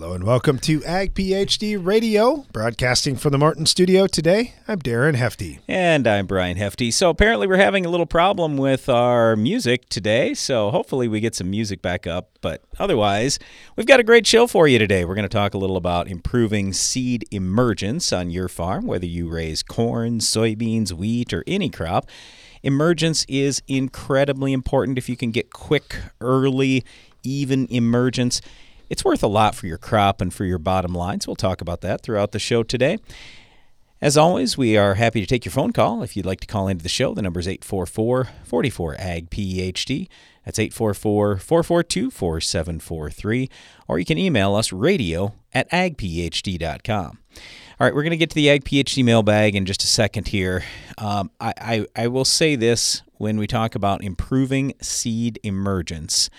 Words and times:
Hello 0.00 0.12
and 0.12 0.22
welcome 0.22 0.60
to 0.60 0.84
Ag 0.84 1.12
PhD 1.12 1.76
Radio, 1.76 2.46
broadcasting 2.52 3.16
from 3.16 3.32
the 3.32 3.38
Martin 3.38 3.66
studio 3.66 4.06
today. 4.06 4.54
I'm 4.68 4.78
Darren 4.78 5.16
Hefty. 5.16 5.58
And 5.66 6.06
I'm 6.06 6.28
Brian 6.28 6.56
Hefty. 6.56 6.92
So 6.92 7.10
apparently 7.10 7.48
we're 7.48 7.56
having 7.56 7.84
a 7.84 7.88
little 7.88 8.06
problem 8.06 8.56
with 8.56 8.88
our 8.88 9.34
music 9.34 9.88
today, 9.88 10.34
so 10.34 10.70
hopefully 10.70 11.08
we 11.08 11.18
get 11.18 11.34
some 11.34 11.50
music 11.50 11.82
back 11.82 12.06
up. 12.06 12.30
But 12.40 12.62
otherwise, 12.78 13.40
we've 13.74 13.88
got 13.88 13.98
a 13.98 14.04
great 14.04 14.24
show 14.24 14.46
for 14.46 14.68
you 14.68 14.78
today. 14.78 15.04
We're 15.04 15.16
going 15.16 15.24
to 15.24 15.28
talk 15.28 15.52
a 15.52 15.58
little 15.58 15.76
about 15.76 16.06
improving 16.06 16.72
seed 16.72 17.24
emergence 17.32 18.12
on 18.12 18.30
your 18.30 18.46
farm, 18.46 18.86
whether 18.86 19.06
you 19.06 19.28
raise 19.28 19.64
corn, 19.64 20.20
soybeans, 20.20 20.92
wheat, 20.92 21.32
or 21.32 21.42
any 21.48 21.70
crop. 21.70 22.08
Emergence 22.62 23.26
is 23.28 23.62
incredibly 23.66 24.52
important 24.52 24.96
if 24.96 25.08
you 25.08 25.16
can 25.16 25.32
get 25.32 25.52
quick, 25.52 25.96
early, 26.20 26.84
even 27.24 27.66
emergence 27.68 28.40
it's 28.88 29.04
worth 29.04 29.22
a 29.22 29.28
lot 29.28 29.54
for 29.54 29.66
your 29.66 29.78
crop 29.78 30.20
and 30.20 30.32
for 30.32 30.44
your 30.44 30.58
bottom 30.58 30.94
line. 30.94 31.20
So 31.20 31.30
we'll 31.30 31.36
talk 31.36 31.60
about 31.60 31.80
that 31.82 32.02
throughout 32.02 32.32
the 32.32 32.38
show 32.38 32.62
today. 32.62 32.98
As 34.00 34.16
always, 34.16 34.56
we 34.56 34.76
are 34.76 34.94
happy 34.94 35.20
to 35.20 35.26
take 35.26 35.44
your 35.44 35.52
phone 35.52 35.72
call. 35.72 36.04
If 36.04 36.16
you'd 36.16 36.26
like 36.26 36.38
to 36.40 36.46
call 36.46 36.68
into 36.68 36.84
the 36.84 36.88
show, 36.88 37.14
the 37.14 37.22
number 37.22 37.40
is 37.40 37.48
844 37.48 38.28
44 38.44 38.96
AG 38.96 39.26
PhD. 39.26 40.08
That's 40.44 40.58
844 40.58 41.38
442 41.38 42.10
4743. 42.10 43.50
Or 43.88 43.98
you 43.98 44.04
can 44.04 44.16
email 44.16 44.54
us 44.54 44.72
radio 44.72 45.34
at 45.52 45.68
agphd.com. 45.70 47.18
All 47.80 47.86
right, 47.86 47.94
we're 47.94 48.02
going 48.02 48.10
to 48.10 48.16
get 48.16 48.30
to 48.30 48.34
the 48.34 48.50
Ag 48.50 48.64
PhD 48.64 49.04
mailbag 49.04 49.54
in 49.54 49.66
just 49.66 49.84
a 49.84 49.86
second 49.86 50.28
here. 50.28 50.64
Um, 50.96 51.30
I, 51.40 51.52
I, 51.60 51.86
I 51.94 52.08
will 52.08 52.24
say 52.24 52.56
this 52.56 53.02
when 53.18 53.38
we 53.38 53.46
talk 53.46 53.74
about 53.74 54.02
improving 54.02 54.74
seed 54.80 55.38
emergence. 55.42 56.30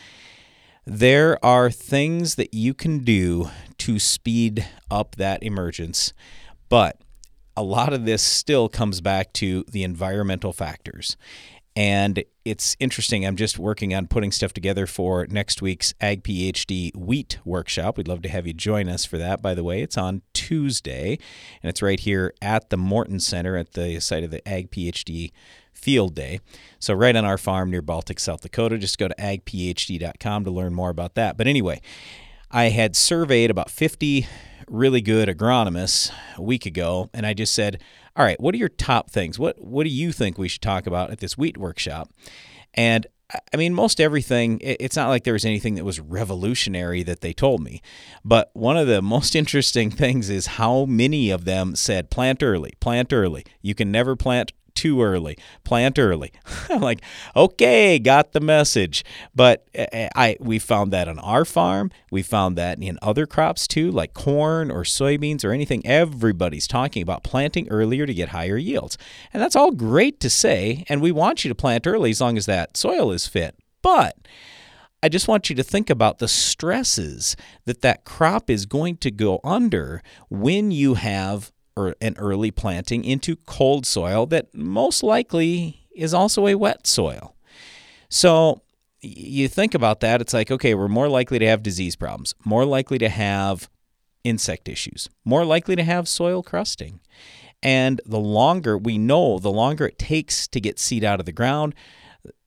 There 0.91 1.37
are 1.45 1.69
things 1.69 2.33
that 2.33 2.51
you 2.51 2.73
can 2.73 3.03
do 3.03 3.51
to 3.77 3.99
speed 3.99 4.65
up 4.89 5.17
that 5.17 5.43
emergence, 5.43 6.13
but 6.67 6.99
a 7.55 7.61
lot 7.61 7.93
of 7.93 8.05
this 8.05 8.23
still 8.23 8.67
comes 8.69 8.99
back 8.99 9.31
to 9.33 9.63
the 9.69 9.83
environmental 9.83 10.51
factors. 10.51 11.15
And 11.75 12.23
it's 12.43 12.75
interesting. 12.79 13.23
I'm 13.23 13.35
just 13.35 13.59
working 13.59 13.93
on 13.93 14.07
putting 14.07 14.31
stuff 14.31 14.51
together 14.51 14.87
for 14.87 15.27
next 15.29 15.61
week's 15.61 15.93
Ag 16.01 16.23
PhD 16.23 16.95
Wheat 16.95 17.37
Workshop. 17.45 17.95
We'd 17.95 18.07
love 18.07 18.23
to 18.23 18.29
have 18.29 18.47
you 18.47 18.53
join 18.53 18.89
us 18.89 19.05
for 19.05 19.19
that, 19.19 19.43
by 19.43 19.53
the 19.53 19.63
way. 19.63 19.83
It's 19.83 19.95
on 19.95 20.23
Tuesday, 20.33 21.19
and 21.61 21.69
it's 21.69 21.83
right 21.83 21.99
here 21.99 22.33
at 22.41 22.71
the 22.71 22.77
Morton 22.77 23.19
Center 23.19 23.55
at 23.57 23.73
the 23.73 23.99
site 23.99 24.23
of 24.23 24.31
the 24.31 24.45
Ag 24.49 24.71
PhD 24.71 25.33
field 25.79 26.15
day. 26.15 26.39
So, 26.79 26.93
right 26.93 27.15
on 27.15 27.25
our 27.25 27.37
farm 27.37 27.71
near 27.71 27.81
Baltic, 27.81 28.19
South 28.19 28.41
Dakota. 28.41 28.77
Just 28.77 28.97
go 28.97 29.07
to 29.07 29.15
agphd.com 29.15 30.43
to 30.43 30.51
learn 30.51 30.73
more 30.73 30.89
about 30.89 31.15
that. 31.15 31.37
But 31.37 31.47
anyway, 31.47 31.81
I 32.51 32.65
had 32.65 32.95
surveyed 32.95 33.51
about 33.51 33.69
50 33.69 34.27
really 34.67 35.01
good 35.01 35.29
agronomists 35.29 36.11
a 36.37 36.41
week 36.41 36.65
ago, 36.65 37.09
and 37.13 37.25
I 37.25 37.33
just 37.33 37.53
said, 37.53 37.81
All 38.15 38.25
right, 38.25 38.39
what 38.39 38.53
are 38.53 38.59
your 38.59 38.69
top 38.69 39.09
things? 39.09 39.39
What, 39.39 39.59
what 39.59 39.83
do 39.83 39.89
you 39.89 40.11
think 40.11 40.37
we 40.37 40.47
should 40.47 40.61
talk 40.61 40.85
about 40.87 41.11
at 41.11 41.19
this 41.19 41.37
wheat 41.37 41.57
workshop? 41.57 42.09
And 42.73 43.07
I 43.53 43.57
mean, 43.57 43.75
most 43.75 44.01
everything, 44.01 44.59
it's 44.61 44.95
not 44.95 45.09
like 45.09 45.23
there 45.23 45.33
was 45.33 45.45
anything 45.45 45.75
that 45.75 45.85
was 45.85 45.99
revolutionary 45.99 47.03
that 47.03 47.21
they 47.21 47.31
told 47.31 47.61
me. 47.61 47.81
But 48.25 48.49
one 48.53 48.75
of 48.75 48.87
the 48.87 49.01
most 49.03 49.35
interesting 49.35 49.91
things 49.91 50.29
is 50.29 50.47
how 50.47 50.85
many 50.85 51.29
of 51.29 51.45
them 51.45 51.75
said 51.75 52.09
plant 52.09 52.41
early, 52.41 52.73
plant 52.79 53.13
early. 53.13 53.45
You 53.61 53.75
can 53.75 53.91
never 53.91 54.15
plant 54.15 54.53
too 54.79 55.03
early. 55.03 55.37
Plant 55.65 55.99
early. 55.99 56.31
I'm 56.69 56.79
like, 56.79 57.01
okay, 57.35 57.99
got 57.99 58.31
the 58.31 58.39
message. 58.39 59.03
But 59.35 59.67
eh, 59.75 59.87
eh, 59.91 60.09
I 60.15 60.37
we 60.39 60.57
found 60.57 60.93
that 60.93 61.09
on 61.09 61.19
our 61.19 61.43
farm. 61.43 61.91
We 62.11 62.23
found 62.23 62.57
that 62.57 62.81
in 62.81 62.97
other 63.01 63.25
crops 63.25 63.67
too, 63.67 63.91
like 63.91 64.13
corn 64.13 64.71
or 64.71 64.83
soybeans 64.83 65.43
or 65.43 65.51
anything. 65.51 65.85
Everybody's 65.85 66.65
talking 66.65 67.03
about 67.03 67.25
planting 67.25 67.67
earlier 67.67 68.05
to 68.05 68.13
get 68.13 68.29
higher 68.29 68.55
yields. 68.55 68.97
And 69.33 69.43
that's 69.43 69.55
all 69.55 69.71
great 69.71 70.21
to 70.21 70.29
say. 70.29 70.85
And 70.87 71.01
we 71.01 71.11
want 71.11 71.43
you 71.43 71.49
to 71.49 71.55
plant 71.55 71.85
early 71.85 72.11
as 72.11 72.21
long 72.21 72.37
as 72.37 72.45
that 72.45 72.77
soil 72.77 73.11
is 73.11 73.27
fit. 73.27 73.55
But 73.81 74.15
I 75.03 75.09
just 75.09 75.27
want 75.27 75.49
you 75.49 75.57
to 75.57 75.63
think 75.63 75.89
about 75.89 76.19
the 76.19 76.29
stresses 76.29 77.35
that 77.65 77.81
that 77.81 78.05
crop 78.05 78.49
is 78.49 78.65
going 78.65 78.95
to 78.97 79.11
go 79.11 79.41
under 79.43 80.01
when 80.29 80.71
you 80.71 80.93
have 80.93 81.51
an 82.01 82.15
early 82.17 82.51
planting 82.51 83.03
into 83.03 83.35
cold 83.35 83.85
soil 83.85 84.25
that 84.27 84.53
most 84.53 85.03
likely 85.03 85.87
is 85.95 86.13
also 86.13 86.47
a 86.47 86.55
wet 86.55 86.87
soil. 86.87 87.35
So 88.09 88.61
you 89.01 89.47
think 89.47 89.73
about 89.73 89.99
that, 90.01 90.21
it's 90.21 90.33
like, 90.33 90.51
okay, 90.51 90.73
we're 90.73 90.87
more 90.87 91.09
likely 91.09 91.39
to 91.39 91.47
have 91.47 91.63
disease 91.63 91.95
problems, 91.95 92.35
more 92.43 92.65
likely 92.65 92.97
to 92.97 93.09
have 93.09 93.69
insect 94.23 94.67
issues, 94.67 95.09
more 95.23 95.45
likely 95.45 95.75
to 95.75 95.83
have 95.83 96.07
soil 96.07 96.43
crusting. 96.43 96.99
And 97.61 98.01
the 98.05 98.19
longer 98.19 98.77
we 98.77 98.97
know, 98.97 99.39
the 99.39 99.51
longer 99.51 99.87
it 99.87 99.99
takes 99.99 100.47
to 100.49 100.61
get 100.61 100.79
seed 100.79 101.03
out 101.03 101.19
of 101.19 101.25
the 101.25 101.31
ground, 101.31 101.75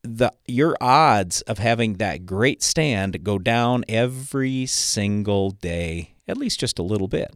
the 0.03 0.33
your 0.47 0.77
odds 0.81 1.43
of 1.43 1.59
having 1.59 1.95
that 1.95 2.27
great 2.27 2.63
stand 2.63 3.23
go 3.23 3.39
down 3.39 3.85
every 3.89 4.67
single 4.67 5.51
day 5.51 6.12
at 6.29 6.37
least 6.37 6.61
just 6.61 6.79
a 6.79 6.83
little 6.83 7.09
bit. 7.09 7.35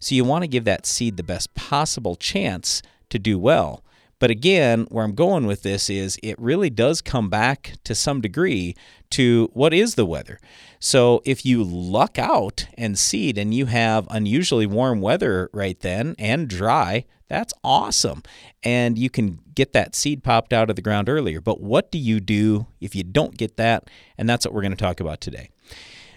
So 0.00 0.14
you 0.14 0.24
want 0.24 0.42
to 0.44 0.48
give 0.48 0.64
that 0.64 0.86
seed 0.86 1.16
the 1.16 1.22
best 1.22 1.54
possible 1.54 2.16
chance 2.16 2.82
to 3.10 3.18
do 3.18 3.38
well. 3.38 3.82
But 4.20 4.30
again, 4.30 4.86
where 4.90 5.04
I'm 5.04 5.14
going 5.14 5.46
with 5.46 5.62
this 5.62 5.88
is 5.88 6.18
it 6.22 6.38
really 6.40 6.70
does 6.70 7.00
come 7.00 7.30
back 7.30 7.74
to 7.84 7.94
some 7.94 8.20
degree 8.20 8.74
to 9.10 9.48
what 9.52 9.72
is 9.72 9.94
the 9.94 10.06
weather. 10.06 10.40
So 10.80 11.22
if 11.24 11.46
you 11.46 11.62
luck 11.62 12.18
out 12.18 12.66
and 12.76 12.98
seed 12.98 13.38
and 13.38 13.54
you 13.54 13.66
have 13.66 14.08
unusually 14.10 14.66
warm 14.66 15.00
weather 15.00 15.48
right 15.52 15.78
then 15.78 16.16
and 16.18 16.48
dry, 16.48 17.04
that's 17.28 17.54
awesome. 17.62 18.22
And 18.64 18.98
you 18.98 19.08
can 19.08 19.38
get 19.54 19.72
that 19.74 19.94
seed 19.94 20.24
popped 20.24 20.52
out 20.52 20.68
of 20.68 20.76
the 20.76 20.82
ground 20.82 21.08
earlier. 21.08 21.40
But 21.40 21.60
what 21.60 21.92
do 21.92 21.98
you 21.98 22.18
do 22.20 22.66
if 22.80 22.96
you 22.96 23.04
don't 23.04 23.36
get 23.36 23.56
that? 23.56 23.88
And 24.16 24.28
that's 24.28 24.44
what 24.44 24.52
we're 24.52 24.62
going 24.62 24.72
to 24.72 24.76
talk 24.76 24.98
about 24.98 25.20
today. 25.20 25.50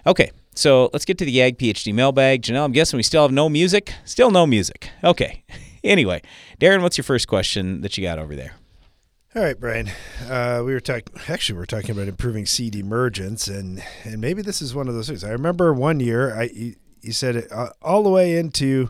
Okay, 0.07 0.31
so 0.55 0.89
let's 0.93 1.05
get 1.05 1.17
to 1.19 1.25
the 1.25 1.41
Ag 1.41 1.57
PhD 1.57 1.93
mailbag. 1.93 2.41
Janelle, 2.41 2.65
I'm 2.65 2.71
guessing 2.71 2.97
we 2.97 3.03
still 3.03 3.23
have 3.23 3.31
no 3.31 3.49
music? 3.49 3.93
Still 4.05 4.31
no 4.31 4.45
music. 4.45 4.89
Okay. 5.03 5.43
Anyway, 5.83 6.21
Darren, 6.59 6.83
what's 6.83 6.95
your 6.95 7.03
first 7.03 7.27
question 7.27 7.81
that 7.81 7.97
you 7.97 8.03
got 8.03 8.19
over 8.19 8.35
there? 8.35 8.53
All 9.33 9.41
right, 9.41 9.59
Brian. 9.59 9.89
Uh, 10.29 10.61
we 10.63 10.73
were 10.73 10.79
talking. 10.79 11.05
Actually, 11.27 11.57
we 11.57 11.63
are 11.63 11.65
talking 11.65 11.91
about 11.91 12.07
improving 12.07 12.45
seed 12.45 12.75
emergence, 12.75 13.47
and 13.47 13.81
and 14.03 14.19
maybe 14.19 14.41
this 14.41 14.61
is 14.61 14.75
one 14.75 14.87
of 14.87 14.93
those 14.93 15.07
things. 15.07 15.23
I 15.23 15.29
remember 15.29 15.73
one 15.73 15.99
year, 15.99 16.35
I 16.35 16.51
you, 16.53 16.75
you 17.01 17.13
said 17.13 17.35
it, 17.35 17.51
uh, 17.51 17.69
all 17.81 18.03
the 18.03 18.09
way 18.09 18.37
into 18.37 18.89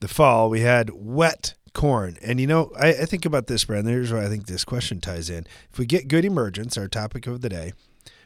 the 0.00 0.08
fall, 0.08 0.48
we 0.48 0.62
had 0.62 0.90
wet 0.94 1.54
corn, 1.74 2.16
and 2.22 2.40
you 2.40 2.46
know, 2.46 2.72
I, 2.78 2.88
I 2.88 3.04
think 3.04 3.26
about 3.26 3.46
this, 3.46 3.64
Brian. 3.66 3.84
Here's 3.84 4.12
why 4.12 4.24
I 4.24 4.28
think 4.28 4.46
this 4.46 4.64
question 4.64 5.00
ties 5.00 5.28
in. 5.28 5.46
If 5.70 5.78
we 5.78 5.84
get 5.84 6.08
good 6.08 6.24
emergence, 6.24 6.78
our 6.78 6.88
topic 6.88 7.26
of 7.26 7.42
the 7.42 7.50
day, 7.50 7.74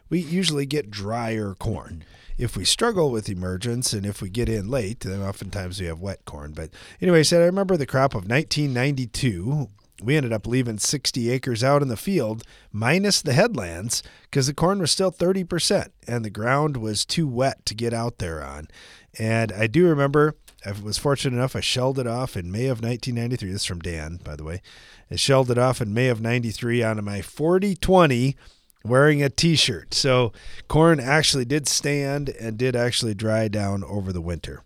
we 0.09 0.21
usually 0.21 0.67
get 0.67 0.91
drier 0.91 1.55
corn 1.59 2.05
if 2.39 2.57
we 2.57 2.65
struggle 2.65 3.11
with 3.11 3.29
emergence 3.29 3.93
and 3.93 4.07
if 4.07 4.23
we 4.23 4.31
get 4.31 4.49
in 4.49 4.71
late, 4.71 5.01
then 5.01 5.21
oftentimes 5.21 5.81
we 5.81 5.87
have 5.87 6.01
wet 6.01 6.25
corn. 6.25 6.53
But 6.53 6.71
anyway, 7.03 7.25
said 7.25 7.43
I 7.43 7.47
remember 7.47 7.77
the 7.77 7.87
crop 7.87 8.15
of 8.15 8.31
1992. 8.31 9.69
We 10.01 10.17
ended 10.17 10.33
up 10.33 10.47
leaving 10.47 10.79
60 10.79 11.29
acres 11.29 11.65
out 11.65 11.83
in 11.83 11.89
the 11.89 11.97
field 11.97 12.45
minus 12.71 13.21
the 13.21 13.33
headlands 13.33 14.05
because 14.23 14.47
the 14.47 14.55
corn 14.55 14.79
was 14.79 14.93
still 14.93 15.11
30% 15.11 15.89
and 16.07 16.25
the 16.25 16.31
ground 16.31 16.77
was 16.77 17.05
too 17.05 17.27
wet 17.27 17.67
to 17.67 17.75
get 17.75 17.93
out 17.93 18.19
there 18.19 18.43
on. 18.45 18.69
And 19.19 19.51
I 19.51 19.67
do 19.67 19.89
remember 19.89 20.37
I 20.65 20.73
was 20.73 20.99
fortunate 20.99 21.37
enough, 21.37 21.57
I 21.57 21.61
shelled 21.61 21.99
it 21.99 22.07
off 22.07 22.37
in 22.37 22.53
May 22.53 22.67
of 22.67 22.81
1993. 22.81 23.51
This 23.51 23.63
is 23.63 23.65
from 23.65 23.81
Dan, 23.81 24.21
by 24.23 24.37
the 24.37 24.45
way. 24.45 24.63
I 25.11 25.17
shelled 25.17 25.51
it 25.51 25.59
off 25.59 25.81
in 25.81 25.95
May 25.95 26.09
of 26.09 26.21
93 26.21 26.83
onto 26.83 27.03
my 27.03 27.21
4020 27.21 28.37
wearing 28.85 29.23
a 29.23 29.29
t-shirt. 29.29 29.95
So 29.95 30.33
corn 30.69 31.01
actually 31.01 31.45
did 31.45 31.69
stand 31.69 32.29
and 32.31 32.57
did 32.57 32.77
actually 32.77 33.15
dry 33.15 33.49
down 33.49 33.85
over 33.85 34.13
the 34.13 34.21
winter. 34.21 34.63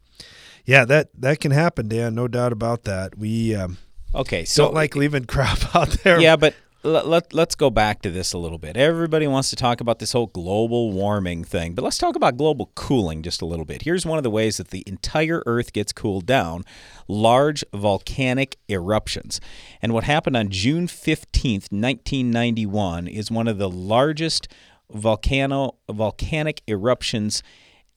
Yeah, 0.64 0.84
that 0.84 1.08
that 1.18 1.40
can 1.40 1.50
happen, 1.50 1.88
Dan. 1.88 2.14
No 2.14 2.28
doubt 2.28 2.52
about 2.52 2.84
that. 2.84 3.18
We 3.18 3.54
um, 3.54 3.78
okay, 4.14 4.44
so 4.44 4.64
don't 4.64 4.74
like 4.74 4.94
leaving 4.94 5.24
crop 5.26 5.74
out 5.74 5.90
there. 6.04 6.20
Yeah, 6.20 6.36
but 6.36 6.54
let, 6.84 7.06
let, 7.06 7.32
let's 7.32 7.54
go 7.54 7.70
back 7.70 8.02
to 8.02 8.10
this 8.10 8.32
a 8.32 8.38
little 8.38 8.58
bit. 8.58 8.76
Everybody 8.76 9.26
wants 9.26 9.50
to 9.50 9.56
talk 9.56 9.80
about 9.80 9.98
this 9.98 10.12
whole 10.12 10.26
global 10.26 10.92
warming 10.92 11.44
thing, 11.44 11.74
but 11.74 11.84
let's 11.84 11.98
talk 11.98 12.16
about 12.16 12.36
global 12.36 12.72
cooling 12.74 13.22
just 13.22 13.40
a 13.40 13.46
little 13.46 13.64
bit. 13.64 13.82
Here's 13.82 14.04
one 14.04 14.18
of 14.18 14.24
the 14.24 14.30
ways 14.30 14.56
that 14.56 14.68
the 14.68 14.82
entire 14.86 15.42
Earth 15.46 15.72
gets 15.72 15.92
cooled 15.92 16.26
down 16.26 16.64
large 17.06 17.64
volcanic 17.72 18.56
eruptions. 18.68 19.40
And 19.80 19.92
what 19.92 20.04
happened 20.04 20.36
on 20.36 20.50
June 20.50 20.86
15th, 20.86 21.70
1991, 21.70 23.06
is 23.06 23.30
one 23.30 23.48
of 23.48 23.58
the 23.58 23.70
largest 23.70 24.48
volcano 24.90 25.76
volcanic 25.88 26.62
eruptions 26.68 27.42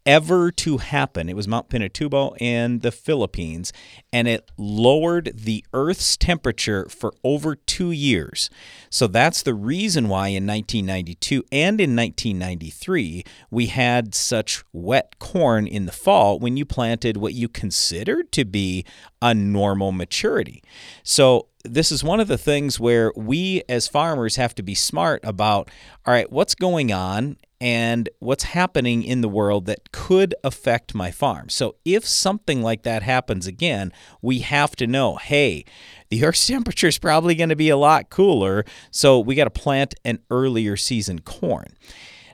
ever 0.06 0.52
to 0.52 0.78
happen. 0.78 1.30
It 1.30 1.36
was 1.36 1.48
Mount 1.48 1.70
Pinatubo 1.70 2.36
in 2.40 2.80
the 2.80 2.92
Philippines, 2.92 3.74
and 4.14 4.28
it 4.28 4.50
lowered 4.58 5.32
the 5.36 5.66
Earth's 5.74 6.16
temperature 6.16 6.88
for 6.90 7.14
over 7.24 7.56
two 7.56 7.92
years. 7.92 8.50
So 8.90 9.08
that's 9.08 9.42
the 9.42 9.54
reason 9.54 10.08
why 10.08 10.28
in 10.28 10.46
1992 10.46 11.44
and 11.52 11.82
in 11.82 11.96
1993 11.96 13.24
we 13.50 13.68
had 13.68 14.14
such 14.14 14.64
wet 14.72 15.18
corn 15.20 15.68
in 15.68 15.86
the 15.86 15.92
fall 15.92 16.40
when 16.40 16.56
you 16.56 16.66
planted 16.66 17.18
what 17.18 17.34
you 17.34 17.50
considered 17.50 18.32
to 18.34 18.46
be 18.46 18.86
a 19.22 19.34
normal 19.34 19.92
maturity. 19.92 20.64
So 21.04 21.48
this 21.64 21.92
is 21.92 22.04
one 22.04 22.20
of 22.20 22.28
the 22.28 22.38
things 22.38 22.80
where 22.80 23.12
we 23.16 23.64
as 23.68 23.88
farmers 23.88 24.36
have 24.36 24.54
to 24.56 24.64
be 24.64 24.76
smart 24.76 25.20
about 25.24 25.70
all 26.06 26.14
right, 26.14 26.32
what's 26.32 26.56
going 26.56 26.92
on 26.94 27.38
and 27.62 28.10
what's 28.20 28.44
happening 28.44 29.04
in 29.04 29.22
the 29.22 29.30
world 29.30 29.66
that 29.66 29.92
could 29.92 30.36
affect 30.44 30.94
my 30.94 31.12
farm. 31.12 31.50
So 31.50 31.76
if 31.86 32.06
something 32.06 32.62
like 32.62 32.84
that 32.84 33.04
happens 33.04 33.48
again, 33.48 33.92
we 34.22 34.40
have 34.40 34.76
to 34.78 34.88
know, 34.88 35.16
hey, 35.16 35.66
the 36.10 36.24
Earth's 36.24 36.46
temperature 36.48 36.88
is 36.88 36.98
probably 36.98 37.36
going 37.36 37.50
to 37.50 37.56
be 37.56 37.70
a 37.70 37.78
lot 37.78 38.10
cooler, 38.10 38.66
so 38.92 39.20
we 39.20 39.36
got 39.36 39.46
to 39.46 39.50
plant 39.50 39.96
an 40.04 40.20
earlier 40.30 40.76
season 40.76 41.20
corn. 41.20 41.68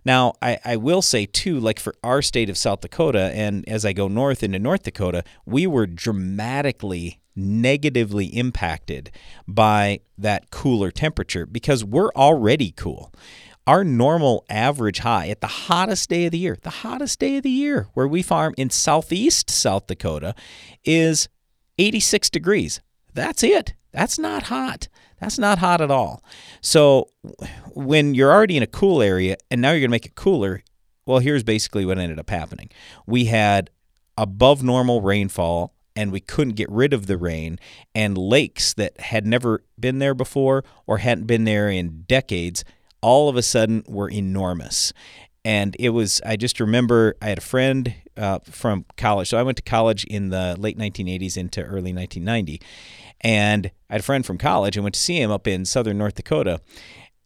Now, 0.03 0.33
I, 0.41 0.57
I 0.65 0.75
will 0.77 1.01
say 1.01 1.27
too, 1.27 1.59
like 1.59 1.79
for 1.79 1.93
our 2.03 2.21
state 2.21 2.49
of 2.49 2.57
South 2.57 2.81
Dakota, 2.81 3.31
and 3.35 3.67
as 3.69 3.85
I 3.85 3.93
go 3.93 4.07
north 4.07 4.41
into 4.41 4.57
North 4.57 4.83
Dakota, 4.83 5.23
we 5.45 5.67
were 5.67 5.85
dramatically 5.85 7.19
negatively 7.35 8.25
impacted 8.25 9.11
by 9.47 10.01
that 10.17 10.51
cooler 10.51 10.91
temperature 10.91 11.45
because 11.45 11.83
we're 11.83 12.11
already 12.13 12.71
cool. 12.71 13.13
Our 13.67 13.83
normal 13.83 14.43
average 14.49 14.99
high 14.99 15.29
at 15.29 15.41
the 15.41 15.47
hottest 15.47 16.09
day 16.09 16.25
of 16.25 16.31
the 16.31 16.39
year, 16.39 16.57
the 16.61 16.69
hottest 16.69 17.19
day 17.19 17.37
of 17.37 17.43
the 17.43 17.49
year 17.49 17.87
where 17.93 18.07
we 18.07 18.23
farm 18.23 18.55
in 18.57 18.69
southeast 18.69 19.49
South 19.51 19.87
Dakota 19.87 20.33
is 20.83 21.29
86 21.77 22.29
degrees. 22.31 22.81
That's 23.13 23.43
it. 23.43 23.75
That's 23.91 24.17
not 24.17 24.43
hot. 24.43 24.87
That's 25.19 25.37
not 25.37 25.59
hot 25.59 25.81
at 25.81 25.91
all. 25.91 26.23
So 26.61 27.09
when 27.73 28.15
you're 28.15 28.31
already 28.31 28.57
in 28.57 28.63
a 28.63 28.67
cool 28.67 29.01
area 29.01 29.37
and 29.51 29.61
now 29.61 29.71
you're 29.71 29.81
going 29.81 29.89
to 29.89 29.95
make 29.95 30.05
it 30.05 30.15
cooler, 30.15 30.63
well, 31.05 31.19
here's 31.19 31.43
basically 31.43 31.85
what 31.85 31.99
ended 31.99 32.19
up 32.19 32.29
happening. 32.29 32.69
We 33.05 33.25
had 33.25 33.69
above 34.17 34.63
normal 34.63 35.01
rainfall 35.01 35.75
and 35.95 36.11
we 36.11 36.19
couldn't 36.19 36.55
get 36.55 36.69
rid 36.71 36.93
of 36.93 37.05
the 37.05 37.17
rain 37.17 37.59
and 37.93 38.17
lakes 38.17 38.73
that 38.73 38.99
had 38.99 39.27
never 39.27 39.63
been 39.79 39.99
there 39.99 40.13
before 40.13 40.63
or 40.87 40.99
hadn't 40.99 41.27
been 41.27 41.43
there 41.43 41.69
in 41.69 42.03
decades 42.07 42.63
all 43.01 43.29
of 43.29 43.35
a 43.35 43.41
sudden 43.41 43.83
were 43.87 44.09
enormous. 44.09 44.93
And 45.43 45.75
it 45.79 45.89
was 45.89 46.21
i 46.25 46.35
just 46.35 46.59
remember 46.59 47.15
i 47.21 47.29
had 47.29 47.39
a 47.39 47.41
friend 47.41 47.95
uh, 48.17 48.39
from 48.43 48.85
college. 48.97 49.29
So 49.29 49.37
i 49.37 49.43
went 49.43 49.57
to 49.57 49.63
college 49.63 50.03
in 50.05 50.29
the 50.29 50.55
late 50.57 50.77
1980s 50.77 51.37
into 51.37 51.61
early 51.61 51.93
1990 51.93 52.61
and 53.21 53.71
i 53.89 53.93
had 53.93 54.01
a 54.01 54.03
friend 54.03 54.25
from 54.25 54.37
college. 54.37 54.77
And 54.77 54.83
went 54.83 54.95
to 54.95 55.01
see 55.01 55.19
him 55.19 55.31
up 55.31 55.47
in 55.47 55.65
southern 55.65 55.97
north 55.97 56.15
dakota. 56.15 56.61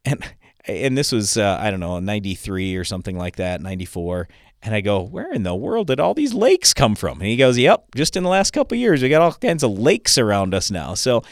And 0.04 0.24
and 0.66 0.96
this 0.96 1.12
was 1.12 1.36
uh, 1.36 1.58
i 1.60 1.70
don't 1.70 1.80
know 1.80 2.00
93 2.00 2.76
or 2.76 2.84
something 2.84 3.18
like 3.18 3.36
that 3.36 3.60
94 3.60 4.28
and 4.62 4.74
I 4.74 4.80
go, 4.80 5.00
where 5.00 5.32
in 5.32 5.44
the 5.44 5.54
world 5.54 5.86
did 5.86 6.00
all 6.00 6.12
these 6.12 6.34
lakes 6.34 6.74
come 6.74 6.96
from? 6.96 7.20
And 7.20 7.28
he 7.28 7.36
goes, 7.36 7.56
yep, 7.56 7.84
just 7.94 8.16
in 8.16 8.24
the 8.24 8.28
last 8.28 8.52
couple 8.52 8.76
years, 8.76 9.00
we 9.00 9.08
got 9.08 9.22
all 9.22 9.32
kinds 9.32 9.62
of 9.62 9.70
lakes 9.70 10.18
around 10.18 10.54
us 10.54 10.72
now. 10.72 10.94
So, 10.94 11.22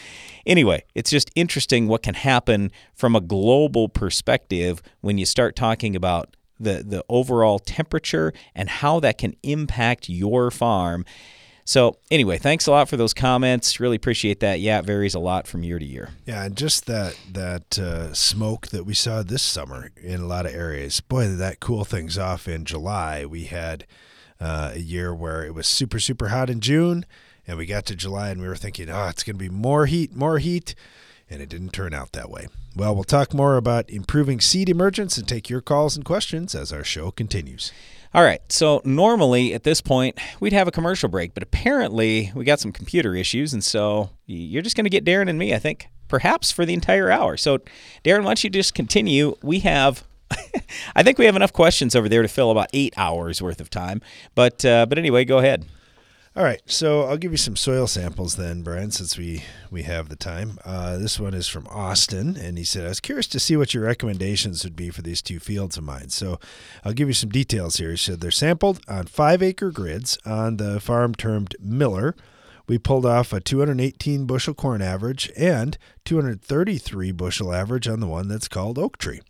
anyway, 0.47 0.85
it's 0.95 1.11
just 1.11 1.31
interesting 1.35 1.89
what 1.89 2.03
can 2.03 2.15
happen 2.15 2.71
from 2.95 3.17
a 3.17 3.21
global 3.21 3.89
perspective 3.89 4.83
when 5.01 5.19
you 5.19 5.27
start 5.27 5.57
talking 5.57 5.97
about 5.97 6.37
the, 6.59 6.85
the 6.87 7.05
overall 7.09 7.59
temperature 7.59 8.33
and 8.55 8.69
how 8.69 9.01
that 9.01 9.19
can 9.19 9.35
impact 9.43 10.09
your 10.09 10.51
farm. 10.51 11.05
So 11.67 11.97
anyway, 12.11 12.37
thanks 12.37 12.67
a 12.67 12.71
lot 12.71 12.91
for 12.91 12.99
those 12.99 13.15
comments. 13.15 13.81
Really 13.81 13.97
appreciate 13.97 14.41
that. 14.41 14.61
Yeah, 14.61 14.81
it 14.81 14.85
varies 14.85 15.15
a 15.15 15.19
lot 15.19 15.47
from 15.47 15.63
year 15.63 15.79
to 15.79 15.85
year. 15.85 16.11
Yeah, 16.27 16.45
and 16.45 16.57
just 16.57 16.85
that 16.87 17.19
that 17.33 17.79
uh, 17.79 18.13
smoke 18.13 18.69
that 18.69 18.85
we 18.85 18.93
saw 18.93 19.23
this 19.23 19.43
summer 19.43 19.91
in 19.97 20.21
a 20.21 20.27
lot 20.27 20.45
of 20.45 20.55
areas. 20.55 21.01
Boy, 21.01 21.29
did 21.29 21.39
that 21.39 21.61
cool 21.61 21.85
things 21.85 22.19
off 22.19 22.47
in 22.47 22.67
July. 22.67 23.25
We 23.25 23.45
had 23.45 23.87
uh, 24.39 24.73
a 24.75 24.79
year 24.79 25.15
where 25.15 25.43
it 25.43 25.55
was 25.55 25.67
super 25.67 25.99
super 25.99 26.29
hot 26.29 26.51
in 26.51 26.61
June, 26.61 27.07
and 27.47 27.59
we 27.59 27.67
got 27.67 27.87
to 27.87 27.97
July 27.97 28.31
and 28.31 28.41
we 28.41 28.49
were 28.49 28.57
thinking, 28.57 28.91
oh, 28.91 29.09
it's 29.09 29.23
going 29.23 29.37
to 29.37 29.43
be 29.43 29.49
more 29.49 29.87
heat, 29.87 30.15
more 30.15 30.39
heat, 30.39 30.75
and 31.29 31.43
it 31.43 31.49
didn't 31.49 31.73
turn 31.73 31.95
out 31.95 32.13
that 32.13 32.31
way. 32.31 32.49
Well, 32.77 32.95
we'll 32.95 33.05
talk 33.05 33.33
more 33.33 33.57
about 33.57 33.89
improving 33.89 34.41
seed 34.41 34.69
emergence 34.69 35.17
and 35.17 35.29
take 35.29 35.49
your 35.49 35.61
calls 35.61 35.97
and 35.97 36.05
questions 36.05 36.55
as 36.55 36.73
our 36.73 36.85
show 36.85 37.11
continues. 37.11 37.73
All 38.13 38.23
right, 38.23 38.41
so 38.49 38.81
normally 38.85 39.55
at 39.55 39.65
this 39.65 39.81
point 39.81 40.19
we'd 40.39 40.53
have 40.53 40.69
a 40.69 40.73
commercial 40.73 41.09
break, 41.09 41.35
but 41.35 41.43
apparently 41.43 42.31
we 42.35 42.45
got 42.45 42.61
some 42.61 42.71
computer 42.71 43.15
issues, 43.17 43.53
and 43.53 43.63
so 43.63 44.11
you're 44.27 44.63
just 44.63 44.77
going 44.77 44.85
to 44.85 44.91
get 44.91 45.05
Darren 45.05 45.29
and 45.29 45.39
me, 45.39 45.53
I 45.53 45.59
think, 45.59 45.89
perhaps 46.07 46.53
for 46.53 46.65
the 46.65 46.75
entire 46.75 47.11
hour. 47.11 47.37
So, 47.37 47.59
Darren, 48.05 48.21
why 48.21 48.31
don't 48.31 48.45
you 48.45 48.51
just 48.51 48.75
continue? 48.75 49.37
We 49.43 49.61
have. 49.61 50.05
I 50.97 51.03
think 51.03 51.19
we 51.19 51.27
have 51.27 51.37
enough 51.37 51.53
questions 51.53 51.95
over 51.95 52.09
there 52.09 52.23
to 52.23 52.29
fill 52.29 52.51
about 52.51 52.71
eight 52.73 52.95
hours 52.97 53.43
worth 53.43 53.61
of 53.61 53.69
time. 53.69 54.01
But 54.35 54.65
uh, 54.65 54.87
but 54.87 54.97
anyway, 54.97 55.25
go 55.25 55.39
ahead. 55.39 55.65
All 56.37 56.43
right, 56.43 56.61
so 56.67 57.03
I'll 57.03 57.17
give 57.17 57.31
you 57.31 57.39
some 57.39 57.55
soil 57.55 57.87
samples 57.87 58.35
then, 58.35 58.63
Brian, 58.63 58.91
since 58.91 59.17
we 59.17 59.45
we 59.71 59.85
have 59.85 60.09
the 60.09 60.17
time. 60.17 60.59
Uh, 60.65 60.97
this 60.99 61.21
one 61.21 61.33
is 61.33 61.47
from 61.47 61.69
Austin, 61.69 62.37
and 62.37 62.59
he 62.59 62.65
said, 62.65 62.85
"I 62.85 62.89
was 62.89 62.99
curious 62.99 63.29
to 63.29 63.39
see 63.39 63.57
what 63.57 63.73
your 63.73 63.85
recommendations 63.85 64.65
would 64.65 64.75
be 64.75 64.91
for 64.91 65.03
these 65.03 65.23
two 65.23 65.39
fields 65.39 65.77
of 65.77 65.85
mine." 65.85 66.09
So 66.09 66.41
I'll 66.85 66.93
give 66.93 67.07
you 67.07 67.15
some 67.15 67.31
details 67.31 67.77
here. 67.77 67.93
He 67.93 67.97
said 67.97 68.21
they're 68.21 68.33
sampled 68.33 68.81
on 68.89 69.07
five 69.07 69.45
acre 69.45 69.71
grids 69.71 70.19
on 70.27 70.57
the 70.57 70.81
farm 70.81 71.15
termed 71.15 71.55
Miller. 71.61 72.17
We 72.67 72.79
pulled 72.79 73.07
off 73.07 73.33
a 73.33 73.39
218 73.39 74.27
bushel 74.27 74.55
corn 74.55 74.83
average 74.83 75.31
and 75.37 75.79
233 76.05 77.13
bushel 77.13 77.55
average 77.55 77.87
on 77.87 78.01
the 78.01 78.09
one 78.09 78.27
that's 78.27 78.49
called 78.49 78.77
Oak 78.77 78.99
Tree. 78.99 79.21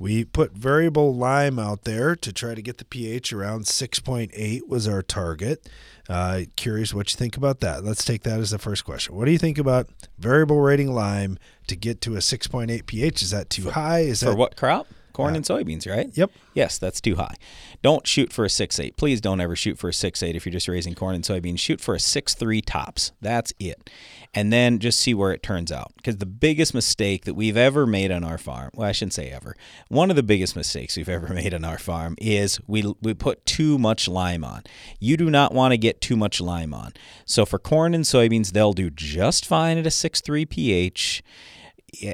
We 0.00 0.24
put 0.24 0.52
variable 0.52 1.14
lime 1.14 1.58
out 1.58 1.84
there 1.84 2.16
to 2.16 2.32
try 2.32 2.54
to 2.54 2.62
get 2.62 2.78
the 2.78 2.86
pH 2.86 3.34
around 3.34 3.66
6.8 3.66 4.66
was 4.66 4.88
our 4.88 5.02
target. 5.02 5.68
Uh, 6.08 6.44
curious 6.56 6.94
what 6.94 7.12
you 7.12 7.18
think 7.18 7.36
about 7.36 7.60
that. 7.60 7.84
Let's 7.84 8.02
take 8.02 8.22
that 8.22 8.40
as 8.40 8.50
the 8.50 8.58
first 8.58 8.86
question. 8.86 9.14
What 9.14 9.26
do 9.26 9.30
you 9.30 9.36
think 9.36 9.58
about 9.58 9.90
variable 10.18 10.58
rating 10.62 10.90
lime 10.90 11.38
to 11.66 11.76
get 11.76 12.00
to 12.00 12.14
a 12.14 12.20
6.8 12.20 12.86
pH? 12.86 13.20
Is 13.20 13.30
that 13.30 13.50
too 13.50 13.68
high? 13.70 14.00
Is 14.00 14.20
for 14.20 14.30
that 14.30 14.36
what 14.36 14.56
crop? 14.56 14.86
Corn 15.12 15.34
uh, 15.34 15.36
and 15.36 15.44
soybeans, 15.44 15.90
right? 15.90 16.10
Yep. 16.14 16.30
Yes, 16.54 16.78
that's 16.78 17.00
too 17.00 17.16
high. 17.16 17.34
Don't 17.82 18.06
shoot 18.06 18.32
for 18.32 18.44
a 18.44 18.50
six 18.50 18.78
eight. 18.78 18.96
Please 18.96 19.20
don't 19.20 19.40
ever 19.40 19.56
shoot 19.56 19.78
for 19.78 19.88
a 19.88 19.92
six 19.92 20.22
eight 20.22 20.36
if 20.36 20.44
you're 20.44 20.52
just 20.52 20.68
raising 20.68 20.94
corn 20.94 21.14
and 21.14 21.24
soybeans. 21.24 21.58
Shoot 21.58 21.80
for 21.80 21.94
a 21.94 22.00
six 22.00 22.34
three 22.34 22.60
tops. 22.60 23.12
That's 23.20 23.52
it. 23.58 23.90
And 24.32 24.52
then 24.52 24.78
just 24.78 25.00
see 25.00 25.12
where 25.12 25.32
it 25.32 25.42
turns 25.42 25.72
out. 25.72 25.92
Because 25.96 26.18
the 26.18 26.26
biggest 26.26 26.72
mistake 26.74 27.24
that 27.24 27.34
we've 27.34 27.56
ever 27.56 27.86
made 27.86 28.12
on 28.12 28.22
our 28.22 28.38
farm, 28.38 28.70
well, 28.74 28.88
I 28.88 28.92
shouldn't 28.92 29.14
say 29.14 29.28
ever, 29.30 29.56
one 29.88 30.10
of 30.10 30.16
the 30.16 30.22
biggest 30.22 30.54
mistakes 30.54 30.96
we've 30.96 31.08
ever 31.08 31.28
made 31.34 31.52
on 31.52 31.64
our 31.64 31.78
farm 31.78 32.14
is 32.18 32.60
we, 32.66 32.94
we 33.02 33.14
put 33.14 33.44
too 33.44 33.78
much 33.78 34.06
lime 34.06 34.44
on. 34.44 34.62
You 35.00 35.16
do 35.16 35.30
not 35.30 35.52
want 35.52 35.72
to 35.72 35.78
get 35.78 36.00
too 36.00 36.16
much 36.16 36.40
lime 36.40 36.72
on. 36.72 36.92
So 37.24 37.44
for 37.44 37.58
corn 37.58 37.94
and 37.94 38.04
soybeans, 38.04 38.52
they'll 38.52 38.72
do 38.72 38.90
just 38.90 39.46
fine 39.46 39.78
at 39.78 39.86
a 39.86 39.90
six 39.90 40.20
three 40.20 40.46
pH 40.46 41.22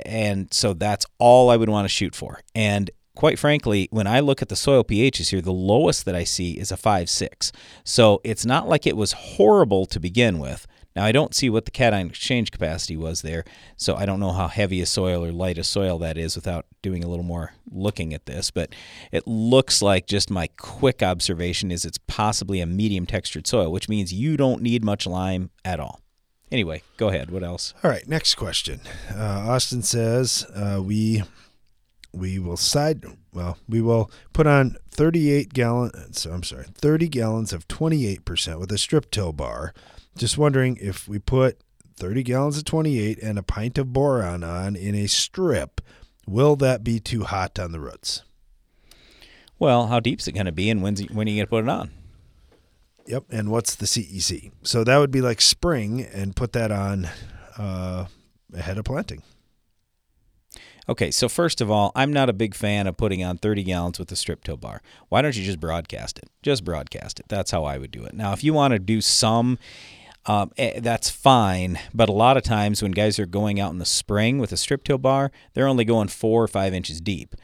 and 0.06 0.52
so 0.52 0.72
that's 0.74 1.06
all 1.18 1.50
I 1.50 1.56
would 1.56 1.68
want 1.68 1.84
to 1.84 1.88
shoot 1.88 2.14
for. 2.14 2.40
And 2.54 2.90
quite 3.16 3.38
frankly, 3.38 3.88
when 3.90 4.06
I 4.06 4.20
look 4.20 4.42
at 4.42 4.48
the 4.48 4.56
soil 4.56 4.84
pHs 4.84 5.30
here, 5.30 5.40
the 5.40 5.52
lowest 5.52 6.04
that 6.04 6.14
I 6.14 6.24
see 6.24 6.52
is 6.52 6.70
a 6.70 6.76
5 6.76 7.10
6. 7.10 7.52
So 7.84 8.20
it's 8.22 8.46
not 8.46 8.68
like 8.68 8.86
it 8.86 8.96
was 8.96 9.12
horrible 9.12 9.86
to 9.86 9.98
begin 9.98 10.38
with. 10.38 10.66
Now, 10.96 11.04
I 11.04 11.12
don't 11.12 11.34
see 11.34 11.50
what 11.50 11.66
the 11.66 11.70
cation 11.70 12.08
exchange 12.08 12.50
capacity 12.50 12.96
was 12.96 13.20
there, 13.20 13.44
so 13.76 13.96
I 13.96 14.06
don't 14.06 14.18
know 14.18 14.32
how 14.32 14.48
heavy 14.48 14.80
a 14.80 14.86
soil 14.86 15.22
or 15.22 15.30
light 15.30 15.58
a 15.58 15.64
soil 15.64 15.98
that 15.98 16.16
is 16.16 16.36
without 16.36 16.64
doing 16.80 17.04
a 17.04 17.06
little 17.06 17.22
more 17.22 17.52
looking 17.70 18.14
at 18.14 18.24
this. 18.24 18.50
But 18.50 18.74
it 19.12 19.26
looks 19.26 19.82
like 19.82 20.06
just 20.06 20.30
my 20.30 20.46
quick 20.56 21.02
observation 21.02 21.70
is 21.70 21.84
it's 21.84 21.98
possibly 22.06 22.60
a 22.60 22.66
medium 22.66 23.04
textured 23.04 23.46
soil, 23.46 23.70
which 23.70 23.90
means 23.90 24.14
you 24.14 24.38
don't 24.38 24.62
need 24.62 24.82
much 24.82 25.06
lime 25.06 25.50
at 25.66 25.80
all. 25.80 26.00
Anyway, 26.50 26.82
go 26.96 27.08
ahead. 27.08 27.30
What 27.30 27.42
else? 27.42 27.74
All 27.82 27.90
right, 27.90 28.06
next 28.08 28.36
question. 28.36 28.80
Uh, 29.12 29.46
Austin 29.48 29.82
says 29.82 30.46
uh, 30.54 30.80
we 30.82 31.22
we 32.16 32.38
will 32.38 32.56
side 32.56 33.04
well 33.32 33.58
we 33.68 33.80
will 33.80 34.10
put 34.32 34.46
on 34.46 34.76
38 34.90 35.52
gallons 35.52 36.24
i'm 36.24 36.42
sorry 36.42 36.64
30 36.74 37.08
gallons 37.08 37.52
of 37.52 37.68
28% 37.68 38.58
with 38.58 38.72
a 38.72 38.78
strip 38.78 39.10
till 39.10 39.32
bar 39.32 39.74
just 40.16 40.38
wondering 40.38 40.78
if 40.80 41.06
we 41.06 41.18
put 41.18 41.58
30 41.98 42.22
gallons 42.22 42.56
of 42.56 42.64
28 42.64 43.18
and 43.22 43.38
a 43.38 43.42
pint 43.42 43.76
of 43.78 43.92
boron 43.92 44.42
on 44.42 44.74
in 44.76 44.94
a 44.94 45.06
strip 45.06 45.80
will 46.26 46.56
that 46.56 46.82
be 46.82 46.98
too 46.98 47.24
hot 47.24 47.58
on 47.58 47.72
the 47.72 47.80
roots 47.80 48.22
well 49.58 49.88
how 49.88 50.00
deep 50.00 50.20
is 50.20 50.28
it 50.28 50.32
going 50.32 50.46
to 50.46 50.52
be 50.52 50.70
and 50.70 50.82
when's 50.82 51.02
when 51.10 51.28
are 51.28 51.30
you 51.30 51.36
going 51.36 51.46
to 51.46 51.50
put 51.50 51.64
it 51.64 51.68
on 51.68 51.90
yep 53.06 53.24
and 53.30 53.50
what's 53.50 53.74
the 53.74 53.86
cec 53.86 54.52
so 54.62 54.84
that 54.84 54.98
would 54.98 55.10
be 55.10 55.20
like 55.20 55.40
spring 55.40 56.02
and 56.02 56.36
put 56.36 56.52
that 56.52 56.70
on 56.70 57.08
uh, 57.58 58.06
ahead 58.54 58.78
of 58.78 58.84
planting 58.84 59.22
Okay, 60.88 61.10
so 61.10 61.28
first 61.28 61.60
of 61.60 61.68
all, 61.68 61.90
I'm 61.96 62.12
not 62.12 62.28
a 62.28 62.32
big 62.32 62.54
fan 62.54 62.86
of 62.86 62.96
putting 62.96 63.24
on 63.24 63.38
30 63.38 63.64
gallons 63.64 63.98
with 63.98 64.12
a 64.12 64.16
strip 64.16 64.44
till 64.44 64.56
bar. 64.56 64.82
Why 65.08 65.20
don't 65.20 65.36
you 65.36 65.44
just 65.44 65.58
broadcast 65.58 66.18
it? 66.18 66.30
Just 66.42 66.64
broadcast 66.64 67.18
it. 67.18 67.26
That's 67.28 67.50
how 67.50 67.64
I 67.64 67.76
would 67.76 67.90
do 67.90 68.04
it. 68.04 68.14
Now, 68.14 68.32
if 68.32 68.44
you 68.44 68.54
want 68.54 68.70
to 68.70 68.78
do 68.78 69.00
some, 69.00 69.58
um, 70.26 70.52
eh, 70.56 70.78
that's 70.78 71.10
fine. 71.10 71.80
But 71.92 72.08
a 72.08 72.12
lot 72.12 72.36
of 72.36 72.44
times 72.44 72.82
when 72.82 72.92
guys 72.92 73.18
are 73.18 73.26
going 73.26 73.58
out 73.58 73.72
in 73.72 73.78
the 73.78 73.84
spring 73.84 74.38
with 74.38 74.52
a 74.52 74.56
strip 74.56 74.84
till 74.84 74.98
bar, 74.98 75.32
they're 75.54 75.66
only 75.66 75.84
going 75.84 76.06
four 76.06 76.44
or 76.44 76.48
five 76.48 76.72
inches 76.72 77.00
deep 77.00 77.34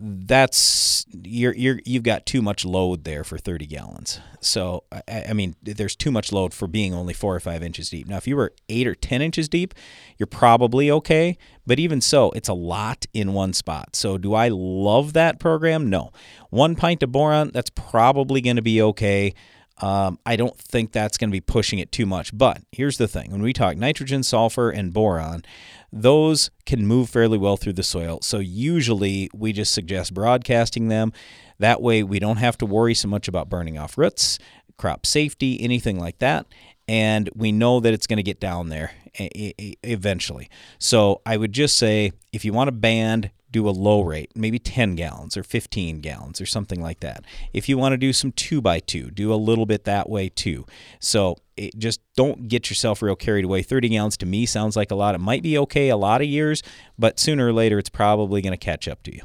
that's 0.00 1.04
you're 1.24 1.54
you're 1.54 1.80
you've 1.84 2.04
got 2.04 2.24
too 2.24 2.40
much 2.40 2.64
load 2.64 3.02
there 3.02 3.24
for 3.24 3.36
30 3.36 3.66
gallons. 3.66 4.20
So 4.40 4.84
I, 4.92 5.24
I, 5.30 5.32
mean, 5.32 5.56
there's 5.60 5.96
too 5.96 6.12
much 6.12 6.30
load 6.30 6.54
for 6.54 6.68
being 6.68 6.94
only 6.94 7.12
four 7.12 7.34
or 7.34 7.40
five 7.40 7.62
inches 7.64 7.90
deep. 7.90 8.06
Now, 8.06 8.16
if 8.16 8.28
you 8.28 8.36
were 8.36 8.52
eight 8.68 8.86
or 8.86 8.94
10 8.94 9.20
inches 9.20 9.48
deep, 9.48 9.74
you're 10.16 10.28
probably 10.28 10.88
okay. 10.92 11.36
But 11.66 11.80
even 11.80 12.00
so, 12.00 12.30
it's 12.30 12.48
a 12.48 12.54
lot 12.54 13.06
in 13.12 13.32
one 13.32 13.52
spot. 13.52 13.96
So 13.96 14.16
do 14.16 14.34
I 14.34 14.48
love 14.48 15.14
that 15.14 15.40
program? 15.40 15.90
No. 15.90 16.12
One 16.50 16.76
pint 16.76 17.02
of 17.02 17.10
boron, 17.10 17.50
that's 17.52 17.70
probably 17.70 18.40
going 18.40 18.56
to 18.56 18.62
be 18.62 18.80
okay. 18.80 19.34
Um, 19.80 20.18
I 20.26 20.36
don't 20.36 20.56
think 20.58 20.92
that's 20.92 21.16
going 21.18 21.30
to 21.30 21.32
be 21.32 21.40
pushing 21.40 21.78
it 21.78 21.92
too 21.92 22.06
much. 22.06 22.36
But 22.36 22.62
here's 22.72 22.98
the 22.98 23.08
thing 23.08 23.30
when 23.30 23.42
we 23.42 23.52
talk 23.52 23.76
nitrogen, 23.76 24.22
sulfur, 24.22 24.70
and 24.70 24.92
boron, 24.92 25.44
those 25.92 26.50
can 26.66 26.86
move 26.86 27.08
fairly 27.08 27.38
well 27.38 27.56
through 27.56 27.74
the 27.74 27.82
soil. 27.82 28.18
So 28.22 28.38
usually 28.38 29.30
we 29.32 29.52
just 29.52 29.72
suggest 29.72 30.14
broadcasting 30.14 30.88
them. 30.88 31.12
That 31.58 31.80
way 31.80 32.02
we 32.02 32.18
don't 32.18 32.36
have 32.36 32.58
to 32.58 32.66
worry 32.66 32.94
so 32.94 33.08
much 33.08 33.28
about 33.28 33.48
burning 33.48 33.78
off 33.78 33.96
roots, 33.96 34.38
crop 34.76 35.06
safety, 35.06 35.60
anything 35.60 35.98
like 35.98 36.18
that. 36.18 36.46
And 36.86 37.28
we 37.34 37.52
know 37.52 37.80
that 37.80 37.92
it's 37.92 38.06
going 38.06 38.18
to 38.18 38.22
get 38.22 38.40
down 38.40 38.70
there 38.70 38.92
eventually. 39.14 40.48
So 40.78 41.20
I 41.26 41.36
would 41.36 41.52
just 41.52 41.76
say 41.76 42.12
if 42.32 42.44
you 42.44 42.52
want 42.52 42.68
to 42.68 42.72
band, 42.72 43.30
do 43.50 43.68
a 43.68 43.70
low 43.70 44.02
rate, 44.02 44.30
maybe 44.34 44.58
10 44.58 44.94
gallons 44.94 45.36
or 45.36 45.42
15 45.42 46.00
gallons 46.00 46.40
or 46.40 46.46
something 46.46 46.80
like 46.80 47.00
that. 47.00 47.24
If 47.52 47.68
you 47.68 47.78
want 47.78 47.92
to 47.92 47.96
do 47.96 48.12
some 48.12 48.32
two 48.32 48.60
by 48.60 48.80
two, 48.80 49.10
do 49.10 49.32
a 49.32 49.36
little 49.36 49.66
bit 49.66 49.84
that 49.84 50.08
way 50.08 50.28
too. 50.28 50.66
So 51.00 51.36
it, 51.56 51.76
just 51.78 52.00
don't 52.14 52.48
get 52.48 52.68
yourself 52.68 53.02
real 53.02 53.16
carried 53.16 53.44
away. 53.44 53.62
30 53.62 53.88
gallons 53.88 54.16
to 54.18 54.26
me 54.26 54.46
sounds 54.46 54.76
like 54.76 54.90
a 54.90 54.94
lot. 54.94 55.14
It 55.14 55.18
might 55.18 55.42
be 55.42 55.58
okay 55.58 55.88
a 55.88 55.96
lot 55.96 56.20
of 56.20 56.26
years, 56.26 56.62
but 56.98 57.18
sooner 57.18 57.48
or 57.48 57.52
later 57.52 57.78
it's 57.78 57.88
probably 57.88 58.42
going 58.42 58.52
to 58.52 58.58
catch 58.58 58.86
up 58.86 59.02
to 59.04 59.14
you. 59.14 59.22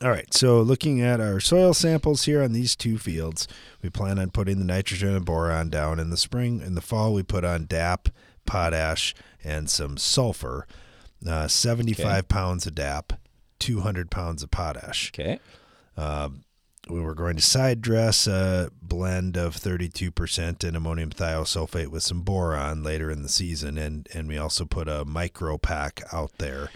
All 0.00 0.10
right, 0.10 0.32
so 0.32 0.60
looking 0.60 1.00
at 1.00 1.20
our 1.20 1.40
soil 1.40 1.74
samples 1.74 2.24
here 2.24 2.40
on 2.40 2.52
these 2.52 2.76
two 2.76 2.98
fields, 2.98 3.48
we 3.82 3.90
plan 3.90 4.20
on 4.20 4.30
putting 4.30 4.60
the 4.60 4.64
nitrogen 4.64 5.16
and 5.16 5.24
boron 5.24 5.70
down 5.70 5.98
in 5.98 6.10
the 6.10 6.16
spring. 6.16 6.60
In 6.60 6.76
the 6.76 6.80
fall, 6.80 7.12
we 7.12 7.24
put 7.24 7.44
on 7.44 7.66
DAP, 7.66 8.08
potash, 8.46 9.12
and 9.42 9.68
some 9.68 9.96
sulfur. 9.96 10.68
Uh, 11.26 11.48
75 11.48 12.06
okay. 12.06 12.22
pounds 12.22 12.64
of 12.64 12.76
DAP, 12.76 13.12
200 13.58 14.10
pounds 14.10 14.42
of 14.42 14.50
potash. 14.50 15.12
Okay. 15.14 15.38
Uh, 15.96 16.30
we 16.88 17.00
were 17.00 17.14
going 17.14 17.36
to 17.36 17.42
side 17.42 17.82
dress 17.82 18.26
a 18.26 18.70
blend 18.80 19.36
of 19.36 19.56
32% 19.56 20.64
and 20.64 20.76
ammonium 20.76 21.10
thiosulfate 21.10 21.88
with 21.88 22.02
some 22.02 22.22
boron 22.22 22.82
later 22.82 23.10
in 23.10 23.22
the 23.22 23.28
season, 23.28 23.76
and, 23.76 24.08
and 24.14 24.28
we 24.28 24.38
also 24.38 24.64
put 24.64 24.88
a 24.88 25.04
micro 25.04 25.58
pack 25.58 26.02
out 26.12 26.32
there 26.38 26.70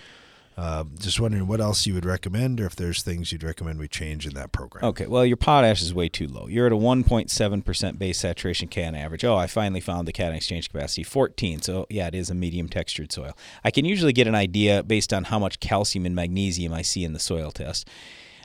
uh, 0.56 0.84
just 0.98 1.18
wondering 1.18 1.46
what 1.46 1.60
else 1.60 1.86
you 1.86 1.94
would 1.94 2.04
recommend, 2.04 2.60
or 2.60 2.66
if 2.66 2.76
there's 2.76 3.02
things 3.02 3.32
you'd 3.32 3.42
recommend 3.42 3.78
we 3.78 3.88
change 3.88 4.26
in 4.26 4.34
that 4.34 4.52
program. 4.52 4.84
Okay, 4.84 5.06
well, 5.06 5.24
your 5.24 5.36
potash 5.36 5.80
is 5.80 5.94
way 5.94 6.08
too 6.08 6.28
low. 6.28 6.46
You're 6.46 6.66
at 6.66 6.72
a 6.72 6.76
1.7% 6.76 7.98
base 7.98 8.18
saturation 8.18 8.68
can 8.68 8.94
average. 8.94 9.24
Oh, 9.24 9.36
I 9.36 9.46
finally 9.46 9.80
found 9.80 10.06
the 10.06 10.12
cation 10.12 10.34
exchange 10.34 10.70
capacity 10.70 11.02
14. 11.02 11.62
So, 11.62 11.86
yeah, 11.88 12.08
it 12.08 12.14
is 12.14 12.30
a 12.30 12.34
medium 12.34 12.68
textured 12.68 13.12
soil. 13.12 13.36
I 13.64 13.70
can 13.70 13.84
usually 13.84 14.12
get 14.12 14.26
an 14.26 14.34
idea 14.34 14.82
based 14.82 15.12
on 15.12 15.24
how 15.24 15.38
much 15.38 15.60
calcium 15.60 16.04
and 16.06 16.14
magnesium 16.14 16.72
I 16.72 16.82
see 16.82 17.04
in 17.04 17.12
the 17.12 17.18
soil 17.18 17.50
test 17.50 17.88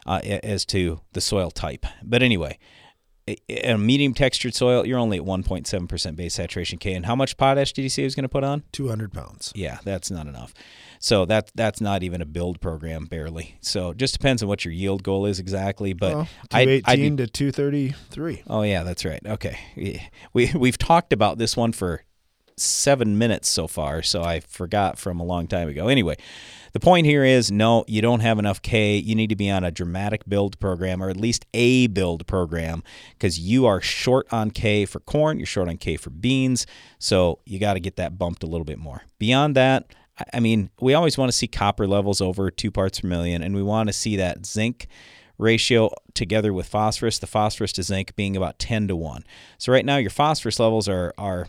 uh, 0.05 0.21
as 0.23 0.65
to 0.67 1.01
the 1.13 1.21
soil 1.21 1.51
type. 1.51 1.85
But 2.01 2.23
anyway, 2.23 2.57
a 3.49 3.77
medium 3.77 4.13
textured 4.13 4.55
soil, 4.55 4.85
you're 4.85 4.99
only 4.99 5.17
at 5.17 5.23
1.7% 5.23 6.15
base 6.15 6.35
saturation 6.35 6.77
K. 6.79 6.93
And 6.93 7.05
how 7.05 7.15
much 7.15 7.35
potash 7.35 7.73
did 7.73 7.81
you 7.81 7.89
say 7.89 8.03
he 8.03 8.05
was 8.05 8.15
going 8.15 8.23
to 8.23 8.29
put 8.29 8.43
on? 8.43 8.63
200 8.71 9.11
pounds. 9.11 9.51
Yeah, 9.53 9.79
that's 9.83 10.09
not 10.09 10.27
enough. 10.27 10.53
So 11.07 11.23
that 11.23 11.53
that's 11.55 11.79
not 11.79 12.03
even 12.03 12.21
a 12.21 12.25
build 12.25 12.59
program, 12.59 13.05
barely. 13.05 13.55
So 13.61 13.91
it 13.91 13.97
just 13.97 14.11
depends 14.11 14.43
on 14.43 14.49
what 14.49 14.65
your 14.65 14.73
yield 14.73 15.03
goal 15.03 15.25
is 15.25 15.39
exactly. 15.39 15.93
But 15.93 16.13
well, 16.13 16.27
218 16.49 16.83
I'd, 16.85 16.99
I'd, 16.99 17.17
to 17.19 17.27
233. 17.27 18.43
Oh 18.47 18.61
yeah, 18.63 18.83
that's 18.83 19.05
right. 19.05 19.21
Okay, 19.25 19.57
we 20.33 20.51
we've 20.53 20.77
talked 20.77 21.13
about 21.13 21.37
this 21.37 21.55
one 21.55 21.71
for 21.71 22.03
seven 22.57 23.17
minutes 23.17 23.49
so 23.49 23.67
far, 23.67 24.01
so 24.01 24.21
I 24.21 24.41
forgot 24.41 24.99
from 24.99 25.21
a 25.21 25.23
long 25.23 25.47
time 25.47 25.69
ago. 25.69 25.87
Anyway, 25.87 26.17
the 26.73 26.81
point 26.81 27.05
here 27.05 27.23
is 27.23 27.53
no, 27.53 27.85
you 27.87 28.01
don't 28.01 28.19
have 28.19 28.37
enough 28.37 28.61
K. 28.61 28.97
You 28.97 29.15
need 29.15 29.29
to 29.29 29.37
be 29.37 29.49
on 29.49 29.63
a 29.63 29.71
dramatic 29.71 30.27
build 30.27 30.59
program 30.59 31.01
or 31.01 31.09
at 31.09 31.15
least 31.15 31.45
a 31.53 31.87
build 31.87 32.27
program 32.27 32.83
because 33.13 33.39
you 33.39 33.65
are 33.65 33.79
short 33.79 34.27
on 34.33 34.51
K 34.51 34.83
for 34.83 34.99
corn, 34.99 35.37
you're 35.37 35.45
short 35.45 35.69
on 35.69 35.77
K 35.77 35.95
for 35.95 36.09
beans. 36.09 36.67
So 36.99 37.39
you 37.45 37.59
got 37.59 37.75
to 37.75 37.79
get 37.79 37.95
that 37.95 38.17
bumped 38.17 38.43
a 38.43 38.47
little 38.47 38.65
bit 38.65 38.77
more. 38.77 39.03
Beyond 39.19 39.55
that, 39.55 39.93
I 40.33 40.39
mean, 40.39 40.69
we 40.79 40.93
always 40.93 41.17
want 41.17 41.31
to 41.31 41.37
see 41.37 41.47
copper 41.47 41.87
levels 41.87 42.21
over 42.21 42.49
two 42.49 42.71
parts 42.71 43.01
per 43.01 43.07
million, 43.07 43.43
and 43.43 43.55
we 43.55 43.63
want 43.63 43.87
to 43.89 43.93
see 43.93 44.15
that 44.17 44.45
zinc 44.45 44.87
ratio 45.37 45.91
together 46.13 46.53
with 46.53 46.67
phosphorus, 46.67 47.19
the 47.19 47.27
phosphorus 47.27 47.71
to 47.73 47.83
zinc 47.83 48.15
being 48.15 48.35
about 48.35 48.59
10 48.59 48.87
to 48.87 48.95
1. 48.95 49.23
So 49.57 49.71
right 49.71 49.85
now 49.85 49.97
your 49.97 50.09
phosphorus 50.09 50.59
levels 50.59 50.87
are 50.87 51.13
are 51.17 51.47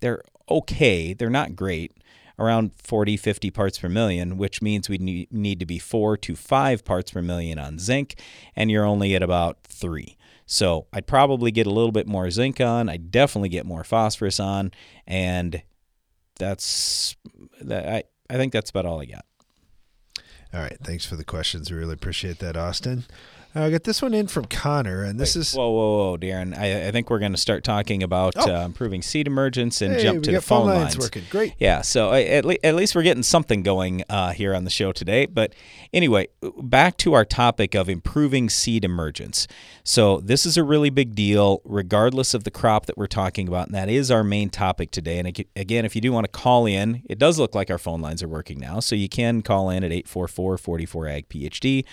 they're 0.00 0.22
okay, 0.50 1.12
they're 1.12 1.30
not 1.30 1.54
great, 1.54 1.92
around 2.38 2.72
40 2.76 3.16
50 3.16 3.50
parts 3.50 3.78
per 3.78 3.88
million, 3.88 4.36
which 4.38 4.62
means 4.62 4.88
we 4.88 5.26
need 5.30 5.60
to 5.60 5.66
be 5.66 5.78
4 5.78 6.16
to 6.18 6.36
5 6.36 6.84
parts 6.84 7.10
per 7.12 7.22
million 7.22 7.58
on 7.58 7.78
zinc 7.78 8.20
and 8.56 8.70
you're 8.70 8.84
only 8.84 9.14
at 9.14 9.22
about 9.22 9.58
3. 9.64 10.16
So 10.46 10.86
I'd 10.92 11.06
probably 11.06 11.50
get 11.50 11.66
a 11.66 11.70
little 11.70 11.92
bit 11.92 12.06
more 12.06 12.30
zinc 12.30 12.60
on, 12.60 12.88
I'd 12.88 13.10
definitely 13.10 13.50
get 13.50 13.66
more 13.66 13.84
phosphorus 13.84 14.40
on 14.40 14.72
and 15.06 15.62
that's 16.38 17.16
that 17.60 17.88
I 17.88 18.04
I 18.30 18.36
think 18.36 18.52
that's 18.52 18.70
about 18.70 18.86
all 18.86 19.00
I 19.00 19.06
got. 19.06 19.24
All 20.52 20.60
right, 20.60 20.78
thanks 20.82 21.04
for 21.04 21.16
the 21.16 21.24
questions. 21.24 21.70
We 21.70 21.76
really 21.76 21.94
appreciate 21.94 22.38
that, 22.38 22.56
Austin. 22.56 23.04
Uh, 23.56 23.62
I 23.62 23.70
got 23.70 23.84
this 23.84 24.02
one 24.02 24.12
in 24.12 24.26
from 24.26 24.44
Connor, 24.44 25.02
and 25.02 25.18
this 25.18 25.34
Wait, 25.34 25.40
is 25.40 25.54
whoa, 25.54 25.70
whoa, 25.70 25.96
whoa, 25.96 26.18
Darren. 26.18 26.56
I, 26.56 26.88
I 26.88 26.90
think 26.90 27.08
we're 27.08 27.18
going 27.18 27.32
to 27.32 27.38
start 27.38 27.64
talking 27.64 28.02
about 28.02 28.34
oh. 28.36 28.54
uh, 28.54 28.64
improving 28.64 29.00
seed 29.00 29.26
emergence 29.26 29.80
and 29.80 29.94
hey, 29.94 30.02
jump 30.02 30.22
to 30.24 30.32
the 30.32 30.42
phone, 30.42 30.66
phone 30.66 30.82
lines. 30.82 30.98
Working 30.98 31.24
great. 31.30 31.54
Yeah, 31.58 31.80
so 31.80 32.12
at, 32.12 32.44
le- 32.44 32.58
at 32.62 32.74
least 32.74 32.94
we're 32.94 33.02
getting 33.02 33.22
something 33.22 33.62
going 33.62 34.04
uh, 34.10 34.32
here 34.32 34.54
on 34.54 34.64
the 34.64 34.70
show 34.70 34.92
today. 34.92 35.24
But 35.24 35.54
anyway, 35.94 36.28
back 36.62 36.98
to 36.98 37.14
our 37.14 37.24
topic 37.24 37.74
of 37.74 37.88
improving 37.88 38.50
seed 38.50 38.84
emergence. 38.84 39.48
So 39.82 40.20
this 40.20 40.44
is 40.44 40.58
a 40.58 40.62
really 40.62 40.90
big 40.90 41.14
deal, 41.14 41.62
regardless 41.64 42.34
of 42.34 42.44
the 42.44 42.50
crop 42.50 42.84
that 42.84 42.98
we're 42.98 43.06
talking 43.06 43.48
about, 43.48 43.68
and 43.68 43.74
that 43.74 43.88
is 43.88 44.10
our 44.10 44.22
main 44.22 44.50
topic 44.50 44.90
today. 44.90 45.18
And 45.18 45.46
again, 45.56 45.86
if 45.86 45.94
you 45.94 46.02
do 46.02 46.12
want 46.12 46.24
to 46.24 46.30
call 46.30 46.66
in, 46.66 47.02
it 47.08 47.18
does 47.18 47.38
look 47.38 47.54
like 47.54 47.70
our 47.70 47.78
phone 47.78 48.02
lines 48.02 48.22
are 48.22 48.28
working 48.28 48.58
now, 48.58 48.80
so 48.80 48.94
you 48.94 49.08
can 49.08 49.40
call 49.40 49.70
in 49.70 49.84
at 49.84 49.90
844 49.90 50.58
44 50.58 51.08
ag 51.08 51.28
PhD. 51.30 51.84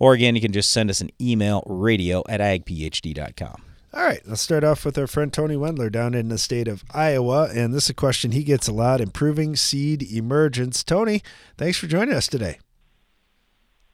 Or 0.00 0.14
again, 0.14 0.34
you 0.34 0.40
can 0.40 0.50
just 0.50 0.72
send 0.72 0.90
us 0.90 1.00
an 1.00 1.10
email, 1.20 1.62
radio 1.66 2.24
at 2.28 2.40
agphd.com. 2.40 3.62
All 3.92 4.04
right, 4.04 4.20
let's 4.24 4.40
start 4.40 4.64
off 4.64 4.84
with 4.84 4.96
our 4.96 5.06
friend 5.06 5.32
Tony 5.32 5.56
Wendler 5.56 5.90
down 5.90 6.14
in 6.14 6.28
the 6.28 6.38
state 6.38 6.68
of 6.68 6.84
Iowa. 6.92 7.50
And 7.52 7.74
this 7.74 7.84
is 7.84 7.90
a 7.90 7.94
question 7.94 8.32
he 8.32 8.44
gets 8.44 8.66
a 8.66 8.72
lot 8.72 9.00
improving 9.00 9.56
seed 9.56 10.02
emergence. 10.02 10.82
Tony, 10.82 11.22
thanks 11.58 11.76
for 11.76 11.86
joining 11.86 12.14
us 12.14 12.26
today. 12.26 12.58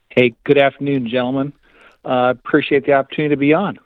Hey, 0.09 0.33
good 0.45 0.57
afternoon, 0.57 1.09
gentlemen. 1.09 1.51
Uh, 2.05 2.33
appreciate 2.37 2.85
the 2.85 2.93
opportunity 2.93 3.33
to 3.33 3.39
be 3.39 3.53
on. 3.53 3.79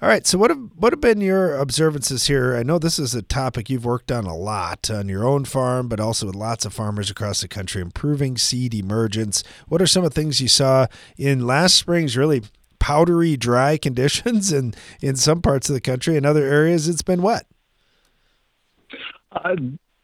All 0.00 0.08
right. 0.08 0.24
So, 0.24 0.38
what 0.38 0.50
have 0.50 0.60
what 0.76 0.92
have 0.92 1.00
been 1.00 1.20
your 1.20 1.56
observances 1.56 2.28
here? 2.28 2.56
I 2.56 2.62
know 2.62 2.78
this 2.78 3.00
is 3.00 3.16
a 3.16 3.22
topic 3.22 3.68
you've 3.68 3.84
worked 3.84 4.12
on 4.12 4.26
a 4.26 4.36
lot 4.36 4.88
on 4.90 5.08
your 5.08 5.24
own 5.24 5.44
farm, 5.44 5.88
but 5.88 5.98
also 5.98 6.26
with 6.26 6.36
lots 6.36 6.64
of 6.64 6.72
farmers 6.72 7.10
across 7.10 7.40
the 7.40 7.48
country. 7.48 7.82
Improving 7.82 8.36
seed 8.36 8.74
emergence. 8.74 9.42
What 9.66 9.82
are 9.82 9.88
some 9.88 10.04
of 10.04 10.14
the 10.14 10.20
things 10.20 10.40
you 10.40 10.46
saw 10.46 10.86
in 11.16 11.48
last 11.48 11.74
spring's 11.74 12.16
really 12.16 12.42
powdery, 12.78 13.36
dry 13.36 13.76
conditions, 13.82 14.52
and 14.52 14.76
in 15.00 15.16
some 15.16 15.42
parts 15.42 15.68
of 15.68 15.74
the 15.74 15.80
country, 15.80 16.16
in 16.16 16.24
other 16.24 16.44
areas, 16.44 16.88
it's 16.88 17.02
been 17.02 17.20
wet. 17.20 17.46
Uh, 19.32 19.56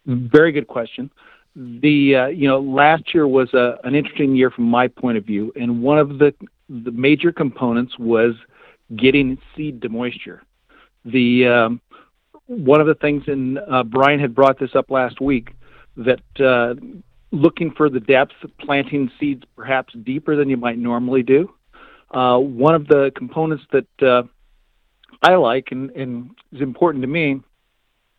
very 0.06 0.50
good 0.50 0.66
question. 0.66 1.08
The 1.54 2.16
uh, 2.16 2.26
you 2.26 2.48
know 2.48 2.58
last 2.58 3.14
year 3.14 3.28
was 3.28 3.54
a, 3.54 3.78
an 3.84 3.94
interesting 3.94 4.34
year 4.34 4.50
from 4.50 4.64
my 4.64 4.88
point 4.88 5.18
of 5.18 5.24
view, 5.24 5.52
and 5.54 5.82
one 5.82 5.98
of 5.98 6.18
the 6.18 6.34
the 6.68 6.90
major 6.90 7.30
components 7.30 7.96
was 7.96 8.34
getting 8.96 9.38
seed 9.56 9.82
to 9.82 9.88
moisture. 9.88 10.42
The 11.04 11.46
um, 11.46 11.80
one 12.46 12.80
of 12.80 12.86
the 12.86 12.94
things, 12.94 13.24
and 13.26 13.58
uh, 13.58 13.84
Brian 13.84 14.20
had 14.20 14.34
brought 14.34 14.58
this 14.58 14.74
up 14.74 14.90
last 14.90 15.20
week, 15.20 15.50
that 15.96 16.20
uh, 16.40 16.74
looking 17.30 17.70
for 17.70 17.88
the 17.88 18.00
depth, 18.00 18.32
planting 18.60 19.10
seeds 19.18 19.44
perhaps 19.56 19.94
deeper 20.04 20.36
than 20.36 20.48
you 20.48 20.56
might 20.56 20.78
normally 20.78 21.22
do. 21.22 21.52
Uh, 22.10 22.38
one 22.38 22.74
of 22.74 22.86
the 22.86 23.10
components 23.16 23.64
that 23.72 24.02
uh, 24.02 24.22
I 25.22 25.34
like 25.34 25.68
and, 25.72 25.90
and 25.90 26.30
is 26.52 26.60
important 26.60 27.02
to 27.02 27.08
me 27.08 27.40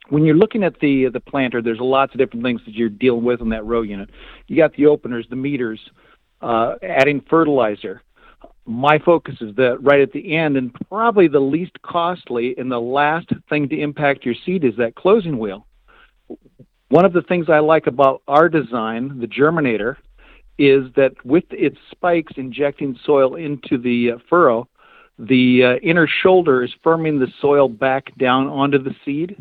when 0.10 0.24
you're 0.24 0.36
looking 0.36 0.63
at 0.63 0.79
the 0.79 1.07
the 1.10 1.19
planter, 1.19 1.62
there's 1.62 1.79
lots 1.79 2.13
of 2.13 2.19
different 2.19 2.43
things 2.43 2.62
that 2.65 2.74
you're 2.74 2.89
dealing 2.89 3.24
with 3.24 3.41
in 3.41 3.50
that 3.50 3.65
row 3.65 3.81
unit. 3.81 4.10
You 4.48 4.57
got 4.57 4.74
the 4.75 4.88
openers, 4.88 5.25
the 5.29 5.36
meters, 5.36 5.79
uh, 6.41 6.75
adding 6.84 7.22
fertilizer. 7.29 8.01
My 8.65 8.98
focus 8.98 9.36
is 9.41 9.55
that 9.55 9.77
right 9.81 10.01
at 10.01 10.12
the 10.12 10.36
end, 10.36 10.57
and 10.57 10.74
probably 10.89 11.27
the 11.27 11.39
least 11.39 11.79
costly 11.84 12.55
and 12.57 12.72
the 12.72 12.79
last 12.79 13.27
thing 13.48 13.69
to 13.69 13.79
impact 13.79 14.25
your 14.25 14.36
seed 14.45 14.63
is 14.63 14.75
that 14.77 14.95
closing 14.95 15.38
wheel. 15.38 15.67
One 16.89 17.05
of 17.05 17.13
the 17.13 17.22
things 17.22 17.48
I 17.50 17.60
like 17.60 17.88
about 17.88 18.24
our 18.27 18.50
design, 18.50 19.19
the 19.19 19.27
germinator, 19.27 19.98
is 20.57 20.86
that 20.95 21.13
with 21.24 21.43
its 21.51 21.77
spikes 21.91 22.34
injecting 22.38 22.98
soil 23.05 23.36
into 23.36 23.77
the 23.77 24.12
uh, 24.12 24.17
furrow, 24.29 24.67
the 25.19 25.63
uh, 25.63 25.75
inner 25.88 26.07
shoulder 26.07 26.63
is 26.63 26.74
firming 26.84 27.19
the 27.19 27.31
soil 27.41 27.69
back 27.69 28.15
down 28.17 28.48
onto 28.48 28.81
the 28.81 28.95
seed. 29.03 29.36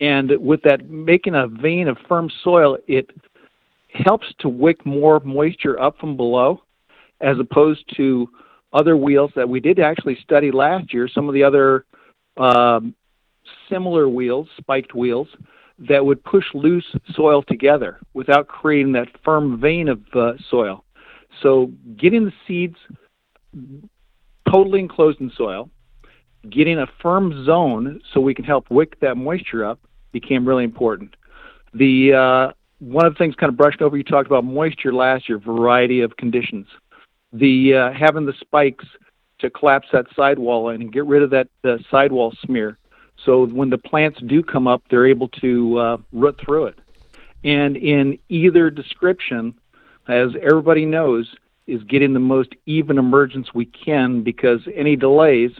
And 0.00 0.32
with 0.40 0.62
that, 0.62 0.88
making 0.88 1.34
a 1.34 1.48
vein 1.48 1.88
of 1.88 1.96
firm 2.08 2.30
soil, 2.42 2.78
it 2.88 3.10
helps 3.92 4.26
to 4.40 4.48
wick 4.48 4.84
more 4.84 5.20
moisture 5.20 5.80
up 5.80 5.98
from 5.98 6.16
below, 6.16 6.62
as 7.20 7.38
opposed 7.38 7.84
to 7.96 8.28
other 8.74 8.96
wheels 8.96 9.30
that 9.36 9.48
we 9.48 9.60
did 9.60 9.78
actually 9.78 10.18
study 10.22 10.50
last 10.50 10.92
year. 10.92 11.08
Some 11.08 11.28
of 11.28 11.34
the 11.34 11.44
other 11.44 11.86
um, 12.36 12.94
similar 13.70 14.08
wheels, 14.08 14.48
spiked 14.58 14.94
wheels, 14.94 15.28
that 15.78 16.04
would 16.04 16.22
push 16.24 16.44
loose 16.52 16.84
soil 17.14 17.42
together 17.42 17.98
without 18.12 18.48
creating 18.48 18.92
that 18.92 19.08
firm 19.24 19.60
vein 19.60 19.88
of 19.88 20.00
uh, 20.14 20.32
soil. 20.50 20.84
So, 21.42 21.72
getting 21.96 22.24
the 22.26 22.32
seeds 22.46 22.76
totally 24.50 24.80
enclosed 24.80 25.20
in 25.20 25.32
soil, 25.36 25.70
getting 26.50 26.78
a 26.78 26.86
firm 27.00 27.44
zone 27.44 28.00
so 28.12 28.20
we 28.20 28.34
can 28.34 28.44
help 28.44 28.70
wick 28.70 29.00
that 29.00 29.16
moisture 29.16 29.64
up 29.64 29.80
became 30.12 30.46
really 30.46 30.64
important. 30.64 31.16
The 31.72 32.12
uh, 32.12 32.52
one 32.78 33.06
of 33.06 33.14
the 33.14 33.18
things 33.18 33.34
kind 33.34 33.50
of 33.50 33.56
brushed 33.56 33.82
over, 33.82 33.96
you 33.96 34.04
talked 34.04 34.26
about 34.26 34.44
moisture 34.44 34.92
last 34.92 35.28
year, 35.28 35.38
variety 35.38 36.02
of 36.02 36.16
conditions. 36.16 36.66
The 37.34 37.74
uh, 37.74 37.92
having 37.92 38.24
the 38.24 38.32
spikes 38.40 38.86
to 39.40 39.50
collapse 39.50 39.88
that 39.92 40.06
sidewall 40.16 40.70
and 40.70 40.90
get 40.90 41.04
rid 41.04 41.22
of 41.22 41.30
that 41.30 41.48
uh, 41.64 41.76
sidewall 41.90 42.32
smear 42.44 42.78
so 43.24 43.46
when 43.46 43.70
the 43.70 43.78
plants 43.78 44.20
do 44.26 44.42
come 44.42 44.66
up, 44.66 44.82
they're 44.90 45.06
able 45.06 45.28
to 45.28 45.78
uh, 45.78 45.96
root 46.12 46.38
through 46.44 46.66
it. 46.66 46.78
And 47.42 47.76
in 47.76 48.18
either 48.28 48.70
description, 48.70 49.54
as 50.08 50.30
everybody 50.40 50.84
knows, 50.84 51.34
is 51.66 51.82
getting 51.84 52.12
the 52.12 52.20
most 52.20 52.50
even 52.66 52.98
emergence 52.98 53.54
we 53.54 53.66
can 53.66 54.22
because 54.22 54.60
any 54.74 54.96
delays, 54.96 55.52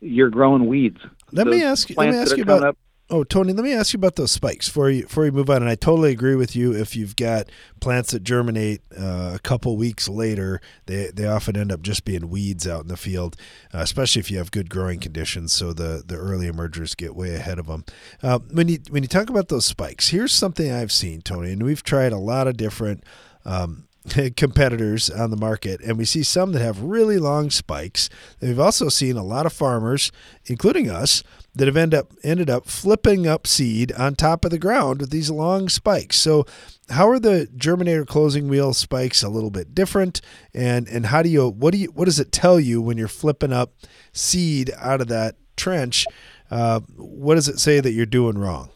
you're 0.00 0.30
growing 0.30 0.66
weeds. 0.66 1.00
Let 1.32 1.46
me 1.46 1.62
ask 1.62 1.90
you. 1.90 1.96
Let 1.98 2.10
me 2.10 2.16
ask 2.16 2.36
you 2.36 2.42
about. 2.42 2.62
Up, 2.62 2.78
Oh, 3.12 3.24
Tony, 3.24 3.52
let 3.52 3.64
me 3.64 3.72
ask 3.72 3.92
you 3.92 3.98
about 3.98 4.14
those 4.14 4.30
spikes 4.30 4.68
before 4.68 4.88
you 4.88 5.02
before 5.02 5.24
you 5.26 5.32
move 5.32 5.50
on. 5.50 5.62
And 5.62 5.68
I 5.68 5.74
totally 5.74 6.12
agree 6.12 6.36
with 6.36 6.54
you. 6.54 6.72
If 6.72 6.94
you've 6.94 7.16
got 7.16 7.48
plants 7.80 8.12
that 8.12 8.22
germinate 8.22 8.82
uh, 8.96 9.32
a 9.34 9.40
couple 9.40 9.76
weeks 9.76 10.08
later, 10.08 10.60
they 10.86 11.10
they 11.12 11.26
often 11.26 11.56
end 11.56 11.72
up 11.72 11.82
just 11.82 12.04
being 12.04 12.30
weeds 12.30 12.68
out 12.68 12.82
in 12.82 12.88
the 12.88 12.96
field, 12.96 13.34
uh, 13.74 13.78
especially 13.78 14.20
if 14.20 14.30
you 14.30 14.38
have 14.38 14.52
good 14.52 14.70
growing 14.70 15.00
conditions. 15.00 15.52
So 15.52 15.72
the 15.72 16.04
the 16.06 16.14
early 16.14 16.46
emergers 16.46 16.94
get 16.94 17.16
way 17.16 17.34
ahead 17.34 17.58
of 17.58 17.66
them. 17.66 17.84
Uh, 18.22 18.38
when 18.52 18.68
you 18.68 18.78
when 18.90 19.02
you 19.02 19.08
talk 19.08 19.28
about 19.28 19.48
those 19.48 19.66
spikes, 19.66 20.10
here's 20.10 20.32
something 20.32 20.70
I've 20.70 20.92
seen, 20.92 21.20
Tony, 21.20 21.50
and 21.50 21.64
we've 21.64 21.82
tried 21.82 22.12
a 22.12 22.18
lot 22.18 22.46
of 22.46 22.56
different. 22.56 23.02
Um, 23.44 23.88
competitors 24.36 25.10
on 25.10 25.30
the 25.30 25.36
market, 25.36 25.80
and 25.80 25.98
we 25.98 26.04
see 26.04 26.22
some 26.22 26.52
that 26.52 26.62
have 26.62 26.82
really 26.82 27.18
long 27.18 27.50
spikes. 27.50 28.08
And 28.40 28.48
we've 28.48 28.60
also 28.60 28.88
seen 28.88 29.16
a 29.16 29.22
lot 29.22 29.46
of 29.46 29.52
farmers, 29.52 30.10
including 30.46 30.88
us, 30.90 31.22
that 31.54 31.66
have 31.66 31.76
end 31.76 31.94
up 31.94 32.12
ended 32.22 32.48
up 32.48 32.66
flipping 32.66 33.26
up 33.26 33.46
seed 33.46 33.92
on 33.92 34.14
top 34.14 34.44
of 34.44 34.50
the 34.50 34.58
ground 34.58 35.00
with 35.00 35.10
these 35.10 35.30
long 35.30 35.68
spikes. 35.68 36.16
So 36.16 36.46
how 36.90 37.08
are 37.08 37.18
the 37.18 37.48
germinator 37.56 38.06
closing 38.06 38.48
wheel 38.48 38.72
spikes 38.72 39.22
a 39.22 39.28
little 39.28 39.50
bit 39.50 39.74
different 39.74 40.20
and 40.54 40.86
and 40.88 41.06
how 41.06 41.22
do 41.22 41.28
you 41.28 41.48
what 41.48 41.72
do 41.72 41.78
you 41.78 41.88
what 41.88 42.04
does 42.04 42.20
it 42.20 42.32
tell 42.32 42.60
you 42.60 42.80
when 42.80 42.96
you're 42.96 43.08
flipping 43.08 43.52
up 43.52 43.72
seed 44.12 44.70
out 44.78 45.00
of 45.00 45.08
that 45.08 45.36
trench? 45.56 46.06
Uh, 46.50 46.80
what 46.96 47.34
does 47.34 47.48
it 47.48 47.58
say 47.58 47.80
that 47.80 47.92
you're 47.92 48.06
doing 48.06 48.38
wrong? 48.38 48.70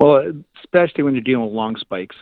Well, 0.00 0.32
especially 0.62 1.02
when 1.02 1.14
you're 1.14 1.24
dealing 1.24 1.46
with 1.46 1.54
long 1.54 1.76
spikes, 1.76 2.14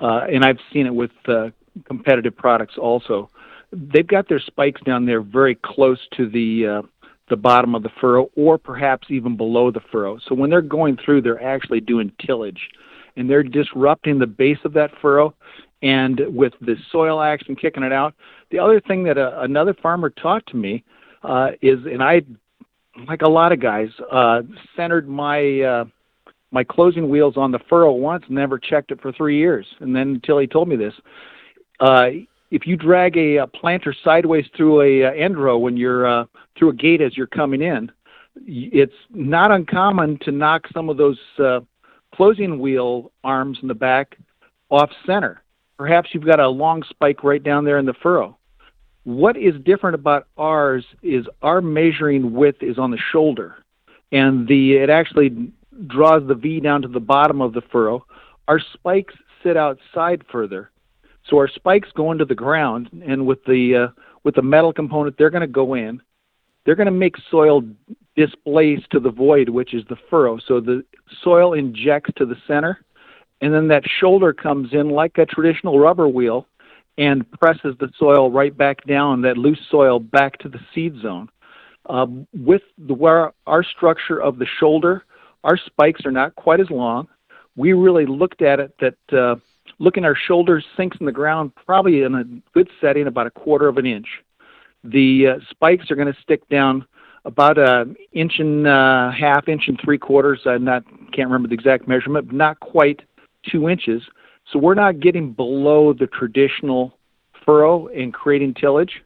uh, 0.00 0.26
and 0.32 0.44
I've 0.44 0.58
seen 0.72 0.86
it 0.86 0.94
with 0.94 1.10
uh, 1.26 1.50
competitive 1.86 2.36
products 2.36 2.74
also. 2.78 3.30
They've 3.72 4.06
got 4.06 4.28
their 4.28 4.40
spikes 4.40 4.80
down 4.82 5.06
there 5.06 5.22
very 5.22 5.54
close 5.54 5.98
to 6.16 6.28
the 6.28 6.66
uh, 6.66 6.82
the 7.28 7.36
bottom 7.36 7.74
of 7.74 7.82
the 7.82 7.88
furrow 8.00 8.30
or 8.36 8.58
perhaps 8.58 9.06
even 9.10 9.36
below 9.36 9.70
the 9.70 9.80
furrow. 9.90 10.18
So 10.28 10.34
when 10.34 10.50
they're 10.50 10.60
going 10.60 10.98
through, 11.02 11.22
they're 11.22 11.42
actually 11.42 11.80
doing 11.80 12.12
tillage 12.24 12.68
and 13.16 13.28
they're 13.28 13.42
disrupting 13.42 14.18
the 14.18 14.26
base 14.26 14.58
of 14.64 14.74
that 14.74 14.90
furrow. 15.00 15.34
And 15.82 16.20
with 16.28 16.52
the 16.60 16.76
soil 16.90 17.22
action 17.22 17.56
kicking 17.56 17.82
it 17.82 17.92
out, 17.92 18.14
the 18.50 18.58
other 18.58 18.80
thing 18.80 19.04
that 19.04 19.18
a, 19.18 19.38
uh, 19.38 19.42
another 19.44 19.74
farmer 19.74 20.10
taught 20.10 20.46
to 20.48 20.56
me 20.56 20.84
uh, 21.22 21.52
is, 21.60 21.78
and 21.86 22.02
I, 22.02 22.22
like 23.08 23.22
a 23.22 23.28
lot 23.28 23.52
of 23.52 23.60
guys, 23.60 23.88
uh, 24.10 24.42
centered 24.76 25.08
my 25.08 25.60
uh, 25.60 25.84
my 26.52 26.62
closing 26.62 27.08
wheels 27.08 27.36
on 27.36 27.50
the 27.50 27.58
furrow 27.68 27.92
once, 27.92 28.24
never 28.28 28.58
checked 28.58 28.92
it 28.92 29.00
for 29.00 29.10
three 29.10 29.38
years, 29.38 29.66
and 29.80 29.96
then 29.96 30.10
until 30.10 30.38
he 30.38 30.46
told 30.46 30.68
me 30.68 30.76
this. 30.76 30.94
Uh, 31.80 32.08
if 32.50 32.66
you 32.66 32.76
drag 32.76 33.16
a, 33.16 33.36
a 33.38 33.46
planter 33.46 33.94
sideways 34.04 34.44
through 34.54 34.82
a, 34.82 35.00
a 35.00 35.08
uh, 35.08 35.12
end 35.12 35.36
row 35.38 35.56
when 35.58 35.76
you're 35.76 36.06
uh, 36.06 36.26
through 36.56 36.68
a 36.68 36.74
gate 36.74 37.00
as 37.00 37.16
you're 37.16 37.26
coming 37.26 37.62
in, 37.62 37.90
it's 38.46 38.94
not 39.10 39.50
uncommon 39.50 40.18
to 40.20 40.30
knock 40.30 40.66
some 40.72 40.88
of 40.88 40.98
those 40.98 41.18
uh, 41.38 41.60
closing 42.14 42.58
wheel 42.58 43.10
arms 43.24 43.58
in 43.62 43.68
the 43.68 43.74
back 43.74 44.16
off 44.70 44.90
center. 45.06 45.42
Perhaps 45.78 46.10
you've 46.12 46.26
got 46.26 46.40
a 46.40 46.48
long 46.48 46.82
spike 46.88 47.24
right 47.24 47.42
down 47.42 47.64
there 47.64 47.78
in 47.78 47.86
the 47.86 47.94
furrow. 47.94 48.36
What 49.04 49.36
is 49.36 49.54
different 49.64 49.94
about 49.94 50.28
ours 50.36 50.84
is 51.02 51.26
our 51.40 51.60
measuring 51.60 52.34
width 52.34 52.62
is 52.62 52.78
on 52.78 52.90
the 52.90 52.98
shoulder, 53.10 53.56
and 54.12 54.46
the 54.46 54.74
it 54.74 54.90
actually 54.90 55.50
draws 55.86 56.26
the 56.26 56.34
V 56.34 56.60
down 56.60 56.82
to 56.82 56.88
the 56.88 57.00
bottom 57.00 57.40
of 57.40 57.52
the 57.52 57.62
furrow. 57.72 58.04
Our 58.48 58.60
spikes 58.72 59.14
sit 59.42 59.56
outside 59.56 60.22
further, 60.30 60.70
so 61.28 61.38
our 61.38 61.48
spikes 61.48 61.88
go 61.94 62.12
into 62.12 62.24
the 62.24 62.34
ground, 62.34 62.90
and 63.06 63.26
with 63.26 63.44
the 63.44 63.88
uh, 63.88 64.00
with 64.24 64.34
the 64.34 64.42
metal 64.42 64.72
component, 64.72 65.16
they're 65.18 65.30
going 65.30 65.42
to 65.42 65.46
go 65.46 65.74
in. 65.74 66.02
They're 66.64 66.76
going 66.76 66.86
to 66.86 66.92
make 66.92 67.16
soil 67.30 67.62
displace 68.14 68.80
to 68.90 69.00
the 69.00 69.10
void, 69.10 69.48
which 69.48 69.74
is 69.74 69.84
the 69.88 69.96
furrow. 70.08 70.38
So 70.46 70.60
the 70.60 70.84
soil 71.22 71.54
injects 71.54 72.10
to 72.16 72.26
the 72.26 72.36
center, 72.46 72.84
and 73.40 73.52
then 73.52 73.68
that 73.68 73.82
shoulder 74.00 74.32
comes 74.32 74.72
in 74.72 74.90
like 74.90 75.18
a 75.18 75.26
traditional 75.26 75.80
rubber 75.80 76.08
wheel 76.08 76.46
and 76.98 77.28
presses 77.32 77.74
the 77.80 77.90
soil 77.98 78.30
right 78.30 78.56
back 78.56 78.84
down, 78.86 79.22
that 79.22 79.38
loose 79.38 79.58
soil 79.70 79.98
back 79.98 80.38
to 80.38 80.48
the 80.48 80.60
seed 80.74 80.94
zone. 81.00 81.28
Uh, 81.86 82.06
with 82.32 82.62
the, 82.78 82.94
where 82.94 83.32
our 83.46 83.64
structure 83.64 84.20
of 84.20 84.38
the 84.38 84.46
shoulder, 84.60 85.04
our 85.44 85.56
spikes 85.56 86.04
are 86.06 86.12
not 86.12 86.34
quite 86.36 86.60
as 86.60 86.70
long. 86.70 87.08
We 87.56 87.72
really 87.72 88.06
looked 88.06 88.42
at 88.42 88.60
it 88.60 88.74
that 88.80 89.18
uh, 89.18 89.36
looking 89.78 90.04
our 90.04 90.16
shoulders 90.16 90.64
sinks 90.76 90.96
in 91.00 91.06
the 91.06 91.12
ground 91.12 91.52
probably 91.66 92.02
in 92.02 92.14
a 92.14 92.24
good 92.54 92.68
setting 92.80 93.06
about 93.06 93.26
a 93.26 93.30
quarter 93.30 93.68
of 93.68 93.78
an 93.78 93.86
inch. 93.86 94.06
The 94.84 95.26
uh, 95.26 95.44
spikes 95.50 95.90
are 95.90 95.96
going 95.96 96.12
to 96.12 96.20
stick 96.22 96.48
down 96.48 96.86
about 97.24 97.58
an 97.58 97.96
inch 98.12 98.38
and 98.38 98.66
a 98.66 98.70
uh, 98.70 99.12
half, 99.12 99.48
inch 99.48 99.64
and 99.68 99.78
three 99.84 99.98
quarters. 99.98 100.40
I 100.44 100.58
can't 100.58 101.28
remember 101.28 101.48
the 101.48 101.54
exact 101.54 101.86
measurement, 101.86 102.26
but 102.26 102.34
not 102.34 102.58
quite 102.60 103.00
two 103.48 103.68
inches. 103.68 104.02
So 104.50 104.58
we're 104.58 104.74
not 104.74 105.00
getting 105.00 105.32
below 105.32 105.92
the 105.92 106.08
traditional 106.08 106.98
furrow 107.44 107.88
and 107.88 108.12
creating 108.12 108.54
tillage 108.54 109.02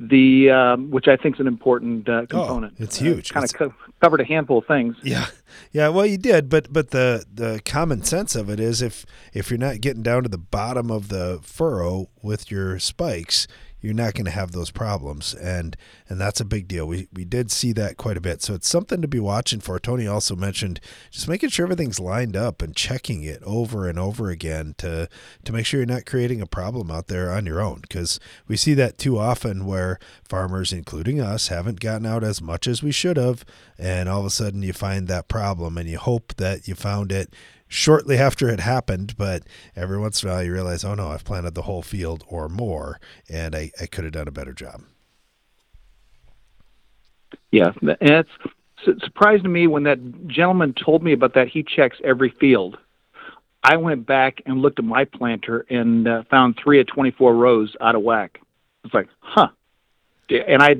the 0.00 0.50
um, 0.50 0.90
which 0.90 1.08
I 1.08 1.16
think 1.16 1.36
is 1.36 1.40
an 1.40 1.46
important 1.46 2.08
uh, 2.08 2.22
oh, 2.22 2.26
component. 2.26 2.74
Oh, 2.80 2.82
it's 2.82 2.96
huge. 2.96 3.30
Uh, 3.30 3.34
kind 3.34 3.44
of 3.44 3.52
co- 3.54 3.74
covered 4.00 4.20
a 4.20 4.24
handful 4.24 4.58
of 4.58 4.66
things. 4.66 4.96
Yeah, 5.02 5.26
yeah. 5.72 5.88
Well, 5.88 6.06
you 6.06 6.16
did, 6.16 6.48
but 6.48 6.72
but 6.72 6.90
the 6.90 7.26
the 7.32 7.60
common 7.66 8.02
sense 8.02 8.34
of 8.34 8.48
it 8.48 8.58
is 8.58 8.80
if 8.80 9.04
if 9.34 9.50
you're 9.50 9.58
not 9.58 9.82
getting 9.82 10.02
down 10.02 10.22
to 10.22 10.28
the 10.28 10.38
bottom 10.38 10.90
of 10.90 11.08
the 11.08 11.40
furrow 11.42 12.08
with 12.22 12.50
your 12.50 12.78
spikes, 12.78 13.46
you're 13.80 13.94
not 13.94 14.14
going 14.14 14.24
to 14.24 14.30
have 14.30 14.52
those 14.52 14.70
problems 14.70 15.34
and 15.34 15.76
and 16.08 16.20
that's 16.20 16.40
a 16.40 16.44
big 16.44 16.68
deal. 16.68 16.86
We 16.86 17.08
we 17.12 17.24
did 17.24 17.50
see 17.50 17.72
that 17.72 17.96
quite 17.96 18.16
a 18.16 18.20
bit. 18.20 18.42
So 18.42 18.54
it's 18.54 18.68
something 18.68 19.00
to 19.02 19.08
be 19.08 19.20
watching 19.20 19.60
for. 19.60 19.78
Tony 19.78 20.06
also 20.06 20.36
mentioned 20.36 20.80
just 21.10 21.28
making 21.28 21.50
sure 21.50 21.64
everything's 21.64 22.00
lined 22.00 22.36
up 22.36 22.62
and 22.62 22.76
checking 22.76 23.22
it 23.22 23.42
over 23.44 23.88
and 23.88 23.98
over 23.98 24.30
again 24.30 24.74
to 24.78 25.08
to 25.44 25.52
make 25.52 25.66
sure 25.66 25.80
you're 25.80 25.86
not 25.86 26.06
creating 26.06 26.40
a 26.40 26.46
problem 26.46 26.90
out 26.90 27.06
there 27.06 27.30
on 27.30 27.46
your 27.46 27.60
own 27.60 27.80
because 27.82 28.20
we 28.46 28.56
see 28.56 28.74
that 28.74 28.98
too 28.98 29.18
often 29.18 29.66
where 29.66 29.98
farmers 30.28 30.72
including 30.72 31.20
us 31.20 31.48
haven't 31.48 31.80
gotten 31.80 32.06
out 32.06 32.24
as 32.24 32.42
much 32.42 32.66
as 32.66 32.82
we 32.82 32.92
should 32.92 33.16
have 33.16 33.44
and 33.78 34.08
all 34.08 34.20
of 34.20 34.26
a 34.26 34.30
sudden 34.30 34.62
you 34.62 34.72
find 34.72 35.08
that 35.08 35.28
problem 35.28 35.78
and 35.78 35.88
you 35.88 35.98
hope 35.98 36.34
that 36.36 36.68
you 36.68 36.74
found 36.74 37.12
it 37.12 37.34
shortly 37.70 38.18
after 38.18 38.48
it 38.48 38.60
happened, 38.60 39.16
but 39.16 39.44
every 39.74 39.96
once 39.96 40.22
in 40.22 40.28
a 40.28 40.32
while 40.32 40.42
you 40.42 40.52
realize, 40.52 40.84
oh 40.84 40.94
no, 40.94 41.08
I've 41.08 41.24
planted 41.24 41.54
the 41.54 41.62
whole 41.62 41.82
field 41.82 42.24
or 42.28 42.50
more, 42.50 43.00
and 43.30 43.54
I, 43.54 43.70
I 43.80 43.86
could 43.86 44.04
have 44.04 44.12
done 44.12 44.28
a 44.28 44.32
better 44.32 44.52
job. 44.52 44.82
Yeah, 47.50 47.72
and 47.80 47.96
it's 48.00 48.30
it 48.86 49.00
surprised 49.02 49.44
me 49.44 49.66
when 49.66 49.84
that 49.84 50.26
gentleman 50.26 50.74
told 50.74 51.02
me 51.02 51.12
about 51.12 51.34
that. 51.34 51.48
He 51.48 51.62
checks 51.62 51.98
every 52.04 52.34
field. 52.40 52.76
I 53.62 53.76
went 53.76 54.06
back 54.06 54.42
and 54.46 54.62
looked 54.62 54.78
at 54.78 54.84
my 54.84 55.04
planter 55.04 55.66
and 55.68 56.08
uh, 56.08 56.22
found 56.30 56.58
three 56.62 56.80
of 56.80 56.86
24 56.86 57.34
rows 57.34 57.76
out 57.80 57.94
of 57.94 58.02
whack. 58.02 58.40
It's 58.84 58.94
like, 58.94 59.08
huh. 59.20 59.48
And 60.30 60.62
I, 60.62 60.76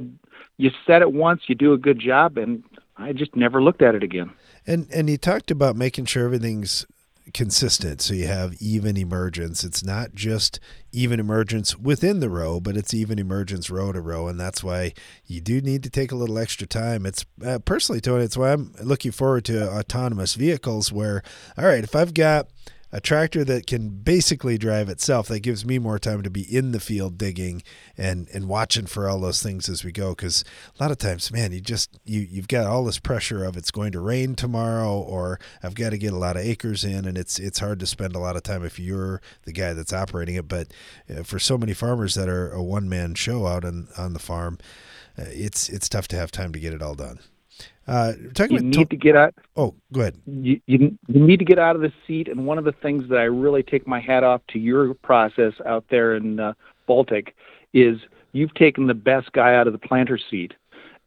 you 0.57 0.71
said 0.87 1.03
it 1.03 1.13
once, 1.13 1.43
you 1.47 1.55
do 1.55 1.75
a 1.75 1.79
good 1.79 1.99
job, 1.99 2.39
and 2.39 2.63
I 2.97 3.13
just 3.13 3.37
never 3.37 3.63
looked 3.63 3.83
at 3.83 3.95
it 3.95 4.03
again. 4.03 4.31
And 4.67 4.87
and 4.93 5.09
you 5.09 5.17
talked 5.17 5.51
about 5.51 5.77
making 5.77 6.07
sure 6.07 6.25
everything's 6.25 6.87
consistent. 7.33 8.01
So 8.01 8.15
you 8.15 8.27
have 8.27 8.55
even 8.61 8.97
emergence. 8.97 9.63
It's 9.63 9.85
not 9.85 10.15
just 10.15 10.59
even 10.91 11.21
emergence 11.21 11.79
within 11.79 12.19
the 12.21 12.29
row 12.31 12.59
but 12.59 12.77
it's 12.77 12.93
even 12.93 13.19
emergence 13.19 13.71
row 13.71 13.93
to 13.93 14.01
row. 14.01 14.27
And 14.29 14.39
that's 14.41 14.65
why 14.65 14.93
you 15.27 15.41
do 15.41 15.61
need 15.61 15.83
to 15.85 15.91
take 15.91 16.11
a 16.13 16.17
little 16.17 16.39
extra 16.39 16.67
time. 16.67 17.07
It's 17.07 17.25
uh, 17.45 17.61
personally 17.61 18.01
tony 18.01 18.25
it's 18.25 18.37
why 18.37 18.53
i'm 18.53 18.73
looking 18.83 19.13
forward 19.13 19.45
to 19.45 19.71
autonomous 19.71 20.35
vehicles 20.35 20.93
where 20.93 21.23
all 21.57 21.65
right 21.67 21.85
if 21.85 21.95
i've 21.95 22.15
got 22.15 22.49
a 22.93 23.01
tractor 23.01 23.45
that 23.45 23.67
can 23.67 23.89
basically 23.89 24.59
drive 24.59 24.89
itself 24.89 25.29
that 25.29 25.41
gives 25.41 25.65
me 25.65 25.79
more 25.79 25.99
time 25.99 26.23
to 26.23 26.31
be 26.31 26.43
in 26.43 26.73
the 26.73 26.81
field 26.81 27.17
digging 27.19 27.63
and 27.97 28.29
and 28.33 28.49
watching 28.49 28.87
for 28.87 29.09
all 29.09 29.21
those 29.21 29.43
things 29.43 29.69
as 29.69 29.85
we 29.85 29.93
go. 29.93 30.11
Because 30.11 30.45
a 30.79 30.83
lot 30.83 30.91
of 30.91 30.99
times 30.99 31.33
man 31.33 31.53
you 31.53 31.61
just 31.61 31.99
you 32.05 32.21
you've 32.21 32.49
got 32.49 32.67
all 32.67 32.85
this 32.85 32.99
pressure 32.99 33.45
of 33.45 33.57
it's 33.57 33.71
going 33.71 33.93
to 33.93 34.01
rain 34.01 34.35
tomorrow 34.35 34.99
or 34.99 35.39
i've 35.63 35.75
got 35.75 35.91
to 35.91 35.99
get 35.99 36.13
a 36.13 36.19
lot 36.19 36.37
of 36.37 36.43
acres 36.43 36.85
in 36.85 37.05
and 37.05 37.17
it's 37.17 37.39
it's 37.39 37.59
hard 37.61 37.79
to 37.81 37.87
spend 37.87 38.15
a 38.15 38.19
lot 38.19 38.37
of 38.37 38.43
time 38.43 38.65
if 38.65 38.79
you're 38.79 39.21
the 39.45 39.53
guy 39.53 39.73
that's 39.73 39.93
operating 39.93 40.35
it. 40.35 40.49
But 40.49 40.69
uh, 41.09 41.23
for 41.23 41.39
so 41.39 41.57
many 41.57 41.75
farmers 41.75 42.15
that 42.15 42.29
are 42.29 42.51
a 42.51 42.63
one 42.63 42.89
man 42.89 43.15
show 43.15 43.47
out 43.47 43.65
on 43.65 43.89
on 43.97 44.13
the 44.13 44.19
farm 44.19 44.59
uh, 45.19 45.25
it's 45.29 45.69
it's 45.69 45.89
tough 45.89 46.09
to 46.09 46.17
have 46.17 46.31
time 46.31 46.53
to 46.53 46.61
get 46.61 46.73
it 46.73 46.83
all 46.83 46.95
done 46.95 47.21
uh, 47.87 48.13
talking 48.35 48.57
you 48.57 48.63
need 48.63 48.75
to, 48.75 48.85
to 48.85 48.97
get 48.97 49.17
out. 49.17 49.35
Oh, 49.57 49.75
go 49.93 50.03
ahead. 50.03 50.17
You, 50.27 50.61
you, 50.67 50.97
you 51.09 51.27
need 51.27 51.39
to 51.39 51.45
get 51.45 51.59
out 51.59 51.77
of 51.77 51.83
the 51.83 51.93
seat, 52.07 52.29
and 52.29 52.47
one 52.47 52.59
of 52.59 52.65
the 52.65 52.73
things 52.73 53.09
that 53.09 53.19
I 53.19 53.25
really 53.25 53.63
take 53.63 53.87
my 53.87 54.01
hat 54.01 54.23
off 54.23 54.43
to 54.51 54.59
your 54.59 54.95
process 54.95 55.55
out 55.67 55.85
there 55.91 56.15
in 56.15 56.39
uh, 56.39 56.53
Baltic 56.87 57.35
is 57.73 57.99
you've 58.33 58.55
taken 58.55 58.87
the 58.87 58.95
best 58.95 59.33
guy 59.33 59.55
out 59.55 59.67
of 59.67 59.73
the 59.73 59.79
planter 59.79 60.19
seat, 60.31 60.55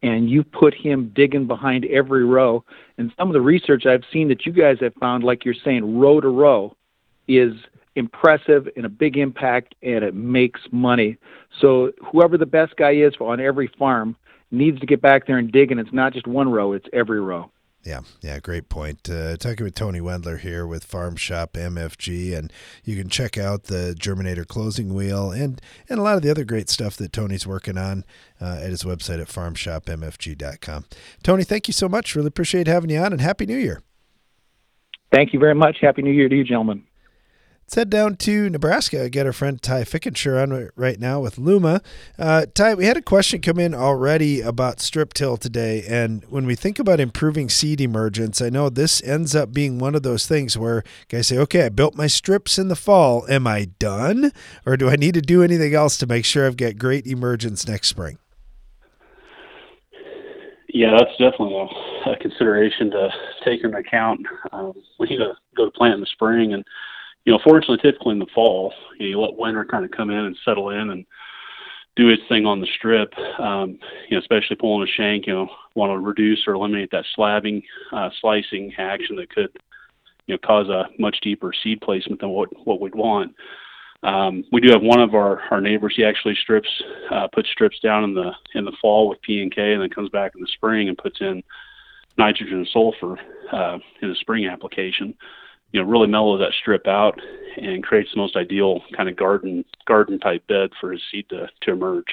and 0.02 0.28
you 0.28 0.44
put 0.44 0.74
him 0.74 1.10
digging 1.14 1.46
behind 1.46 1.86
every 1.86 2.24
row. 2.24 2.64
And 2.98 3.12
some 3.18 3.28
of 3.28 3.32
the 3.32 3.40
research 3.40 3.86
I've 3.86 4.04
seen 4.12 4.28
that 4.28 4.44
you 4.44 4.52
guys 4.52 4.76
have 4.80 4.94
found, 4.94 5.24
like 5.24 5.44
you're 5.44 5.54
saying, 5.54 5.98
row 5.98 6.20
to 6.20 6.28
row, 6.28 6.76
is 7.26 7.54
impressive 7.96 8.68
and 8.76 8.84
a 8.84 8.88
big 8.88 9.16
impact, 9.16 9.74
and 9.82 10.04
it 10.04 10.14
makes 10.14 10.60
money. 10.70 11.16
So 11.60 11.92
whoever 12.12 12.36
the 12.36 12.46
best 12.46 12.76
guy 12.76 12.92
is 12.92 13.14
on 13.20 13.40
every 13.40 13.70
farm 13.78 14.16
needs 14.54 14.80
to 14.80 14.86
get 14.86 15.00
back 15.00 15.26
there 15.26 15.38
and 15.38 15.50
dig, 15.50 15.70
and 15.70 15.80
it's 15.80 15.92
not 15.92 16.12
just 16.12 16.26
one 16.26 16.50
row; 16.50 16.72
it's 16.72 16.86
every 16.92 17.20
row. 17.20 17.50
Yeah, 17.84 18.00
yeah, 18.22 18.38
great 18.40 18.70
point. 18.70 19.10
Uh, 19.10 19.36
talking 19.36 19.64
with 19.64 19.74
Tony 19.74 20.00
Wendler 20.00 20.38
here 20.38 20.66
with 20.66 20.84
Farm 20.84 21.16
Shop 21.16 21.52
MFG, 21.52 22.34
and 22.36 22.50
you 22.82 22.96
can 22.96 23.10
check 23.10 23.36
out 23.36 23.64
the 23.64 23.94
Germinator 23.98 24.46
closing 24.46 24.94
wheel 24.94 25.30
and 25.30 25.60
and 25.90 25.98
a 25.98 26.02
lot 26.02 26.16
of 26.16 26.22
the 26.22 26.30
other 26.30 26.44
great 26.44 26.70
stuff 26.70 26.96
that 26.96 27.12
Tony's 27.12 27.46
working 27.46 27.76
on 27.76 28.04
uh, 28.40 28.58
at 28.62 28.70
his 28.70 28.84
website 28.84 29.20
at 29.20 29.28
farmshopmfg.com. 29.28 30.86
Tony, 31.22 31.44
thank 31.44 31.68
you 31.68 31.74
so 31.74 31.88
much. 31.88 32.16
Really 32.16 32.28
appreciate 32.28 32.66
having 32.66 32.88
you 32.88 32.98
on, 32.98 33.12
and 33.12 33.20
Happy 33.20 33.44
New 33.44 33.58
Year. 33.58 33.82
Thank 35.12 35.34
you 35.34 35.38
very 35.38 35.54
much. 35.54 35.76
Happy 35.82 36.00
New 36.00 36.12
Year 36.12 36.28
to 36.28 36.34
you, 36.34 36.44
gentlemen. 36.44 36.84
Let's 37.64 37.76
head 37.76 37.88
down 37.88 38.16
to 38.16 38.50
Nebraska. 38.50 39.08
Get 39.08 39.24
our 39.24 39.32
friend 39.32 39.60
Ty 39.60 39.84
Fickenscher 39.84 40.40
on 40.40 40.68
right 40.76 41.00
now 41.00 41.20
with 41.20 41.38
Luma. 41.38 41.80
Uh, 42.18 42.44
Ty, 42.54 42.74
we 42.74 42.84
had 42.84 42.98
a 42.98 43.02
question 43.02 43.40
come 43.40 43.58
in 43.58 43.74
already 43.74 44.42
about 44.42 44.80
strip 44.80 45.14
till 45.14 45.38
today, 45.38 45.82
and 45.88 46.22
when 46.28 46.44
we 46.44 46.56
think 46.56 46.78
about 46.78 47.00
improving 47.00 47.48
seed 47.48 47.80
emergence, 47.80 48.42
I 48.42 48.50
know 48.50 48.68
this 48.68 49.02
ends 49.02 49.34
up 49.34 49.54
being 49.54 49.78
one 49.78 49.94
of 49.94 50.02
those 50.02 50.26
things 50.26 50.58
where 50.58 50.84
guys 51.08 51.28
say, 51.28 51.38
"Okay, 51.38 51.64
I 51.64 51.68
built 51.70 51.96
my 51.96 52.06
strips 52.06 52.58
in 52.58 52.68
the 52.68 52.76
fall. 52.76 53.24
Am 53.30 53.46
I 53.46 53.68
done, 53.78 54.32
or 54.66 54.76
do 54.76 54.90
I 54.90 54.96
need 54.96 55.14
to 55.14 55.22
do 55.22 55.42
anything 55.42 55.74
else 55.74 55.96
to 55.98 56.06
make 56.06 56.26
sure 56.26 56.46
I've 56.46 56.58
got 56.58 56.76
great 56.76 57.06
emergence 57.06 57.66
next 57.66 57.88
spring?" 57.88 58.18
Yeah, 60.68 60.90
that's 60.98 61.12
definitely 61.12 61.56
a, 61.56 62.10
a 62.10 62.16
consideration 62.18 62.90
to 62.90 63.08
take 63.42 63.64
into 63.64 63.78
account. 63.78 64.20
Um, 64.52 64.74
we 64.98 65.06
need 65.06 65.16
to 65.16 65.32
go 65.56 65.64
to 65.64 65.70
plant 65.70 65.94
in 65.94 66.00
the 66.00 66.06
spring 66.06 66.52
and 66.52 66.62
you 67.24 67.32
know, 67.32 67.40
fortunately, 67.42 67.78
typically 67.78 68.12
in 68.12 68.18
the 68.18 68.26
fall, 68.34 68.72
you, 68.98 69.06
know, 69.06 69.10
you 69.10 69.20
let 69.20 69.38
winter 69.38 69.64
kind 69.64 69.84
of 69.84 69.90
come 69.90 70.10
in 70.10 70.16
and 70.16 70.36
settle 70.44 70.70
in 70.70 70.90
and 70.90 71.06
do 71.96 72.08
its 72.08 72.22
thing 72.28 72.44
on 72.44 72.60
the 72.60 72.66
strip. 72.76 73.12
Um, 73.38 73.78
you 74.08 74.16
know, 74.16 74.18
especially 74.18 74.56
pulling 74.56 74.86
a 74.86 74.90
shank, 74.90 75.26
you 75.26 75.32
know, 75.32 75.48
want 75.74 75.90
to 75.90 75.98
reduce 75.98 76.46
or 76.46 76.54
eliminate 76.54 76.90
that 76.90 77.04
slabbing, 77.16 77.62
uh, 77.92 78.10
slicing 78.20 78.72
action 78.78 79.16
that 79.16 79.30
could, 79.30 79.50
you 80.26 80.34
know, 80.34 80.38
cause 80.38 80.68
a 80.68 80.84
much 80.98 81.18
deeper 81.22 81.52
seed 81.62 81.80
placement 81.80 82.20
than 82.20 82.30
what 82.30 82.48
what 82.66 82.80
we'd 82.80 82.94
want. 82.94 83.34
Um, 84.02 84.44
we 84.52 84.60
do 84.60 84.70
have 84.70 84.82
one 84.82 85.00
of 85.00 85.14
our, 85.14 85.40
our 85.50 85.62
neighbors. 85.62 85.94
He 85.96 86.04
actually 86.04 86.34
strips, 86.34 86.68
uh, 87.10 87.26
puts 87.32 87.48
strips 87.48 87.80
down 87.80 88.04
in 88.04 88.14
the 88.14 88.32
in 88.54 88.66
the 88.66 88.76
fall 88.82 89.08
with 89.08 89.22
P 89.22 89.40
and 89.40 89.54
K, 89.54 89.72
and 89.72 89.80
then 89.80 89.88
comes 89.88 90.10
back 90.10 90.32
in 90.34 90.42
the 90.42 90.48
spring 90.48 90.88
and 90.88 90.98
puts 90.98 91.22
in 91.22 91.42
nitrogen 92.18 92.58
and 92.58 92.68
sulfur 92.70 93.18
uh, 93.50 93.78
in 94.02 94.10
the 94.10 94.14
spring 94.16 94.46
application 94.46 95.14
you 95.74 95.82
know 95.82 95.88
really 95.88 96.06
mellows 96.06 96.38
that 96.38 96.52
strip 96.52 96.86
out 96.86 97.20
and 97.56 97.82
creates 97.82 98.10
the 98.14 98.20
most 98.20 98.36
ideal 98.36 98.80
kind 98.96 99.08
of 99.08 99.16
garden 99.16 99.64
garden 99.86 100.20
type 100.20 100.46
bed 100.46 100.70
for 100.80 100.92
his 100.92 101.02
seed 101.10 101.28
to, 101.30 101.48
to 101.62 101.72
emerge. 101.72 102.06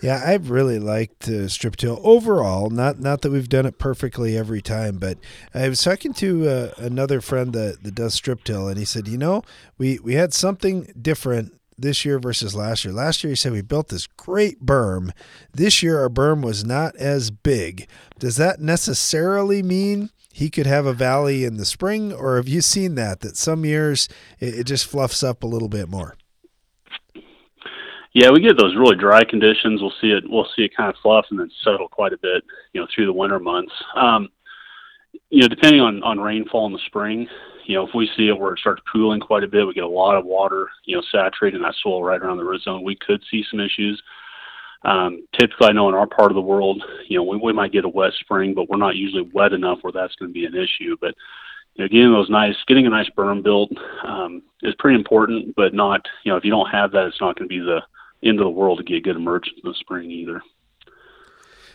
Yeah, 0.00 0.22
I've 0.24 0.50
really 0.50 0.78
liked 0.78 1.28
uh, 1.28 1.48
strip 1.48 1.76
till 1.76 2.00
overall. 2.04 2.70
Not 2.70 3.00
not 3.00 3.22
that 3.22 3.32
we've 3.32 3.48
done 3.48 3.66
it 3.66 3.78
perfectly 3.78 4.38
every 4.38 4.62
time, 4.62 4.98
but 4.98 5.18
I 5.52 5.68
was 5.68 5.82
talking 5.82 6.14
to 6.14 6.48
uh, 6.48 6.70
another 6.78 7.20
friend 7.20 7.52
that, 7.54 7.82
that 7.82 7.94
does 7.96 8.14
strip 8.14 8.44
till, 8.44 8.68
and 8.68 8.78
he 8.78 8.84
said, 8.84 9.08
you 9.08 9.18
know, 9.18 9.42
we 9.76 9.98
we 9.98 10.14
had 10.14 10.32
something 10.32 10.92
different 11.00 11.60
this 11.76 12.04
year 12.04 12.20
versus 12.20 12.54
last 12.54 12.84
year. 12.84 12.94
Last 12.94 13.24
year, 13.24 13.32
he 13.32 13.36
said 13.36 13.50
we 13.50 13.62
built 13.62 13.88
this 13.88 14.06
great 14.06 14.64
berm. 14.64 15.10
This 15.52 15.82
year, 15.82 16.00
our 16.00 16.08
berm 16.08 16.44
was 16.44 16.64
not 16.64 16.94
as 16.96 17.32
big. 17.32 17.88
Does 18.20 18.36
that 18.36 18.60
necessarily 18.60 19.60
mean 19.60 20.10
he 20.34 20.50
could 20.50 20.66
have 20.66 20.84
a 20.84 20.92
valley 20.92 21.44
in 21.44 21.58
the 21.58 21.64
spring, 21.64 22.12
or 22.12 22.36
have 22.36 22.48
you 22.48 22.60
seen 22.60 22.96
that? 22.96 23.20
That 23.20 23.36
some 23.36 23.64
years 23.64 24.08
it, 24.40 24.58
it 24.58 24.64
just 24.64 24.84
fluffs 24.84 25.22
up 25.22 25.44
a 25.44 25.46
little 25.46 25.68
bit 25.68 25.88
more. 25.88 26.16
Yeah, 28.12 28.30
we 28.32 28.40
get 28.40 28.58
those 28.58 28.74
really 28.74 28.96
dry 28.96 29.22
conditions. 29.22 29.80
We'll 29.80 29.94
see 30.00 30.10
it. 30.10 30.24
We'll 30.28 30.48
see 30.56 30.64
it 30.64 30.76
kind 30.76 30.90
of 30.90 30.96
fluff 31.00 31.26
and 31.30 31.38
then 31.38 31.52
settle 31.62 31.86
quite 31.86 32.12
a 32.12 32.18
bit, 32.18 32.42
you 32.72 32.80
know, 32.80 32.88
through 32.92 33.06
the 33.06 33.12
winter 33.12 33.38
months. 33.38 33.72
Um, 33.94 34.28
you 35.30 35.42
know, 35.42 35.48
depending 35.48 35.80
on 35.80 36.02
on 36.02 36.18
rainfall 36.18 36.66
in 36.66 36.72
the 36.72 36.80
spring, 36.86 37.28
you 37.66 37.76
know, 37.76 37.86
if 37.86 37.94
we 37.94 38.10
see 38.16 38.26
it 38.26 38.36
where 38.36 38.54
it 38.54 38.58
starts 38.58 38.82
pooling 38.92 39.20
quite 39.20 39.44
a 39.44 39.48
bit, 39.48 39.64
we 39.64 39.72
get 39.72 39.84
a 39.84 39.88
lot 39.88 40.16
of 40.16 40.24
water, 40.24 40.68
you 40.84 40.96
know, 40.96 41.02
saturating 41.12 41.62
that 41.62 41.76
soil 41.80 42.02
right 42.02 42.20
around 42.20 42.38
the 42.38 42.44
root 42.44 42.62
zone. 42.62 42.82
We 42.82 42.96
could 42.96 43.22
see 43.30 43.44
some 43.48 43.60
issues. 43.60 44.02
Um, 44.84 45.26
typically, 45.38 45.68
I 45.68 45.72
know 45.72 45.88
in 45.88 45.94
our 45.94 46.06
part 46.06 46.30
of 46.30 46.34
the 46.34 46.42
world, 46.42 46.82
you 47.08 47.16
know, 47.16 47.24
we, 47.24 47.38
we 47.38 47.52
might 47.52 47.72
get 47.72 47.84
a 47.84 47.88
wet 47.88 48.12
spring, 48.20 48.54
but 48.54 48.68
we're 48.68 48.76
not 48.76 48.96
usually 48.96 49.28
wet 49.32 49.52
enough 49.52 49.78
where 49.82 49.92
that's 49.92 50.14
going 50.16 50.30
to 50.30 50.34
be 50.34 50.44
an 50.44 50.54
issue. 50.54 50.96
But 51.00 51.14
you 51.74 51.84
know, 51.84 51.88
getting 51.88 52.12
those 52.12 52.30
nice, 52.30 52.56
getting 52.66 52.86
a 52.86 52.90
nice 52.90 53.08
berm 53.16 53.42
built 53.42 53.72
um, 54.04 54.42
is 54.62 54.74
pretty 54.78 54.96
important, 54.96 55.56
but 55.56 55.74
not, 55.74 56.06
you 56.24 56.30
know, 56.30 56.36
if 56.36 56.44
you 56.44 56.50
don't 56.50 56.70
have 56.70 56.92
that, 56.92 57.06
it's 57.06 57.20
not 57.20 57.36
going 57.36 57.48
to 57.48 57.52
be 57.52 57.60
the 57.60 57.80
end 58.22 58.38
of 58.38 58.44
the 58.44 58.50
world 58.50 58.78
to 58.78 58.84
get 58.84 59.04
good 59.04 59.16
emergence 59.16 59.56
in 59.62 59.68
the 59.68 59.74
spring 59.76 60.10
either. 60.10 60.40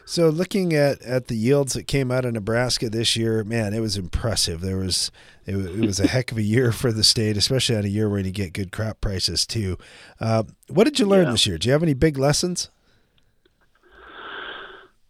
So 0.06 0.30
looking 0.30 0.74
at, 0.74 1.04
at 1.04 1.28
the 1.28 1.36
yields 1.36 1.74
that 1.74 1.86
came 1.86 2.10
out 2.10 2.26
of 2.26 2.34
Nebraska 2.34 2.90
this 2.90 3.16
year, 3.16 3.44
man, 3.44 3.76
it 3.76 3.80
was 3.80 3.96
impressive. 3.96 4.60
There 4.62 4.78
was 4.78 5.12
it, 5.46 5.56
it 5.56 5.86
was 5.86 6.00
a 6.00 6.08
heck 6.08 6.32
of 6.32 6.40
a 6.40 6.42
year 6.42 6.72
for 6.72 6.92
the 6.92 7.04
state, 7.04 7.38
especially 7.38 7.76
on 7.76 7.86
a 7.86 7.90
year 7.90 8.10
where 8.10 8.20
you 8.20 8.32
get 8.32 8.54
good 8.54 8.72
crop 8.72 9.02
prices 9.02 9.46
too. 9.46 9.78
Uh, 10.20 10.46
what 10.68 10.86
did 10.86 10.98
you 10.98 11.06
learn 11.06 11.26
yeah. 11.26 11.32
this 11.34 11.46
year? 11.46 11.60
Do 11.60 11.68
you 11.68 11.74
have 11.74 11.84
any 11.84 11.94
big 11.94 12.18
lessons? 12.18 12.72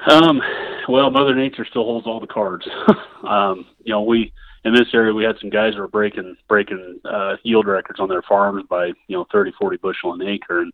Um, 0.07 0.41
well, 0.87 1.11
Mother 1.11 1.35
Nature 1.35 1.65
still 1.69 1.83
holds 1.83 2.07
all 2.07 2.19
the 2.19 2.27
cards. 2.27 2.67
um, 3.27 3.65
you 3.83 3.93
know, 3.93 4.01
we 4.01 4.31
in 4.65 4.73
this 4.73 4.87
area 4.93 5.13
we 5.13 5.23
had 5.23 5.37
some 5.39 5.49
guys 5.49 5.73
who 5.73 5.81
were 5.81 5.87
breaking 5.87 6.35
breaking 6.47 6.99
uh, 7.05 7.35
yield 7.43 7.67
records 7.67 7.99
on 7.99 8.09
their 8.09 8.21
farms 8.23 8.63
by 8.69 8.87
you 9.07 9.17
know 9.17 9.25
30, 9.31 9.51
40 9.59 9.77
bushel 9.77 10.13
an 10.13 10.21
acre, 10.21 10.61
and 10.61 10.73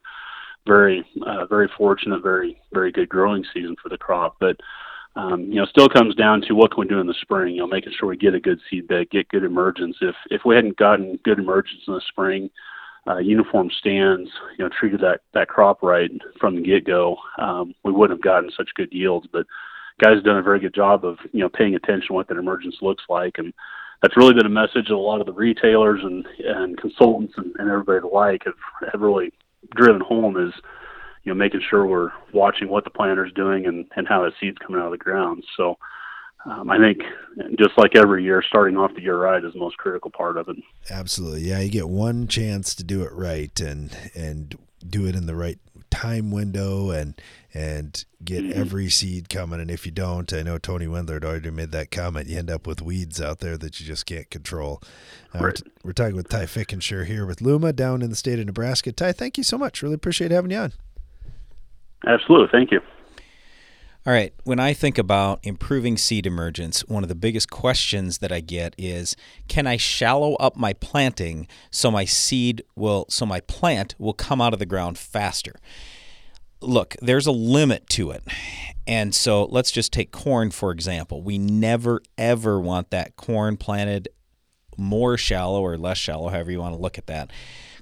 very 0.67 1.05
uh, 1.25 1.45
very 1.45 1.69
fortunate, 1.77 2.21
very 2.21 2.61
very 2.73 2.91
good 2.91 3.09
growing 3.09 3.43
season 3.53 3.75
for 3.81 3.89
the 3.89 3.97
crop. 3.97 4.37
But 4.39 4.57
um, 5.15 5.43
you 5.43 5.55
know, 5.55 5.65
still 5.65 5.87
comes 5.87 6.15
down 6.15 6.41
to 6.41 6.53
what 6.53 6.71
can 6.71 6.81
we 6.81 6.87
do 6.87 6.99
in 6.99 7.07
the 7.07 7.15
spring. 7.21 7.55
You 7.55 7.61
know, 7.61 7.67
making 7.67 7.93
sure 7.97 8.09
we 8.09 8.17
get 8.17 8.35
a 8.35 8.39
good 8.39 8.59
seed 8.69 8.87
bed, 8.87 9.09
get 9.09 9.29
good 9.29 9.43
emergence. 9.43 9.97
If 10.01 10.15
if 10.29 10.41
we 10.45 10.55
hadn't 10.55 10.77
gotten 10.77 11.19
good 11.23 11.39
emergence 11.39 11.81
in 11.87 11.93
the 11.93 12.01
spring, 12.09 12.49
uh, 13.07 13.17
uniform 13.17 13.69
stands, 13.79 14.29
you 14.57 14.65
know, 14.65 14.69
treated 14.79 14.99
that 15.01 15.21
that 15.33 15.47
crop 15.47 15.83
right 15.83 16.09
from 16.39 16.55
the 16.55 16.61
get 16.61 16.85
go, 16.85 17.17
um, 17.37 17.73
we 17.83 17.91
wouldn't 17.91 18.17
have 18.17 18.23
gotten 18.23 18.49
such 18.55 18.69
good 18.75 18.91
yields. 18.91 19.27
But 19.31 19.45
guys 20.01 20.15
have 20.15 20.23
done 20.23 20.37
a 20.37 20.43
very 20.43 20.59
good 20.59 20.73
job 20.73 21.05
of 21.05 21.17
you 21.31 21.41
know 21.41 21.49
paying 21.49 21.75
attention 21.75 22.07
to 22.07 22.13
what 22.13 22.27
that 22.27 22.37
emergence 22.37 22.77
looks 22.81 23.03
like, 23.09 23.37
and 23.37 23.53
that's 24.01 24.17
really 24.17 24.33
been 24.33 24.45
a 24.45 24.49
message 24.49 24.87
that 24.87 24.95
a 24.95 24.97
lot 24.97 25.19
of 25.19 25.27
the 25.27 25.33
retailers 25.33 26.01
and 26.03 26.25
and 26.43 26.77
consultants 26.77 27.33
and, 27.37 27.53
and 27.57 27.69
everybody 27.69 27.99
alike 27.99 28.41
have 28.45 28.91
have 28.91 29.01
really 29.01 29.31
driven 29.75 30.01
home 30.01 30.37
is 30.37 30.53
you 31.23 31.31
know 31.31 31.37
making 31.37 31.61
sure 31.69 31.85
we're 31.85 32.11
watching 32.33 32.69
what 32.69 32.83
the 32.83 32.89
planter's 32.89 33.31
doing 33.33 33.67
and 33.67 33.85
and 33.95 34.07
how 34.07 34.23
that 34.23 34.33
seed's 34.39 34.57
coming 34.57 34.81
out 34.81 34.87
of 34.87 34.91
the 34.91 34.97
ground. 34.97 35.43
So 35.57 35.77
um, 36.45 36.69
I 36.69 36.77
think 36.77 36.99
just 37.57 37.77
like 37.77 37.95
every 37.95 38.23
year, 38.23 38.43
starting 38.47 38.77
off 38.77 38.93
the 38.93 39.01
year 39.01 39.17
right 39.17 39.43
is 39.43 39.53
the 39.53 39.59
most 39.59 39.77
critical 39.77 40.11
part 40.11 40.37
of 40.37 40.47
it. 40.47 40.57
Absolutely, 40.89 41.41
yeah. 41.41 41.59
You 41.59 41.69
get 41.69 41.89
one 41.89 42.27
chance 42.27 42.75
to 42.75 42.83
do 42.83 43.03
it 43.03 43.11
right, 43.13 43.59
and 43.59 43.95
and 44.13 44.55
do 44.87 45.07
it 45.07 45.15
in 45.15 45.25
the 45.25 45.35
right 45.35 45.57
time 45.89 46.29
window, 46.29 46.91
and 46.91 47.19
and 47.51 48.05
get 48.23 48.43
mm-hmm. 48.43 48.59
every 48.59 48.89
seed 48.89 49.27
coming. 49.27 49.59
And 49.59 49.71
if 49.71 49.87
you 49.87 49.91
don't, 49.91 50.31
I 50.33 50.43
know 50.43 50.59
Tony 50.59 50.85
Wendler 50.85 51.15
had 51.15 51.25
already 51.25 51.49
made 51.49 51.71
that 51.71 51.89
comment. 51.89 52.27
You 52.27 52.37
end 52.37 52.51
up 52.51 52.67
with 52.67 52.81
weeds 52.81 53.19
out 53.19 53.39
there 53.39 53.57
that 53.57 53.79
you 53.79 53.85
just 53.87 54.05
can't 54.05 54.29
control. 54.29 54.81
Uh, 55.33 55.39
right. 55.39 55.41
we're, 55.41 55.51
t- 55.51 55.63
we're, 55.83 55.93
talking 55.93 56.15
with 56.15 56.29
Ty 56.29 56.45
Fickenscher 56.45 57.05
here 57.05 57.25
with 57.25 57.41
Luma 57.41 57.73
down 57.73 58.01
in 58.01 58.09
the 58.11 58.15
state 58.15 58.39
of 58.39 58.45
Nebraska. 58.45 58.91
Ty, 58.91 59.13
thank 59.13 59.37
you 59.37 59.43
so 59.43 59.57
much. 59.57 59.81
Really 59.81 59.95
appreciate 59.95 60.31
having 60.31 60.51
you 60.51 60.57
on. 60.57 60.73
Absolutely, 62.05 62.49
thank 62.51 62.71
you. 62.71 62.81
All 64.07 64.13
right. 64.13 64.33
When 64.43 64.59
I 64.59 64.73
think 64.73 64.99
about 64.99 65.39
improving 65.41 65.97
seed 65.97 66.27
emergence, 66.27 66.81
one 66.81 67.01
of 67.01 67.09
the 67.09 67.15
biggest 67.15 67.49
questions 67.49 68.19
that 68.19 68.31
I 68.31 68.39
get 68.39 68.75
is 68.77 69.15
can 69.47 69.65
I 69.65 69.77
shallow 69.77 70.35
up 70.35 70.55
my 70.55 70.73
planting 70.73 71.47
so 71.71 71.89
my 71.89 72.05
seed 72.05 72.63
will, 72.75 73.07
so 73.09 73.25
my 73.25 73.39
plant 73.39 73.95
will 73.97 74.13
come 74.13 74.41
out 74.41 74.53
of 74.53 74.59
the 74.59 74.65
ground 74.67 74.99
faster? 74.99 75.55
Look, 76.61 76.95
there's 77.01 77.25
a 77.25 77.31
limit 77.31 77.89
to 77.91 78.11
it. 78.11 78.23
And 78.85 79.15
so 79.15 79.45
let's 79.45 79.71
just 79.71 79.91
take 79.91 80.11
corn, 80.11 80.51
for 80.51 80.71
example. 80.71 81.23
We 81.23 81.39
never, 81.39 82.01
ever 82.15 82.59
want 82.59 82.91
that 82.91 83.15
corn 83.15 83.57
planted 83.57 84.09
more 84.77 85.17
shallow 85.17 85.61
or 85.61 85.77
less 85.77 85.97
shallow, 85.97 86.29
however 86.29 86.51
you 86.51 86.59
want 86.59 86.75
to 86.75 86.81
look 86.81 86.99
at 86.99 87.07
that, 87.07 87.31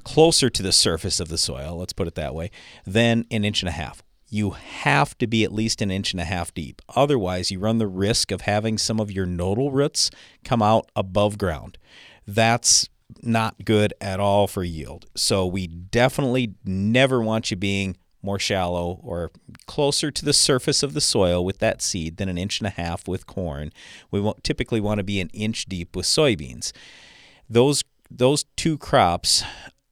closer 0.06 0.50
to 0.50 0.64
the 0.64 0.72
surface 0.72 1.20
of 1.20 1.28
the 1.28 1.38
soil, 1.38 1.78
let's 1.78 1.94
put 1.94 2.08
it 2.08 2.16
that 2.16 2.34
way, 2.34 2.52
than 2.86 3.26
an 3.32 3.44
inch 3.44 3.62
and 3.62 3.70
a 3.70 3.74
half 3.74 4.03
you 4.34 4.52
have 4.52 5.18
to 5.20 5.28
be 5.28 5.44
at 5.44 5.54
least 5.54 5.82
an 5.82 5.92
inch 5.92 6.12
and 6.12 6.20
a 6.20 6.26
half 6.26 6.54
deep. 6.54 6.82
Otherwise, 6.96 7.52
you 7.52 7.60
run 7.60 7.78
the 7.78 7.88
risk 7.88 8.32
of 8.32 8.42
having 8.42 8.78
some 8.78 9.00
of 9.00 9.12
your 9.12 9.26
nodal 9.26 9.72
roots 9.72 10.10
come 10.44 10.62
out 10.62 10.90
above 10.96 11.38
ground. 11.38 11.78
That's 12.26 12.90
not 13.22 13.64
good 13.64 13.94
at 14.02 14.20
all 14.20 14.48
for 14.48 14.64
yield. 14.64 15.06
So, 15.16 15.46
we 15.46 15.68
definitely 15.68 16.56
never 16.66 17.22
want 17.22 17.52
you 17.52 17.58
being 17.58 17.96
more 18.24 18.40
shallow 18.40 19.00
or 19.04 19.32
closer 19.68 20.10
to 20.10 20.26
the 20.26 20.34
surface 20.34 20.82
of 20.82 20.94
the 20.94 21.02
soil 21.02 21.44
with 21.44 21.60
that 21.60 21.82
seed 21.82 22.18
than 22.18 22.30
an 22.30 22.38
inch 22.38 22.60
and 22.60 22.68
a 22.68 22.72
half 22.72 23.08
with 23.08 23.28
corn. 23.28 23.72
We 24.10 24.32
typically 24.42 24.80
want 24.82 25.00
to 25.00 25.04
be 25.04 25.20
an 25.20 25.30
inch 25.34 25.66
deep 25.66 25.96
with 25.96 26.06
soybeans. 26.06 26.72
Those 27.50 27.84
those 28.10 28.46
two 28.56 28.78
crops 28.78 29.44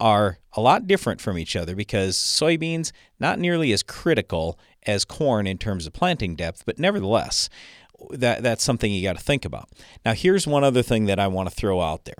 are 0.02 0.40
a 0.54 0.62
lot 0.62 0.88
different 0.88 1.22
from 1.22 1.38
each 1.38 1.56
other 1.56 1.76
because 1.76 2.18
soybeans 2.18 2.92
not 3.20 3.40
nearly 3.40 3.72
as 3.72 3.84
critical 3.84 4.60
as 4.88 5.06
corn 5.06 5.46
in 5.46 5.60
terms 5.60 5.86
of 5.86 5.94
planting 5.94 6.36
depth, 6.36 6.64
but 6.66 6.80
nevertheless, 6.80 7.48
that 8.10 8.42
that's 8.42 8.64
something 8.64 8.92
you 8.92 9.04
got 9.04 9.16
to 9.16 9.24
think 9.24 9.46
about. 9.46 9.70
Now, 10.04 10.14
here's 10.14 10.48
one 10.48 10.64
other 10.64 10.82
thing 10.82 11.06
that 11.06 11.20
I 11.20 11.28
want 11.28 11.50
to 11.50 11.56
throw 11.56 11.82
out 11.82 12.06
there. 12.06 12.16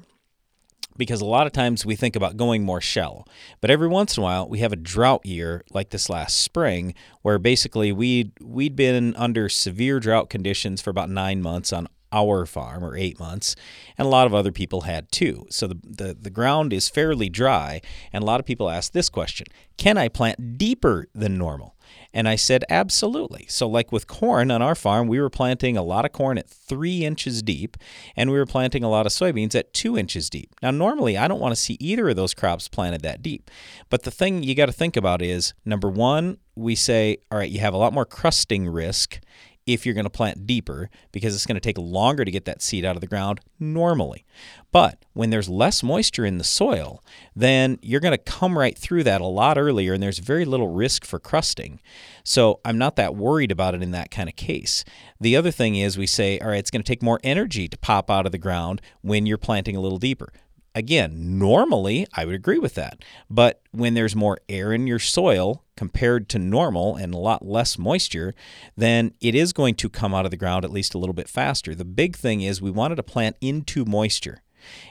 Because 0.98 1.22
a 1.22 1.26
lot 1.26 1.48
of 1.48 1.54
times 1.54 1.86
we 1.86 1.96
think 1.96 2.18
about 2.18 2.38
going 2.38 2.64
more 2.64 2.82
shallow, 2.82 3.24
but 3.62 3.72
every 3.72 3.88
once 3.88 4.18
in 4.18 4.22
a 4.22 4.24
while 4.26 4.48
we 4.48 4.60
have 4.60 4.74
a 4.74 4.76
drought 4.76 5.26
year 5.26 5.64
like 5.72 5.90
this 5.90 6.10
last 6.10 6.38
spring, 6.38 6.94
where 7.22 7.40
basically 7.40 7.94
we'd 7.94 8.34
we'd 8.42 8.76
been 8.76 9.16
under 9.16 9.48
severe 9.48 10.02
drought 10.02 10.30
conditions 10.30 10.82
for 10.82 10.90
about 10.90 11.10
nine 11.10 11.42
months 11.42 11.72
on 11.72 11.88
our 12.12 12.46
farm 12.46 12.84
or 12.84 12.96
eight 12.96 13.20
months, 13.20 13.56
and 13.98 14.06
a 14.06 14.10
lot 14.10 14.28
of 14.28 14.34
other 14.34 14.52
people 14.52 14.82
had 14.82 15.12
too. 15.12 15.46
So 15.50 15.68
the, 15.68 15.80
the, 15.84 16.18
the 16.20 16.30
ground 16.30 16.74
is 16.74 16.90
fairly 16.90 17.30
dry, 17.30 17.82
and 18.12 18.24
a 18.24 18.26
lot 18.26 18.40
of 18.40 18.46
people 18.46 18.70
ask 18.70 18.92
this 18.92 19.10
question 19.10 19.48
Can 19.78 19.98
I 19.98 20.08
plant 20.08 20.58
deeper 20.58 21.08
than 21.14 21.38
normal? 21.38 21.76
And 22.14 22.28
I 22.28 22.36
said, 22.36 22.66
absolutely. 22.70 23.46
So, 23.48 23.68
like 23.68 23.92
with 23.92 24.08
corn 24.08 24.52
on 24.52 24.62
our 24.62 24.76
farm, 24.76 25.08
we 25.08 25.20
were 25.20 25.30
planting 25.30 25.78
a 25.78 25.84
lot 25.84 26.04
of 26.04 26.12
corn 26.12 26.38
at 26.38 26.50
three 26.50 27.06
inches 27.06 27.42
deep, 27.42 27.78
and 28.16 28.30
we 28.30 28.38
were 28.38 28.46
planting 28.46 28.84
a 28.84 28.90
lot 28.90 29.06
of 29.06 29.14
soybeans 29.14 29.56
at 29.56 29.74
two 29.74 29.98
inches 29.98 30.30
deep. 30.30 30.54
Now, 30.62 30.72
normally, 30.72 31.18
I 31.18 31.28
don't 31.28 31.40
want 31.40 31.54
to 31.54 31.62
see 31.62 31.78
either 31.80 32.10
of 32.10 32.18
those 32.18 32.34
crops 32.34 32.68
planted 32.68 33.02
that 33.04 33.22
deep. 33.22 33.50
But 33.90 34.04
the 34.04 34.12
thing 34.12 34.44
you 34.44 34.56
got 34.56 34.66
to 34.66 34.74
think 34.74 34.98
about 34.98 35.22
is 35.22 35.54
number 35.64 35.90
one, 35.90 36.38
we 36.56 36.76
say, 36.76 37.18
all 37.32 37.38
right, 37.38 37.50
you 37.50 37.60
have 37.60 37.74
a 37.74 37.78
lot 37.78 37.94
more 37.94 38.06
crusting 38.06 38.68
risk 38.68 39.20
if 39.66 39.86
you're 39.86 39.96
going 39.96 40.06
to 40.06 40.10
plant 40.10 40.48
deeper 40.48 40.90
because 41.12 41.36
it's 41.36 41.46
going 41.46 41.56
to 41.56 41.62
take 41.62 41.78
longer 41.78 42.26
to 42.26 42.32
get 42.32 42.46
that 42.46 42.62
seed 42.62 42.86
out 42.86 42.96
of 42.96 43.02
the 43.02 43.08
ground 43.08 43.40
normally. 43.60 44.26
But 44.72 45.06
when 45.14 45.30
there's 45.30 45.50
less 45.50 45.84
moisture 45.84 46.26
in 46.26 46.38
the 46.38 46.44
soil, 46.44 47.04
then 47.36 47.78
you're 47.82 48.00
going 48.00 48.18
to 48.18 48.18
come 48.18 48.58
right 48.58 48.78
through 48.78 49.04
that 49.04 49.22
a 49.22 49.26
lot 49.26 49.58
earlier 49.58 49.94
and 49.94 50.02
there's 50.02 50.20
very 50.20 50.46
little 50.46 50.70
risk 50.70 51.06
for 51.06 51.20
crusting. 51.20 51.80
So 52.24 52.60
I'm 52.66 52.78
not 52.78 52.96
that 52.96 53.16
worried 53.16 53.52
about 53.52 53.76
it 53.76 53.84
in 53.84 53.92
that 53.92 54.12
kind 54.12 54.30
of 54.30 54.36
case. 54.36 54.84
The 55.20 55.36
other 55.36 55.52
thing 55.52 55.76
is 55.76 55.98
we 55.98 56.08
say, 56.08 56.40
all 56.40 56.50
right, 56.50 56.60
it's 56.60 56.72
going 56.72 56.84
to 56.84 56.88
take 56.88 57.04
more 57.04 57.20
energy 57.24 57.68
to 57.68 57.78
pop 57.78 58.10
out 58.10 58.26
of 58.26 58.32
the 58.32 58.38
ground 58.38 58.82
when 59.02 59.26
you're 59.26 59.38
planting 59.38 59.76
a 59.76 59.82
little 59.82 60.00
deeper. 60.00 60.32
Again, 60.74 61.38
normally 61.38 62.08
I 62.14 62.24
would 62.24 62.36
agree 62.36 62.60
with 62.60 62.76
that. 62.76 63.04
But 63.30 63.62
when 63.72 63.94
there's 63.94 64.16
more 64.16 64.40
air 64.48 64.72
in 64.72 64.88
your 64.88 65.00
soil 65.00 65.64
compared 65.82 66.30
to 66.30 66.38
normal 66.38 66.96
and 66.96 67.12
a 67.12 67.18
lot 67.18 67.44
less 67.44 67.76
moisture, 67.76 68.36
then 68.78 69.16
it 69.20 69.34
is 69.34 69.52
going 69.52 69.74
to 69.74 69.90
come 69.90 70.14
out 70.14 70.26
of 70.26 70.30
the 70.30 70.38
ground 70.38 70.64
at 70.64 70.70
least 70.70 70.94
a 70.94 70.98
little 71.00 71.12
bit 71.12 71.28
faster. 71.28 71.74
The 71.74 71.84
big 71.84 72.16
thing 72.16 72.42
is 72.42 72.62
we 72.62 72.70
wanted 72.70 72.98
to 72.98 73.04
plant 73.04 73.36
into 73.42 73.84
moisture. 73.84 74.44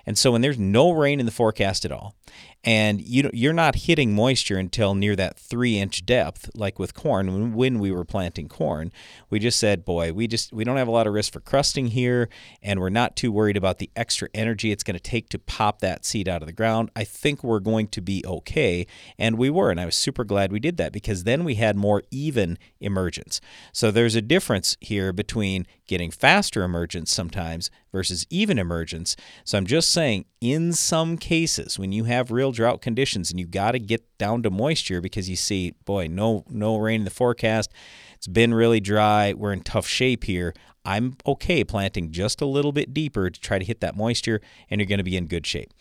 And 0.07 0.19
so 0.19 0.33
when 0.33 0.41
there's 0.41 0.59
no 0.59 0.93
rain 0.93 1.21
in 1.21 1.27
the 1.27 1.33
forecast 1.33 1.85
at 1.85 1.93
all, 1.93 2.15
and 2.63 3.01
you 3.01 3.31
you're 3.33 3.53
not 3.53 3.75
hitting 3.75 4.15
moisture 4.15 4.59
until 4.59 4.95
near 4.95 5.17
that 5.17 5.39
three 5.39 5.79
inch 5.79 6.05
depth, 6.05 6.51
like 6.55 6.79
with 6.79 6.95
corn. 6.95 7.55
When 7.55 7.79
we 7.79 7.91
were 7.91 8.05
planting 8.05 8.49
corn, 8.49 8.93
we 9.31 9.39
just 9.39 9.59
said, 9.59 9.85
"Boy, 9.85 10.13
we 10.13 10.27
just 10.27 10.53
we 10.53 10.65
don't 10.65 10.77
have 10.77 10.89
a 10.89 10.93
lot 10.93 11.07
of 11.07 11.15
risk 11.15 11.33
for 11.33 11.41
crusting 11.41 11.89
here, 11.89 12.29
and 12.63 12.79
we're 12.79 12.91
not 12.91 13.17
too 13.17 13.33
worried 13.33 13.57
about 13.57 13.79
the 13.79 13.91
extra 13.97 14.29
energy 14.35 14.73
it's 14.73 14.83
going 14.83 14.95
to 14.95 15.01
take 15.01 15.31
to 15.31 15.39
pop 15.39 15.81
that 15.81 16.05
seed 16.05 16.29
out 16.29 16.43
of 16.43 16.47
the 16.47 16.53
ground. 16.53 16.91
I 16.95 17.05
think 17.05 17.43
we're 17.43 17.61
going 17.61 17.89
to 17.89 18.03
be 18.03 18.23
okay." 18.27 18.87
And 19.19 19.39
we 19.39 19.49
were, 19.49 19.71
and 19.71 19.81
I 19.81 19.87
was 19.87 19.97
super 19.97 20.25
glad 20.25 20.53
we 20.53 20.61
did 20.61 20.77
that 20.77 20.93
because 20.93 21.25
then 21.25 21.45
we 21.45 21.55
had 21.55 21.77
more 21.77 22.03
even 22.11 22.59
emergence. 22.81 23.41
So 23.73 23.91
there's 23.91 24.15
a 24.15 24.23
difference 24.23 24.77
here 24.81 25.13
between 25.15 25.67
getting 25.87 26.11
faster 26.11 26.63
emergence 26.63 27.11
sometimes 27.11 27.71
versus 27.91 28.27
even 28.31 28.59
emergence. 28.59 29.17
So 29.45 29.59
I'm 29.59 29.67
just 29.67 29.90
saying, 29.91 30.25
in 30.41 30.73
some 30.73 31.19
cases, 31.19 31.79
when 31.79 31.93
you 31.93 32.05
have 32.05 32.31
real 32.31 32.53
drought 32.53 32.81
conditions 32.81 33.31
and 33.31 33.39
you've 33.39 33.51
got 33.51 33.73
to 33.73 33.79
get 33.79 34.03
down 34.19 34.43
to 34.43 34.51
moisture 34.51 35.01
because 35.01 35.29
you 35.29 35.37
see, 35.37 35.75
boy, 35.85 36.07
no 36.07 36.45
no 36.49 36.77
rain 36.77 37.01
in 37.01 37.05
the 37.05 37.11
forecast. 37.11 37.71
It's 38.15 38.27
been 38.27 38.53
really 38.53 38.81
dry. 38.81 39.33
We're 39.33 39.53
in 39.53 39.63
tough 39.63 39.87
shape 39.87 40.25
here. 40.25 40.55
I'm 40.85 41.17
okay 41.27 41.65
planting 41.65 42.11
just 42.11 42.41
a 42.41 42.47
little 42.47 42.73
bit 42.73 42.95
deeper 42.95 43.31
to 43.31 43.41
try 43.41 43.59
to 43.59 43.65
hit 43.65 43.81
that 43.81 43.97
moisture, 43.97 44.41
and 44.69 44.81
you're 44.81 44.89
going 44.89 44.99
to 44.99 45.05
be 45.05 45.17
in 45.17 45.27
good 45.27 45.47
shape. 45.47 45.73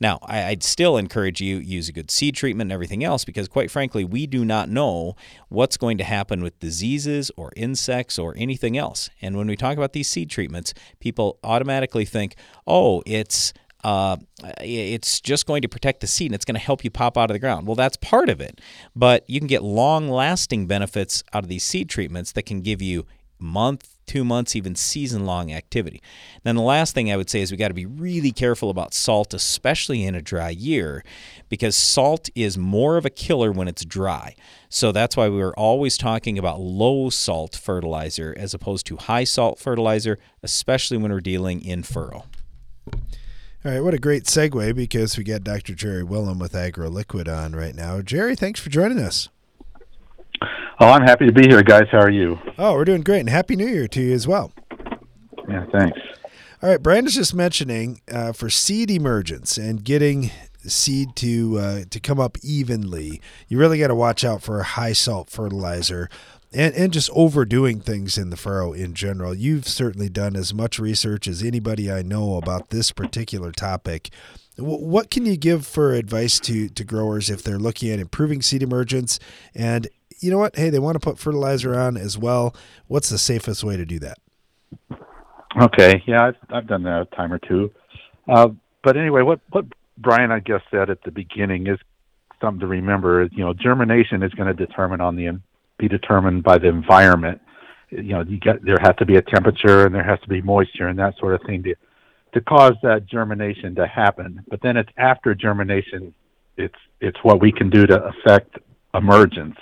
Now, 0.00 0.18
I'd 0.24 0.62
still 0.62 0.96
encourage 0.96 1.40
you 1.40 1.56
use 1.56 1.88
a 1.88 1.92
good 1.92 2.10
seed 2.10 2.34
treatment 2.34 2.68
and 2.68 2.72
everything 2.72 3.02
else 3.02 3.24
because, 3.24 3.48
quite 3.48 3.70
frankly, 3.70 4.04
we 4.04 4.26
do 4.26 4.44
not 4.44 4.68
know 4.68 5.16
what's 5.48 5.76
going 5.76 5.98
to 5.98 6.04
happen 6.04 6.42
with 6.42 6.58
diseases 6.60 7.30
or 7.36 7.52
insects 7.56 8.18
or 8.18 8.34
anything 8.36 8.76
else. 8.76 9.08
And 9.22 9.36
when 9.36 9.46
we 9.46 9.56
talk 9.56 9.76
about 9.76 9.92
these 9.92 10.08
seed 10.08 10.30
treatments, 10.30 10.74
people 11.00 11.38
automatically 11.42 12.04
think, 12.04 12.36
"Oh, 12.66 13.02
it's 13.06 13.52
uh, 13.86 14.16
it's 14.60 15.20
just 15.20 15.46
going 15.46 15.62
to 15.62 15.68
protect 15.68 16.00
the 16.00 16.08
seed 16.08 16.32
and 16.32 16.34
it's 16.34 16.44
going 16.44 16.56
to 16.56 16.60
help 16.60 16.82
you 16.82 16.90
pop 16.90 17.16
out 17.16 17.30
of 17.30 17.34
the 17.34 17.38
ground. 17.38 17.68
Well, 17.68 17.76
that's 17.76 17.96
part 17.96 18.28
of 18.28 18.40
it, 18.40 18.60
but 18.96 19.22
you 19.28 19.38
can 19.38 19.46
get 19.46 19.62
long 19.62 20.08
lasting 20.08 20.66
benefits 20.66 21.22
out 21.32 21.44
of 21.44 21.48
these 21.48 21.62
seed 21.62 21.88
treatments 21.88 22.32
that 22.32 22.42
can 22.42 22.62
give 22.62 22.82
you 22.82 23.06
month, 23.38 23.96
two 24.06 24.24
months, 24.24 24.54
even 24.54 24.74
season 24.74 25.26
long 25.26 25.52
activity. 25.52 26.00
Then 26.44 26.56
the 26.56 26.62
last 26.62 26.94
thing 26.94 27.10
I 27.10 27.16
would 27.16 27.28
say 27.28 27.40
is 27.40 27.50
we 27.50 27.56
got 27.56 27.68
to 27.68 27.74
be 27.74 27.86
really 27.86 28.32
careful 28.32 28.70
about 28.70 28.94
salt, 28.94 29.34
especially 29.34 30.04
in 30.04 30.14
a 30.14 30.22
dry 30.22 30.50
year, 30.50 31.04
because 31.48 31.76
salt 31.76 32.28
is 32.34 32.56
more 32.56 32.96
of 32.96 33.04
a 33.04 33.10
killer 33.10 33.52
when 33.52 33.68
it's 33.68 33.84
dry. 33.84 34.34
So 34.68 34.92
that's 34.92 35.16
why 35.16 35.28
we 35.28 35.42
are 35.42 35.54
always 35.54 35.98
talking 35.98 36.38
about 36.38 36.60
low 36.60 37.10
salt 37.10 37.56
fertilizer 37.56 38.34
as 38.36 38.54
opposed 38.54 38.86
to 38.86 38.96
high 38.96 39.24
salt 39.24 39.58
fertilizer, 39.58 40.18
especially 40.42 40.96
when 40.96 41.12
we're 41.12 41.20
dealing 41.20 41.64
in 41.64 41.82
furrow. 41.82 42.24
All 43.64 43.72
right, 43.72 43.80
what 43.80 43.94
a 43.94 43.98
great 43.98 44.24
segue 44.24 44.76
because 44.76 45.18
we 45.18 45.24
got 45.24 45.42
Dr. 45.42 45.74
Jerry 45.74 46.04
Wilhm 46.04 46.38
with 46.38 46.52
AgroLiquid 46.52 47.26
on 47.26 47.56
right 47.56 47.74
now. 47.74 48.00
Jerry, 48.00 48.36
thanks 48.36 48.60
for 48.60 48.70
joining 48.70 49.00
us. 49.00 49.28
Oh, 50.78 50.90
I'm 50.90 51.02
happy 51.02 51.26
to 51.26 51.32
be 51.32 51.48
here, 51.48 51.62
guys. 51.62 51.86
How 51.90 52.00
are 52.00 52.10
you? 52.10 52.38
Oh, 52.58 52.74
we're 52.74 52.84
doing 52.84 53.00
great, 53.00 53.20
and 53.20 53.30
happy 53.30 53.56
New 53.56 53.66
Year 53.66 53.88
to 53.88 54.02
you 54.02 54.12
as 54.12 54.28
well. 54.28 54.52
Yeah, 55.48 55.64
thanks. 55.72 55.98
All 56.62 56.68
right, 56.68 56.82
Brandon's 56.82 57.14
just 57.14 57.34
mentioning 57.34 58.02
uh, 58.10 58.32
for 58.32 58.50
seed 58.50 58.90
emergence 58.90 59.56
and 59.56 59.82
getting 59.82 60.30
seed 60.64 61.16
to 61.16 61.58
uh, 61.58 61.84
to 61.90 62.00
come 62.00 62.20
up 62.20 62.36
evenly, 62.42 63.20
you 63.48 63.58
really 63.58 63.78
got 63.78 63.88
to 63.88 63.94
watch 63.94 64.24
out 64.24 64.42
for 64.42 64.62
high 64.62 64.92
salt 64.92 65.30
fertilizer 65.30 66.10
and, 66.52 66.74
and 66.74 66.92
just 66.92 67.10
overdoing 67.14 67.80
things 67.80 68.18
in 68.18 68.30
the 68.30 68.36
furrow 68.36 68.72
in 68.72 68.94
general. 68.94 69.34
You've 69.34 69.68
certainly 69.68 70.08
done 70.08 70.36
as 70.36 70.52
much 70.52 70.78
research 70.78 71.26
as 71.26 71.42
anybody 71.42 71.90
I 71.90 72.02
know 72.02 72.36
about 72.36 72.70
this 72.70 72.92
particular 72.92 73.52
topic. 73.52 74.10
What 74.58 75.10
can 75.10 75.26
you 75.26 75.36
give 75.36 75.66
for 75.66 75.92
advice 75.92 76.40
to, 76.40 76.70
to 76.70 76.84
growers 76.84 77.28
if 77.28 77.42
they're 77.42 77.58
looking 77.58 77.90
at 77.90 77.98
improving 77.98 78.40
seed 78.40 78.62
emergence? 78.62 79.18
And 79.54 79.86
you 80.20 80.30
know 80.30 80.38
what? 80.38 80.56
Hey, 80.56 80.70
they 80.70 80.78
want 80.78 80.94
to 80.94 81.00
put 81.00 81.18
fertilizer 81.18 81.74
on 81.74 81.96
as 81.96 82.16
well. 82.16 82.54
What's 82.86 83.08
the 83.08 83.18
safest 83.18 83.64
way 83.64 83.76
to 83.76 83.84
do 83.84 83.98
that? 84.00 84.18
Okay, 85.60 86.02
yeah, 86.06 86.26
I've, 86.26 86.36
I've 86.50 86.66
done 86.66 86.82
that 86.82 87.02
a 87.02 87.16
time 87.16 87.32
or 87.32 87.38
two. 87.38 87.70
Uh, 88.28 88.48
but 88.82 88.96
anyway, 88.96 89.22
what 89.22 89.40
what 89.50 89.64
Brian 89.98 90.30
I 90.30 90.40
guess 90.40 90.60
said 90.70 90.90
at 90.90 91.02
the 91.04 91.10
beginning 91.10 91.66
is 91.66 91.78
something 92.40 92.60
to 92.60 92.66
remember. 92.66 93.22
Is 93.22 93.30
you 93.32 93.44
know 93.44 93.54
germination 93.54 94.22
is 94.22 94.32
going 94.34 94.54
to 94.54 94.66
determine 94.66 95.00
on 95.00 95.16
the 95.16 95.40
be 95.78 95.88
determined 95.88 96.42
by 96.42 96.58
the 96.58 96.68
environment. 96.68 97.40
You 97.90 98.02
know, 98.02 98.22
you 98.22 98.38
get 98.38 98.64
there 98.64 98.78
has 98.80 98.96
to 98.98 99.06
be 99.06 99.16
a 99.16 99.22
temperature 99.22 99.86
and 99.86 99.94
there 99.94 100.04
has 100.04 100.20
to 100.20 100.28
be 100.28 100.42
moisture 100.42 100.88
and 100.88 100.98
that 100.98 101.16
sort 101.18 101.34
of 101.34 101.42
thing 101.46 101.62
to 101.64 101.74
to 102.34 102.40
cause 102.42 102.74
that 102.82 103.06
germination 103.06 103.74
to 103.76 103.86
happen. 103.86 104.44
But 104.48 104.60
then 104.60 104.76
it's 104.76 104.90
after 104.96 105.34
germination, 105.34 106.12
it's 106.56 106.74
it's 107.00 107.18
what 107.22 107.40
we 107.40 107.52
can 107.52 107.70
do 107.70 107.86
to 107.86 108.04
affect 108.04 108.58
emergence. 108.94 109.56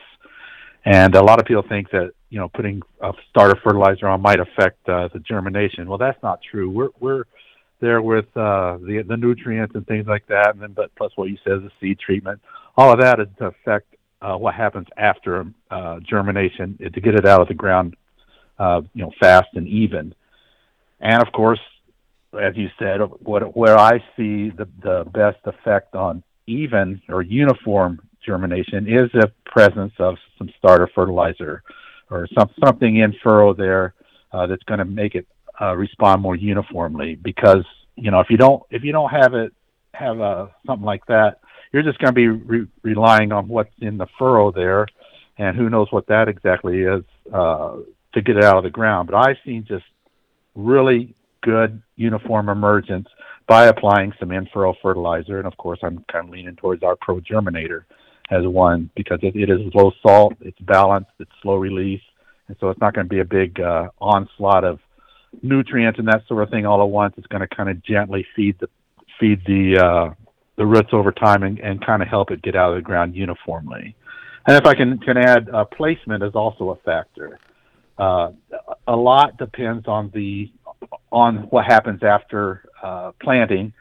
And 0.84 1.14
a 1.14 1.22
lot 1.22 1.40
of 1.40 1.46
people 1.46 1.64
think 1.68 1.90
that 1.90 2.12
you 2.28 2.38
know 2.38 2.48
putting 2.48 2.82
a 3.00 3.12
starter 3.30 3.58
fertilizer 3.62 4.06
on 4.06 4.20
might 4.20 4.40
affect 4.40 4.86
uh, 4.88 5.08
the 5.12 5.20
germination. 5.20 5.88
Well, 5.88 5.98
that's 5.98 6.22
not 6.22 6.40
true. 6.50 6.70
We're 6.70 6.90
we're 7.00 7.24
there 7.80 8.02
with 8.02 8.26
uh, 8.36 8.78
the 8.78 9.04
the 9.06 9.16
nutrients 9.16 9.74
and 9.74 9.86
things 9.86 10.06
like 10.06 10.26
that, 10.28 10.50
and 10.54 10.62
then 10.62 10.72
but 10.72 10.94
plus 10.96 11.12
what 11.16 11.28
you 11.30 11.38
said, 11.44 11.62
the 11.62 11.70
seed 11.80 11.98
treatment, 11.98 12.40
all 12.76 12.92
of 12.92 13.00
that 13.00 13.20
is 13.20 13.28
to 13.38 13.46
affect 13.46 13.94
uh, 14.20 14.36
what 14.36 14.54
happens 14.54 14.86
after 14.96 15.46
uh, 15.70 16.00
germination 16.00 16.78
to 16.78 17.00
get 17.00 17.14
it 17.14 17.26
out 17.26 17.40
of 17.40 17.48
the 17.48 17.54
ground, 17.54 17.96
uh, 18.58 18.80
you 18.94 19.02
know, 19.02 19.12
fast 19.20 19.48
and 19.54 19.68
even. 19.68 20.14
And 21.00 21.22
of 21.22 21.32
course, 21.32 21.60
as 22.40 22.56
you 22.56 22.68
said, 22.78 23.00
what 23.20 23.56
where 23.56 23.78
I 23.78 23.98
see 24.16 24.50
the 24.50 24.68
the 24.82 25.04
best 25.12 25.38
effect 25.44 25.94
on 25.94 26.22
even 26.46 27.00
or 27.08 27.22
uniform 27.22 28.00
germination 28.24 28.87
is 28.87 29.10
the 29.12 29.30
presence 29.46 29.92
of 29.98 30.16
some 30.38 30.50
starter 30.58 30.88
fertilizer 30.94 31.62
or 32.10 32.28
some 32.37 32.50
something 32.64 32.96
in 32.96 33.14
furrow 33.22 33.54
there 33.54 33.94
uh, 34.32 34.46
that's 34.46 34.62
going 34.64 34.78
to 34.78 34.84
make 34.84 35.14
it 35.14 35.26
uh, 35.60 35.74
respond 35.74 36.22
more 36.22 36.37
uniformly. 36.37 37.14
Because 37.14 37.64
you 37.96 38.10
know 38.10 38.20
if 38.20 38.28
you 38.30 38.37
don't 38.37 38.62
if 38.70 38.82
you 38.82 38.92
don't 38.92 39.10
have 39.10 39.34
it 39.34 39.52
have 39.92 40.20
uh, 40.20 40.46
something 40.66 40.84
like 40.84 41.06
that, 41.06 41.40
you're 41.72 41.82
just 41.82 41.98
going 41.98 42.12
to 42.12 42.14
be 42.14 42.28
re- 42.28 42.66
relying 42.82 43.32
on 43.32 43.48
what's 43.48 43.72
in 43.80 43.96
the 43.98 44.06
furrow 44.18 44.50
there, 44.50 44.87
and 45.38 45.56
who 45.56 45.70
knows 45.70 45.88
what 45.90 46.06
that 46.08 46.28
exactly 46.28 46.82
is 46.82 47.04
uh, 47.32 47.76
to 48.12 48.22
get 48.22 48.37
it 48.37 48.44
out 48.44 48.56
of 48.56 48.64
the 48.64 48.70
ground. 48.70 49.08
But 49.10 49.18
I've 49.18 49.37
seen 49.44 49.64
just 49.66 49.84
really 50.54 51.14
good 51.42 51.82
uniform 51.96 52.48
emergence 52.48 53.08
by 53.46 53.66
applying 53.66 54.12
some 54.18 54.32
in-furrow 54.32 54.74
fertilizer, 54.80 55.38
and 55.38 55.46
of 55.46 55.56
course 55.56 55.78
I'm 55.82 56.04
kind 56.10 56.26
of 56.26 56.30
leaning 56.30 56.56
towards 56.56 56.82
our 56.82 56.96
Pro 56.96 57.20
Germinator 57.20 57.84
as 58.30 58.46
one 58.46 58.90
because 58.96 59.18
it, 59.22 59.37
it 59.37 59.50
is 59.50 59.60
low 59.74 59.92
salt, 60.02 60.34
it's 60.40 60.58
balanced, 60.60 61.10
it's 61.18 61.30
slow 61.42 61.56
release, 61.56 62.02
and 62.48 62.56
so 62.60 62.70
it's 62.70 62.80
not 62.80 62.94
going 62.94 63.06
to 63.06 63.10
be 63.10 63.20
a 63.20 63.24
big 63.24 63.60
uh, 63.60 63.88
onslaught 64.00 64.64
of 64.64 64.80
nutrients 65.42 65.98
and 65.98 66.08
that 66.08 66.22
sort 66.28 66.42
of 66.42 66.50
thing 66.50 66.66
all 66.66 66.82
at 66.82 66.88
once. 66.88 67.14
It's 67.16 67.26
going 67.26 67.46
to 67.46 67.54
kind 67.54 67.68
of 67.68 67.82
gently 67.82 68.26
feed 68.34 68.58
the 68.60 68.68
feed 69.20 69.40
the 69.46 69.78
uh, 69.78 70.14
the 70.56 70.66
roots 70.66 70.90
over 70.92 71.12
time 71.12 71.42
and, 71.42 71.58
and 71.58 71.84
kind 71.84 72.02
of 72.02 72.08
help 72.08 72.30
it 72.30 72.42
get 72.42 72.56
out 72.56 72.70
of 72.70 72.76
the 72.76 72.82
ground 72.82 73.14
uniformly. 73.14 73.94
And 74.46 74.56
if 74.56 74.66
I 74.66 74.74
can 74.74 74.98
can 74.98 75.16
add, 75.16 75.48
uh, 75.48 75.64
placement 75.64 76.22
is 76.22 76.34
also 76.34 76.70
a 76.70 76.76
factor. 76.76 77.38
Uh, 77.96 78.30
a 78.87 78.96
lot 78.96 79.37
depends 79.38 79.87
on 79.87 80.10
the 80.14 80.50
on 81.10 81.37
what 81.50 81.64
happens 81.64 82.02
after 82.02 82.68
uh, 82.82 83.12
planting. 83.22 83.72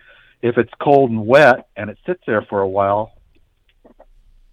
If 0.41 0.57
it's 0.57 0.71
cold 0.81 1.09
and 1.09 1.25
wet 1.25 1.67
and 1.75 1.89
it 1.89 1.97
sits 2.05 2.21
there 2.27 2.41
for 2.43 2.61
a 2.61 2.67
while, 2.67 3.13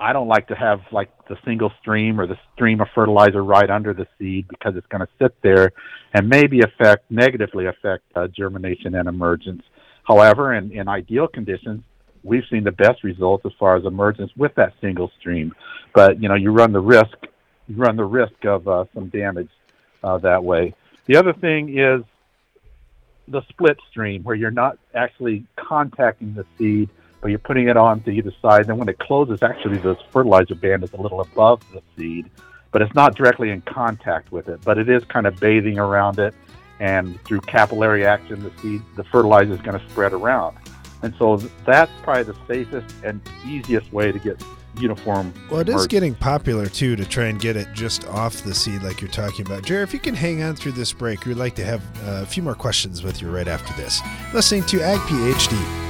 I 0.01 0.15
don't 0.15 0.29
like 0.29 0.49
to 0.49 0.55
have 0.55 0.81
like 0.93 1.11
the 1.29 1.37
single 1.45 1.71
stream 1.81 2.19
or 2.19 2.27
the 2.27 2.39
stream 2.55 2.81
of 2.81 2.89
fertilizer 2.95 3.45
right 3.45 3.69
under 3.69 3.93
the 3.93 4.07
seed 4.19 4.49
because 4.49 4.75
it's 4.75 4.87
going 4.87 5.03
to 5.03 5.09
sit 5.21 5.35
there 5.43 5.73
and 6.15 6.29
maybe 6.29 6.61
affect 6.61 7.11
negatively 7.11 7.67
affect 7.67 8.05
uh, 8.17 8.27
germination 8.29 8.95
and 8.95 9.09
emergence. 9.09 9.63
However, 10.05 10.55
in, 10.55 10.73
in 10.73 10.89
ideal 10.89 11.29
conditions, 11.29 11.83
we've 12.23 12.45
seen 12.51 12.65
the 12.65 12.73
best 12.73 13.05
results 13.05 13.45
as 13.45 13.53
far 13.59 13.77
as 13.77 13.85
emergence 13.85 14.33
with 14.37 14.55
that 14.55 14.73
single 14.81 15.11
stream. 15.21 15.55
But 15.95 16.21
you 16.23 16.29
know, 16.29 16.35
you 16.35 16.51
run 16.51 16.73
the 16.73 16.81
risk, 16.81 17.17
you 17.69 17.77
run 17.77 17.97
the 17.97 18.05
risk 18.05 18.45
of 18.45 18.67
uh, 18.67 18.87
some 18.95 19.09
damage 19.09 19.51
uh, 20.03 20.17
that 20.19 20.43
way. 20.43 20.75
The 21.07 21.17
other 21.17 21.35
thing 21.35 21.79
is 21.79 22.03
the 23.29 23.43
split 23.51 23.79
stream, 23.91 24.23
where 24.23 24.35
you're 24.35 24.51
not 24.51 24.79
actually 24.95 25.45
contacting 25.57 26.35
the 26.35 26.47
seed, 26.57 26.89
but 27.21 27.29
you're 27.29 27.39
putting 27.39 27.69
it 27.69 27.77
on 27.77 28.01
to 28.03 28.11
either 28.11 28.33
side. 28.41 28.67
Then 28.67 28.79
when 28.79 28.89
it 28.89 28.99
closes, 28.99 29.43
actually, 29.43 29.79
the 29.79 29.97
fertilizer 30.11 30.55
band 30.55 30.85
is 30.85 30.93
a 30.93 30.97
little 30.97 31.21
above 31.21 31.63
the 31.73 31.83
seed, 31.97 32.31
but 32.73 32.83
it's 32.83 32.95
not 32.95 33.15
directly 33.15 33.51
in 33.51 33.61
contact 33.63 34.33
with 34.33 34.49
it. 34.49 34.61
But 34.63 34.79
it 34.79 34.89
is 34.89 35.05
kind 35.05 35.27
of 35.27 35.39
bathing 35.39 35.79
around 35.79 36.19
it, 36.19 36.35
and 36.79 37.23
through 37.25 37.41
capillary 37.43 38.07
action, 38.07 38.43
the 38.43 38.53
seed, 38.61 38.83
the 38.97 39.05
fertilizer 39.05 39.53
is 39.53 39.61
going 39.61 39.79
to 39.79 39.91
spread 39.91 40.13
around. 40.13 40.57
And 41.03 41.15
so 41.19 41.37
that's 41.65 41.91
probably 42.03 42.25
the 42.25 42.37
safest 42.47 42.95
and 43.05 43.21
easiest 43.47 43.93
way 43.93 44.13
to 44.13 44.19
get 44.19 44.43
uniform. 44.79 45.33
Well, 45.51 45.61
it 45.61 45.69
is 45.69 45.87
getting 45.87 46.15
popular 46.15 46.67
too 46.67 46.97
to 46.97 47.05
try 47.05 47.25
and 47.27 47.41
get 47.41 47.57
it 47.57 47.69
just 47.75 48.07
off 48.09 48.43
the 48.43 48.55
seed, 48.55 48.83
like 48.83 49.01
you're 49.01 49.11
talking 49.11 49.47
about. 49.47 49.65
Jerry, 49.65 49.83
if 49.83 49.93
you 49.93 49.99
can 49.99 50.15
hang 50.15 50.43
on 50.43 50.57
through 50.57 50.73
this 50.73 50.93
break, 50.93 51.25
we'd 51.25 51.37
like 51.37 51.55
to 51.57 51.65
have 51.65 51.83
uh, 52.07 52.23
a 52.23 52.27
few 52.27 52.43
more 52.43 52.55
questions 52.55 53.03
with 53.03 53.21
you 53.21 53.31
right 53.31 53.49
after 53.49 53.73
this. 53.81 54.01
Listening 54.33 54.65
to 54.65 54.81
Ag 54.83 54.99
PhD. 55.01 55.90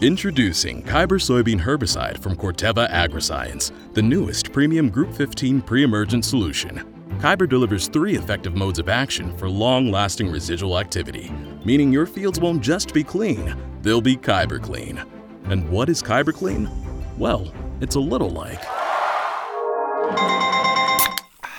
Introducing 0.00 0.82
Kyber 0.82 1.20
soybean 1.20 1.60
herbicide 1.60 2.18
from 2.18 2.36
Corteva 2.36 2.88
Agriscience, 2.90 3.72
the 3.94 4.02
newest 4.02 4.52
premium 4.52 4.88
Group 4.88 5.14
15 5.14 5.60
pre-emergent 5.62 6.24
solution. 6.24 6.82
Kyber 7.18 7.48
delivers 7.48 7.88
three 7.88 8.16
effective 8.16 8.54
modes 8.54 8.78
of 8.78 8.88
action 8.88 9.36
for 9.36 9.48
long-lasting 9.48 10.30
residual 10.30 10.78
activity, 10.78 11.30
meaning 11.64 11.92
your 11.92 12.06
fields 12.06 12.40
won't 12.40 12.62
just 12.62 12.94
be 12.94 13.04
clean, 13.04 13.56
they'll 13.82 14.00
be 14.00 14.16
Kyber 14.16 14.62
clean. 14.62 15.02
And 15.44 15.68
what 15.70 15.88
is 15.88 16.02
Kyber 16.02 16.34
clean? 16.34 16.68
Well, 17.18 17.52
it's 17.80 17.96
a 17.96 18.00
little 18.00 18.30
like 18.30 18.62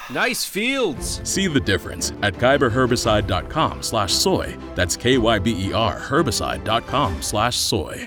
Nice 0.10 0.46
fields. 0.46 1.22
See 1.30 1.48
the 1.48 1.60
difference 1.60 2.14
at 2.22 2.34
kyberherbicide.com 2.36 3.84
slash 3.84 4.14
soy. 4.14 4.58
That's 4.74 4.96
K-Y-B-E-R 4.96 6.00
herbicide.com 6.00 7.22
slash 7.22 7.58
soy. 7.58 8.07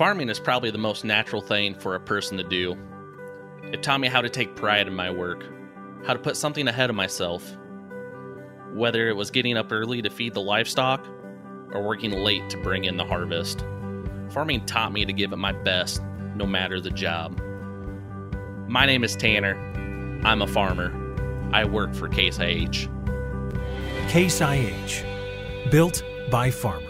Farming 0.00 0.30
is 0.30 0.40
probably 0.40 0.70
the 0.70 0.78
most 0.78 1.04
natural 1.04 1.42
thing 1.42 1.74
for 1.74 1.94
a 1.94 2.00
person 2.00 2.38
to 2.38 2.42
do. 2.42 2.74
It 3.64 3.82
taught 3.82 4.00
me 4.00 4.08
how 4.08 4.22
to 4.22 4.30
take 4.30 4.56
pride 4.56 4.86
in 4.86 4.94
my 4.94 5.10
work, 5.10 5.44
how 6.06 6.14
to 6.14 6.18
put 6.18 6.38
something 6.38 6.66
ahead 6.66 6.88
of 6.88 6.96
myself. 6.96 7.44
whether 8.72 9.10
it 9.10 9.16
was 9.16 9.30
getting 9.30 9.58
up 9.58 9.70
early 9.70 10.00
to 10.00 10.08
feed 10.08 10.32
the 10.32 10.40
livestock 10.40 11.06
or 11.72 11.82
working 11.82 12.12
late 12.12 12.48
to 12.48 12.56
bring 12.62 12.84
in 12.84 12.96
the 12.96 13.04
harvest. 13.04 13.62
Farming 14.30 14.64
taught 14.64 14.90
me 14.90 15.04
to 15.04 15.12
give 15.12 15.34
it 15.34 15.36
my 15.36 15.52
best, 15.52 16.00
no 16.34 16.46
matter 16.46 16.80
the 16.80 16.90
job. 16.90 17.38
My 18.68 18.86
name 18.86 19.04
is 19.04 19.14
Tanner. 19.16 19.54
I'm 20.24 20.40
a 20.40 20.46
farmer. 20.46 20.94
I 21.52 21.66
work 21.66 21.94
for 21.94 22.08
Case 22.08 22.38
IH. 22.38 22.88
Case 24.08 24.40
IH, 24.40 25.04
built 25.70 26.02
by 26.30 26.50
farmers. 26.50 26.89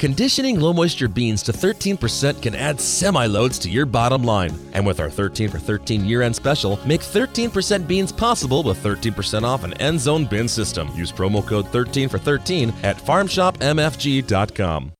Conditioning 0.00 0.58
low 0.58 0.72
moisture 0.72 1.08
beans 1.08 1.42
to 1.42 1.52
13% 1.52 2.40
can 2.40 2.54
add 2.54 2.80
semi 2.80 3.26
loads 3.26 3.58
to 3.58 3.68
your 3.68 3.84
bottom 3.84 4.24
line. 4.24 4.58
And 4.72 4.86
with 4.86 4.98
our 4.98 5.10
13 5.10 5.50
for 5.50 5.58
13 5.58 6.06
year 6.06 6.22
end 6.22 6.34
special, 6.34 6.80
make 6.86 7.02
13% 7.02 7.86
beans 7.86 8.10
possible 8.10 8.62
with 8.62 8.82
13% 8.82 9.42
off 9.42 9.62
an 9.62 9.74
end 9.74 10.00
zone 10.00 10.24
bin 10.24 10.48
system. 10.48 10.88
Use 10.94 11.12
promo 11.12 11.46
code 11.46 11.68
13 11.68 12.08
for 12.08 12.16
13 12.16 12.72
at 12.82 12.96
farmshopmfg.com. 12.96 14.92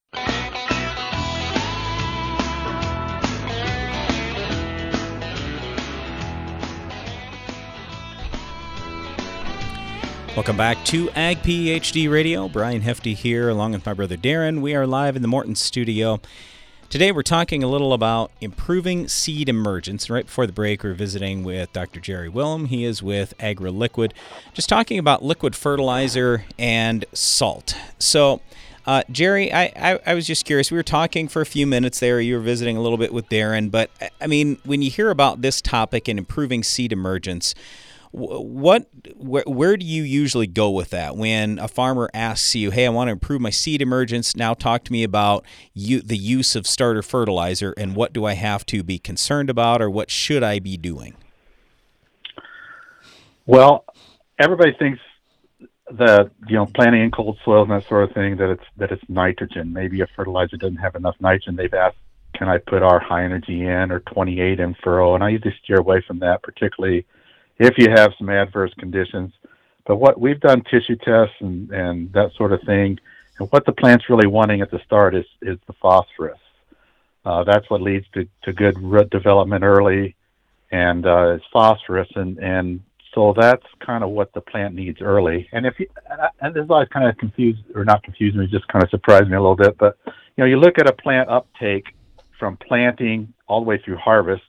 Welcome 10.37 10.57
back 10.57 10.85
to 10.87 11.11
Ag 11.11 11.39
PhD 11.39 12.09
Radio. 12.09 12.49
Brian 12.49 12.83
Hefty 12.83 13.15
here, 13.15 13.49
along 13.49 13.73
with 13.73 13.85
my 13.85 13.93
brother 13.93 14.17
Darren. 14.17 14.61
We 14.61 14.77
are 14.77 14.87
live 14.87 15.17
in 15.17 15.23
the 15.23 15.29
Morton 15.29 15.57
studio. 15.57 16.21
Today, 16.89 17.11
we're 17.11 17.23
talking 17.23 17.65
a 17.65 17.67
little 17.67 17.93
about 17.93 18.31
improving 18.41 19.09
seed 19.09 19.49
emergence. 19.49 20.09
Right 20.09 20.25
before 20.25 20.47
the 20.47 20.53
break, 20.53 20.85
we're 20.85 20.95
visiting 20.95 21.43
with 21.43 21.73
Dr. 21.73 21.99
Jerry 21.99 22.31
Wilhm. 22.31 22.69
He 22.69 22.85
is 22.85 23.03
with 23.03 23.37
AgroLiquid, 23.39 24.13
just 24.55 24.69
talking 24.69 25.01
about 25.01 25.25
liquid 25.25 25.57
fertilizer 25.57 26.45
and 26.57 27.05
salt. 27.13 27.75
So, 27.99 28.41
uh, 28.87 29.03
Jerry, 29.11 29.53
I, 29.53 29.65
I, 29.75 29.99
I, 30.07 30.15
was 30.15 30.29
just 30.29 30.45
curious. 30.45 30.71
We 30.71 30.77
were 30.77 30.85
talking 30.85 31.27
for 31.27 31.43
a 31.43 31.47
few 31.47 31.67
minutes 31.67 31.99
there. 31.99 32.21
You 32.21 32.37
were 32.37 32.41
visiting 32.41 32.77
a 32.77 32.81
little 32.81 32.99
bit 32.99 33.13
with 33.13 33.29
Darren, 33.29 33.69
but 33.71 33.91
I 34.21 34.29
mean, 34.29 34.59
when 34.65 34.81
you 34.81 34.91
hear 34.91 35.11
about 35.11 35.43
this 35.43 35.61
topic 35.61 36.07
and 36.07 36.21
improving 36.21 36.63
seed 36.63 36.93
emergence, 36.93 37.55
what 38.13 38.89
where, 39.17 39.45
where 39.47 39.77
do 39.77 39.87
you 39.87 40.03
usually 40.03 40.47
go 40.47 40.71
with 40.71 40.91
that? 40.91 41.17
When 41.17 41.59
a 41.59 41.69
farmer 41.69 42.11
asks 42.13 42.55
you 42.55 42.71
hey 42.71 42.87
i 42.87 42.89
want 42.89 43.09
to 43.09 43.13
improve 43.13 43.41
my 43.41 43.51
seed 43.51 43.81
emergence 43.81 44.35
now 44.35 44.55
talk 44.55 44.85
to 44.85 44.93
me 44.93 45.05
about 45.05 45.45
you, 45.75 46.01
the 46.01 46.17
use 46.17 46.57
of 46.57 46.67
starter 46.67 47.03
fertilizer 47.03 47.73
and 47.77 47.95
what 47.95 48.13
do 48.13 48.25
i 48.25 48.33
have 48.35 48.67
to 48.67 48.83
be 48.83 48.99
concerned 48.99 49.49
about 49.49 49.81
or 49.81 49.89
what 49.89 50.11
should 50.11 50.43
i 50.43 50.59
be 50.59 50.77
doing? 50.77 51.15
Well 53.47 53.85
everybody 54.39 54.73
thinks 54.77 54.99
that 55.93 56.31
you 56.49 56.57
know 56.57 56.67
planting 56.67 57.03
in 57.03 57.11
cold 57.11 57.39
soils 57.45 57.69
and 57.69 57.81
that 57.81 57.89
sort 57.89 58.09
of 58.09 58.15
thing 58.15 58.37
that 58.39 58.51
it's 58.51 58.65
that 58.77 58.91
it's 58.91 59.03
nitrogen. 59.09 59.73
Maybe 59.73 60.01
a 60.01 60.07
fertilizer 60.17 60.57
doesn't 60.57 60.79
have 60.79 60.97
enough 60.97 61.17
nitrogen. 61.21 61.57
They've 61.57 61.73
asked 61.75 61.97
can 62.35 62.49
i 62.49 62.59
put 62.59 62.83
our 62.83 62.99
High 63.01 63.23
NRG-N 63.23 63.91
or 63.91 64.01
28 64.01 64.61
in 64.61 64.75
furrow 64.83 65.15
and 65.15 65.23
i 65.23 65.29
usually 65.29 65.55
steer 65.63 65.79
away 65.79 66.03
from 66.07 66.21
that 66.21 66.43
particularly 66.43 67.05
if 67.61 67.75
you 67.77 67.89
have 67.95 68.13
some 68.19 68.31
adverse 68.31 68.73
conditions. 68.79 69.33
But 69.87 69.97
what 69.97 70.19
we've 70.19 70.41
done 70.41 70.63
tissue 70.63 70.97
tests 70.97 71.37
and, 71.41 71.71
and 71.71 72.13
that 72.15 72.33
sort 72.37 72.53
of 72.53 72.61
thing, 72.63 72.99
and 73.39 73.49
what 73.53 73.65
the 73.67 73.73
plant's 73.73 74.09
really 74.09 74.27
wanting 74.27 74.63
at 74.63 74.71
the 74.71 74.81
start 74.85 75.15
is, 75.15 75.27
is 75.43 75.59
the 75.67 75.75
phosphorus. 75.75 76.41
Uh, 77.25 77.45
that's 77.45 77.69
what 77.69 77.83
leads 77.83 78.07
to, 78.15 78.27
to 78.43 78.53
good 78.53 78.81
root 78.81 79.11
development 79.11 79.63
early, 79.63 80.17
and 80.73 81.07
uh, 81.07 81.35
it's 81.35 81.45
phosphorus, 81.53 82.09
and, 82.15 82.39
and 82.39 82.81
so 83.15 83.35
that's 83.39 83.65
kind 83.85 84.03
of 84.03 84.11
what 84.11 84.33
the 84.33 84.41
plant 84.41 84.75
needs 84.75 85.03
early. 85.03 85.47
And 85.53 85.67
if 85.67 85.79
you, 85.79 85.87
and, 86.09 86.21
and 86.41 86.55
this 86.55 86.65
always 86.71 86.89
kind 86.89 87.09
of 87.09 87.19
confused, 87.19 87.61
or 87.75 87.85
not 87.85 88.03
confused 88.03 88.37
me, 88.37 88.47
just 88.47 88.67
kind 88.69 88.83
of 88.83 88.89
surprised 88.89 89.29
me 89.29 89.37
a 89.37 89.41
little 89.41 89.57
bit. 89.57 89.77
But 89.77 89.99
you 90.07 90.13
know, 90.39 90.47
you 90.47 90.57
look 90.57 90.79
at 90.79 90.89
a 90.89 90.95
plant 90.95 91.29
uptake 91.29 91.95
from 92.39 92.57
planting 92.57 93.35
all 93.49 93.61
the 93.61 93.67
way 93.67 93.79
through 93.85 93.97
harvest. 93.99 94.43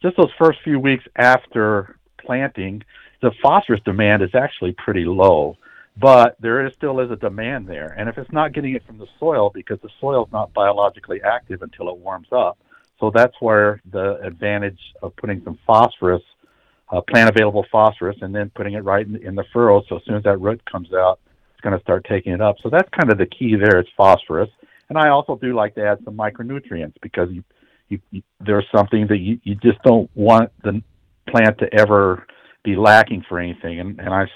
Just 0.00 0.16
those 0.16 0.30
first 0.38 0.58
few 0.62 0.78
weeks 0.78 1.04
after 1.16 1.96
planting, 2.24 2.82
the 3.20 3.32
phosphorus 3.42 3.80
demand 3.84 4.22
is 4.22 4.34
actually 4.34 4.72
pretty 4.72 5.04
low, 5.04 5.56
but 5.96 6.36
there 6.40 6.66
is, 6.66 6.72
still 6.74 7.00
is 7.00 7.10
a 7.10 7.16
demand 7.16 7.68
there. 7.68 7.94
And 7.98 8.08
if 8.08 8.18
it's 8.18 8.32
not 8.32 8.52
getting 8.52 8.74
it 8.74 8.86
from 8.86 8.98
the 8.98 9.06
soil, 9.18 9.50
because 9.54 9.78
the 9.82 9.90
soil 10.00 10.24
is 10.24 10.32
not 10.32 10.52
biologically 10.52 11.20
active 11.22 11.62
until 11.62 11.88
it 11.88 11.96
warms 11.98 12.28
up, 12.32 12.58
so 13.02 13.10
that's 13.12 13.34
where 13.40 13.82
the 13.90 14.20
advantage 14.22 14.78
of 15.02 15.14
putting 15.16 15.42
some 15.42 15.58
phosphorus, 15.66 16.22
uh, 16.90 17.00
plant 17.00 17.28
available 17.28 17.66
phosphorus, 17.70 18.16
and 18.22 18.32
then 18.32 18.50
putting 18.54 18.74
it 18.74 18.84
right 18.84 19.04
in, 19.04 19.16
in 19.16 19.34
the 19.34 19.44
furrow. 19.52 19.82
So 19.88 19.96
as 19.96 20.04
soon 20.04 20.14
as 20.14 20.22
that 20.22 20.38
root 20.40 20.64
comes 20.70 20.92
out, 20.92 21.18
it's 21.52 21.60
going 21.62 21.76
to 21.76 21.82
start 21.82 22.06
taking 22.08 22.32
it 22.32 22.40
up. 22.40 22.56
So 22.62 22.70
that's 22.70 22.88
kind 22.90 23.10
of 23.10 23.18
the 23.18 23.26
key 23.26 23.56
there 23.56 23.80
is 23.80 23.86
phosphorus. 23.96 24.50
And 24.88 24.96
I 24.96 25.08
also 25.08 25.36
do 25.36 25.54
like 25.54 25.74
to 25.76 25.84
add 25.84 25.98
some 26.04 26.16
micronutrients 26.16 26.94
because 27.02 27.28
you, 27.32 27.42
you, 27.88 27.98
you 28.10 28.22
there's 28.38 28.66
something 28.74 29.06
that 29.08 29.18
you, 29.18 29.40
you 29.42 29.56
just 29.56 29.82
don't 29.82 30.08
want 30.14 30.52
the 30.62 30.82
plant 31.28 31.58
to 31.58 31.72
ever 31.74 32.26
be 32.64 32.76
lacking 32.76 33.24
for 33.28 33.38
anything. 33.38 33.80
And, 33.80 33.98
and 33.98 34.10
I 34.10 34.26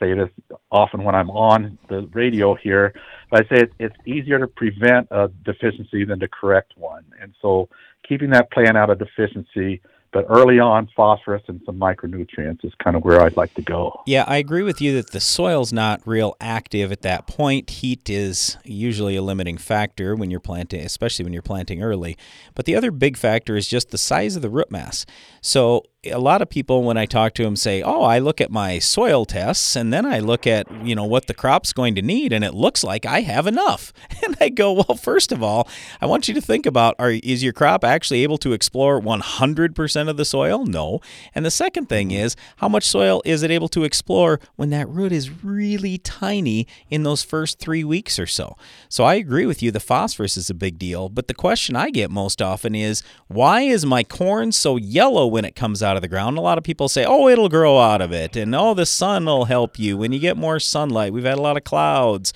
say 0.00 0.14
this 0.14 0.28
often 0.70 1.04
when 1.04 1.14
I'm 1.14 1.30
on 1.30 1.78
the 1.88 2.08
radio 2.12 2.54
here, 2.54 2.92
but 3.30 3.44
I 3.44 3.48
say 3.48 3.62
it, 3.62 3.72
it's 3.78 3.96
easier 4.06 4.38
to 4.38 4.46
prevent 4.46 5.08
a 5.10 5.28
deficiency 5.44 6.04
than 6.04 6.20
to 6.20 6.28
correct 6.28 6.72
one. 6.76 7.04
And 7.20 7.34
so 7.40 7.68
keeping 8.06 8.30
that 8.30 8.50
plant 8.50 8.76
out 8.76 8.90
of 8.90 8.98
deficiency 8.98 9.80
but 10.14 10.26
early 10.28 10.60
on, 10.60 10.88
phosphorus 10.94 11.42
and 11.48 11.60
some 11.66 11.76
micronutrients 11.76 12.64
is 12.64 12.72
kind 12.82 12.96
of 12.96 13.02
where 13.02 13.20
I'd 13.20 13.36
like 13.36 13.52
to 13.54 13.62
go. 13.62 14.00
Yeah, 14.06 14.24
I 14.28 14.36
agree 14.36 14.62
with 14.62 14.80
you 14.80 14.94
that 14.94 15.10
the 15.10 15.18
soil's 15.18 15.72
not 15.72 16.06
real 16.06 16.36
active 16.40 16.92
at 16.92 17.02
that 17.02 17.26
point. 17.26 17.68
Heat 17.68 18.08
is 18.08 18.56
usually 18.64 19.16
a 19.16 19.22
limiting 19.22 19.58
factor 19.58 20.14
when 20.14 20.30
you're 20.30 20.38
planting, 20.38 20.82
especially 20.82 21.24
when 21.24 21.32
you're 21.32 21.42
planting 21.42 21.82
early. 21.82 22.16
But 22.54 22.64
the 22.64 22.76
other 22.76 22.92
big 22.92 23.16
factor 23.16 23.56
is 23.56 23.66
just 23.66 23.90
the 23.90 23.98
size 23.98 24.36
of 24.36 24.42
the 24.42 24.48
root 24.48 24.70
mass. 24.70 25.04
So 25.40 25.82
a 26.06 26.18
lot 26.18 26.42
of 26.42 26.48
people 26.48 26.82
when 26.82 26.96
I 26.96 27.06
talk 27.06 27.34
to 27.34 27.42
them 27.42 27.56
say, 27.56 27.82
"Oh, 27.82 28.02
I 28.02 28.18
look 28.18 28.40
at 28.40 28.50
my 28.50 28.78
soil 28.78 29.24
tests 29.24 29.76
and 29.76 29.92
then 29.92 30.04
I 30.06 30.18
look 30.18 30.46
at, 30.46 30.66
you 30.84 30.94
know, 30.94 31.04
what 31.04 31.26
the 31.26 31.34
crop's 31.34 31.72
going 31.72 31.94
to 31.94 32.02
need 32.02 32.32
and 32.32 32.44
it 32.44 32.54
looks 32.54 32.84
like 32.84 33.06
I 33.06 33.20
have 33.20 33.46
enough." 33.46 33.92
And 34.24 34.36
I 34.40 34.48
go, 34.48 34.72
"Well, 34.72 34.96
first 34.96 35.32
of 35.32 35.42
all, 35.42 35.68
I 36.00 36.06
want 36.06 36.28
you 36.28 36.34
to 36.34 36.40
think 36.40 36.64
about 36.64 36.94
are 36.98 37.10
is 37.10 37.42
your 37.42 37.52
crop 37.52 37.84
actually 37.84 38.22
able 38.22 38.38
to 38.38 38.52
explore 38.52 39.00
100% 39.00 40.08
of 40.08 40.16
the 40.16 40.24
soil? 40.24 40.64
No. 40.64 41.00
And 41.34 41.44
the 41.44 41.50
second 41.50 41.88
thing 41.88 42.08
mm-hmm. 42.08 42.24
is, 42.24 42.36
how 42.56 42.68
much 42.68 42.84
soil 42.84 43.20
is 43.26 43.42
it 43.42 43.50
able 43.50 43.68
to 43.68 43.84
explore 43.84 44.40
when 44.56 44.70
that 44.70 44.88
root 44.88 45.12
is 45.12 45.44
really 45.44 45.98
tiny 45.98 46.66
in 46.88 47.02
those 47.02 47.22
first 47.22 47.58
3 47.58 47.84
weeks 47.84 48.18
or 48.18 48.26
so?" 48.26 48.56
So 48.88 49.04
I 49.04 49.14
agree 49.14 49.46
with 49.46 49.62
you 49.62 49.70
the 49.70 49.80
phosphorus 49.80 50.36
is 50.36 50.48
a 50.48 50.54
big 50.54 50.78
deal, 50.78 51.08
but 51.08 51.28
the 51.28 51.34
question 51.34 51.76
I 51.76 51.90
get 51.90 52.10
most 52.10 52.40
often 52.40 52.74
is, 52.74 53.02
"Why 53.28 53.62
is 53.62 53.84
my 53.84 54.04
corn 54.04 54.52
so 54.52 54.76
yellow 54.76 55.26
when 55.26 55.44
it 55.44 55.54
comes 55.54 55.82
out 55.82 55.93
out 55.94 55.98
of 55.98 56.02
the 56.02 56.08
ground. 56.08 56.36
A 56.36 56.40
lot 56.40 56.58
of 56.58 56.64
people 56.64 56.88
say, 56.88 57.04
oh, 57.04 57.28
it'll 57.28 57.48
grow 57.48 57.78
out 57.78 58.00
of 58.00 58.12
it. 58.12 58.34
And 58.34 58.52
oh, 58.54 58.74
the 58.74 58.84
sun 58.84 59.24
will 59.26 59.44
help 59.44 59.78
you 59.78 59.96
when 59.96 60.10
you 60.12 60.18
get 60.18 60.36
more 60.36 60.58
sunlight. 60.58 61.12
We've 61.12 61.24
had 61.24 61.38
a 61.38 61.40
lot 61.40 61.56
of 61.56 61.62
clouds. 61.62 62.32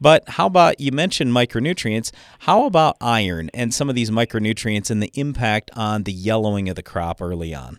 But 0.00 0.26
how 0.30 0.46
about 0.46 0.80
you 0.80 0.92
mentioned 0.92 1.32
micronutrients? 1.32 2.10
How 2.40 2.64
about 2.64 2.96
iron 3.00 3.50
and 3.52 3.74
some 3.74 3.90
of 3.90 3.94
these 3.94 4.10
micronutrients 4.10 4.90
and 4.90 5.02
the 5.02 5.12
impact 5.14 5.70
on 5.76 6.04
the 6.04 6.12
yellowing 6.12 6.70
of 6.70 6.76
the 6.76 6.82
crop 6.82 7.20
early 7.20 7.54
on? 7.54 7.78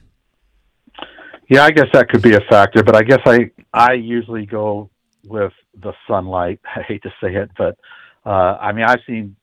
Yeah, 1.50 1.66
I 1.66 1.72
guess 1.72 1.88
that 1.94 2.10
could 2.10 2.22
be 2.22 2.36
a 2.36 2.42
factor, 2.50 2.84
but 2.84 2.96
I 2.96 3.02
guess 3.02 3.20
I 3.26 3.52
I 3.74 3.94
usually 3.94 4.46
go 4.46 4.90
with 5.26 5.52
the 5.74 5.94
sunlight. 6.08 6.60
I 6.76 6.82
hate 6.84 7.04
to 7.04 7.14
say 7.22 7.36
it, 7.36 7.50
but 7.58 7.78
uh, 8.26 8.58
I 8.62 8.72
mean 8.72 8.86
I've 8.86 9.02
seen 9.06 9.36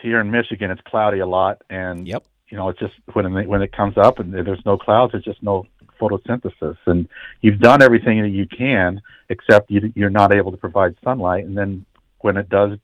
here 0.00 0.20
in 0.20 0.30
Michigan 0.30 0.70
it's 0.70 0.80
cloudy 0.86 1.18
a 1.18 1.26
lot, 1.26 1.62
and 1.68 2.08
yep 2.08 2.24
you 2.52 2.58
know, 2.58 2.68
it's 2.68 2.78
just 2.78 2.92
when 3.14 3.24
it, 3.34 3.48
when 3.48 3.62
it 3.62 3.72
comes 3.72 3.96
up 3.96 4.18
and 4.18 4.30
there's 4.30 4.64
no 4.66 4.76
clouds, 4.76 5.12
there's 5.12 5.24
just 5.24 5.42
no 5.42 5.66
photosynthesis, 5.98 6.76
and 6.84 7.08
you've 7.40 7.60
done 7.60 7.80
everything 7.80 8.20
that 8.20 8.28
you 8.28 8.46
can, 8.46 9.00
except 9.30 9.70
you, 9.70 9.90
you're 9.96 10.10
not 10.10 10.34
able 10.34 10.50
to 10.50 10.58
provide 10.58 10.94
sunlight. 11.02 11.46
And 11.46 11.56
then 11.56 11.86
when 12.18 12.36
it 12.36 12.50
does, 12.50 12.78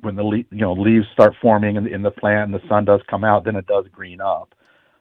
when 0.00 0.14
the 0.14 0.22
le- 0.22 0.36
you 0.36 0.46
know 0.50 0.74
leaves 0.74 1.06
start 1.14 1.34
forming 1.40 1.76
in, 1.76 1.86
in 1.86 2.02
the 2.02 2.10
plant 2.10 2.52
and 2.52 2.54
the 2.62 2.68
sun 2.68 2.84
does 2.84 3.00
come 3.08 3.24
out, 3.24 3.44
then 3.44 3.56
it 3.56 3.66
does 3.66 3.86
green 3.90 4.20
up. 4.20 4.54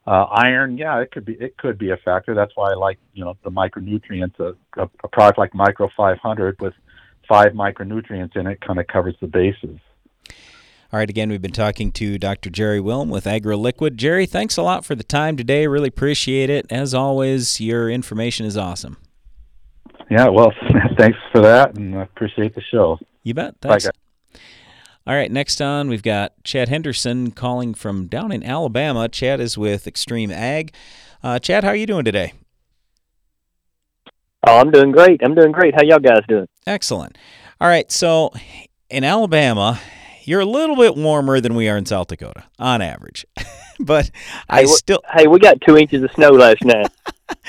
Uh, 0.07 0.23
iron, 0.31 0.77
yeah, 0.77 0.97
it 1.01 1.11
could 1.11 1.25
be 1.25 1.33
it 1.33 1.57
could 1.57 1.77
be 1.77 1.91
a 1.91 1.97
factor. 1.97 2.33
That's 2.33 2.55
why 2.55 2.71
I 2.71 2.75
like 2.75 2.97
you 3.13 3.25
know 3.25 3.35
the 3.43 3.51
micronutrients. 3.51 4.39
A, 4.39 4.55
a, 4.81 4.89
a 5.03 5.07
product 5.09 5.37
like 5.37 5.53
Micro 5.53 5.89
500 5.97 6.61
with 6.61 6.73
five 7.27 7.51
micronutrients 7.51 8.37
in 8.37 8.47
it 8.47 8.61
kind 8.61 8.79
of 8.79 8.87
covers 8.87 9.15
the 9.19 9.27
bases. 9.27 9.79
All 10.93 10.99
right, 10.99 11.09
again, 11.09 11.29
we've 11.29 11.41
been 11.41 11.53
talking 11.53 11.93
to 11.93 12.17
Dr. 12.17 12.49
Jerry 12.49 12.81
Wilhm 12.81 13.07
with 13.07 13.23
AgroLiquid. 13.23 13.95
Jerry, 13.95 14.25
thanks 14.25 14.57
a 14.57 14.61
lot 14.61 14.83
for 14.83 14.93
the 14.93 15.05
time 15.05 15.37
today. 15.37 15.65
Really 15.65 15.87
appreciate 15.87 16.49
it. 16.49 16.65
As 16.69 16.93
always, 16.93 17.61
your 17.61 17.89
information 17.89 18.45
is 18.45 18.57
awesome. 18.57 18.97
Yeah, 20.09 20.27
well, 20.27 20.51
thanks 20.97 21.17
for 21.31 21.39
that, 21.43 21.77
and 21.77 21.97
I 21.97 22.01
appreciate 22.01 22.55
the 22.55 22.61
show. 22.61 22.99
You 23.23 23.33
bet. 23.33 23.55
Thanks. 23.61 23.85
guys. 23.85 24.41
All 25.07 25.15
right, 25.15 25.31
next 25.31 25.61
on, 25.61 25.87
we've 25.87 26.03
got 26.03 26.33
Chad 26.43 26.67
Henderson 26.67 27.31
calling 27.31 27.73
from 27.73 28.07
down 28.07 28.33
in 28.33 28.43
Alabama. 28.43 29.07
Chad 29.07 29.39
is 29.39 29.57
with 29.57 29.87
Extreme 29.87 30.31
Ag. 30.31 30.73
Uh, 31.23 31.39
Chad, 31.39 31.63
how 31.63 31.69
are 31.69 31.75
you 31.75 31.85
doing 31.87 32.03
today? 32.03 32.33
Oh, 34.45 34.57
I'm 34.57 34.71
doing 34.71 34.91
great. 34.91 35.21
I'm 35.23 35.35
doing 35.35 35.53
great. 35.53 35.73
How 35.73 35.83
y'all 35.83 35.99
guys 35.99 36.21
doing? 36.27 36.47
Excellent. 36.67 37.17
All 37.61 37.69
right, 37.69 37.89
so 37.89 38.31
in 38.89 39.05
Alabama, 39.05 39.79
you're 40.31 40.39
a 40.39 40.45
little 40.45 40.77
bit 40.77 40.95
warmer 40.95 41.41
than 41.41 41.55
we 41.55 41.67
are 41.67 41.75
in 41.75 41.85
South 41.85 42.07
Dakota 42.07 42.45
on 42.57 42.81
average, 42.81 43.25
but 43.81 44.09
I 44.49 44.61
Hey, 44.61 44.65
wh- 44.65 44.69
still, 44.69 45.01
Hey, 45.13 45.27
we 45.27 45.39
got 45.39 45.59
two 45.59 45.77
inches 45.77 46.01
of 46.03 46.11
snow 46.13 46.29
last 46.29 46.63
night. 46.63 46.87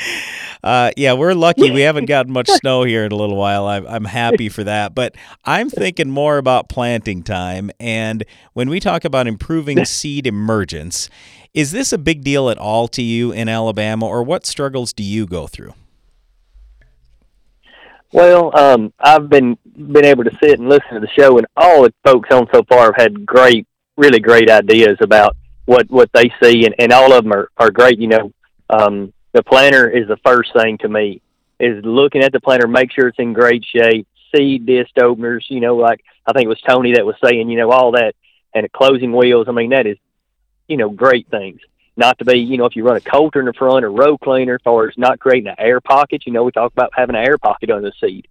uh, 0.64 0.91
yeah, 0.97 1.12
we're 1.12 1.35
lucky. 1.35 1.70
We 1.70 1.83
haven't 1.83 2.07
gotten 2.09 2.33
much 2.33 2.49
snow 2.49 2.83
here 2.83 3.05
in 3.05 3.12
a 3.12 3.14
little 3.14 3.37
while. 3.37 3.66
I'm, 3.66 3.87
I'm 3.87 4.05
happy 4.05 4.49
for 4.49 4.64
that, 4.64 4.97
but 4.97 5.14
I'm 5.45 5.70
thinking 5.70 6.11
more 6.11 6.39
about 6.39 6.68
planting 6.68 7.22
time. 7.22 7.70
And 7.78 8.24
when 8.53 8.68
we 8.68 8.80
talk 8.80 9.05
about 9.05 9.28
improving 9.28 9.85
seed 9.85 10.26
emergence, 10.26 11.09
is 11.55 11.70
this 11.70 11.93
a 11.93 11.99
big 11.99 12.24
deal 12.24 12.51
at 12.51 12.59
all 12.59 12.89
to 12.89 13.03
you 13.03 13.30
in 13.30 13.49
Alabama, 13.49 14.09
or 14.09 14.24
what 14.24 14.45
struggles 14.45 14.93
do 14.93 15.05
you 15.05 15.24
go 15.24 15.47
through? 15.47 15.74
Well, 18.11 18.51
um, 18.59 18.93
I've 18.99 19.28
been 19.28 19.57
been 19.77 20.05
able 20.05 20.25
to 20.25 20.37
sit 20.43 20.59
and 20.59 20.68
listen 20.68 20.95
to 20.95 21.01
the 21.01 21.09
show, 21.18 21.39
and 21.39 21.47
all 21.57 21.83
the 21.83 21.95
folks 22.05 22.31
on 22.31 22.47
so 22.53 22.62
far 22.68 22.87
have 22.87 22.97
had 22.97 23.27
great, 23.27 23.66
really 23.97 24.20
great 24.20 24.51
ideas 24.51 24.99
about 25.01 25.37
what 25.64 25.91
what 25.91 26.11
they 26.12 26.33
see, 26.43 26.64
and, 26.66 26.75
and 26.79 26.93
all 26.93 27.12
of 27.12 27.25
them 27.25 27.33
are 27.33 27.49
are 27.57 27.70
great. 27.70 27.99
You 27.99 28.09
know, 28.09 28.33
um, 28.70 29.12
the 29.33 29.43
planter 29.43 29.89
is 29.89 30.09
the 30.09 30.18
first 30.25 30.53
thing 30.53 30.79
to 30.79 30.89
me. 30.89 31.20
Is 31.61 31.85
looking 31.85 32.23
at 32.23 32.33
the 32.33 32.41
planter, 32.41 32.66
make 32.66 32.91
sure 32.91 33.09
it's 33.09 33.18
in 33.18 33.33
great 33.33 33.64
shape. 33.64 34.07
Seed 34.35 34.66
disc 34.66 34.91
openers, 34.99 35.47
you 35.49 35.61
know, 35.61 35.77
like 35.77 36.03
I 36.27 36.33
think 36.33 36.47
it 36.47 36.49
was 36.49 36.61
Tony 36.61 36.95
that 36.95 37.07
was 37.07 37.16
saying, 37.23 37.51
you 37.51 37.59
know, 37.59 37.70
all 37.70 37.93
that, 37.93 38.14
and 38.55 38.70
closing 38.73 39.12
wheels. 39.12 39.47
I 39.49 39.53
mean, 39.53 39.70
that 39.70 39.87
is, 39.87 39.99
you 40.66 40.77
know, 40.77 40.89
great 40.89 41.29
things. 41.29 41.61
Not 41.97 42.18
to 42.18 42.25
be, 42.25 42.39
you 42.39 42.57
know, 42.57 42.64
if 42.64 42.75
you 42.75 42.85
run 42.85 42.97
a 42.97 43.01
coulter 43.01 43.41
in 43.41 43.47
the 43.47 43.53
front 43.53 43.85
or 43.85 43.93
row 43.93 44.16
cleaner, 44.16 44.55
as 44.55 44.62
far 44.62 44.89
as 44.89 44.97
not 44.97 45.20
creating 45.20 45.49
an 45.49 45.57
air 45.59 45.81
pocket. 45.81 46.23
You 46.27 46.33
know, 46.33 46.45
we 46.45 46.51
talk 46.51 46.73
about 46.73 46.93
having 46.97 47.14
an 47.14 47.25
air 47.25 47.37
pocket 47.37 47.70
on 47.70 47.83
the 47.83 47.93
seed. 48.01 48.27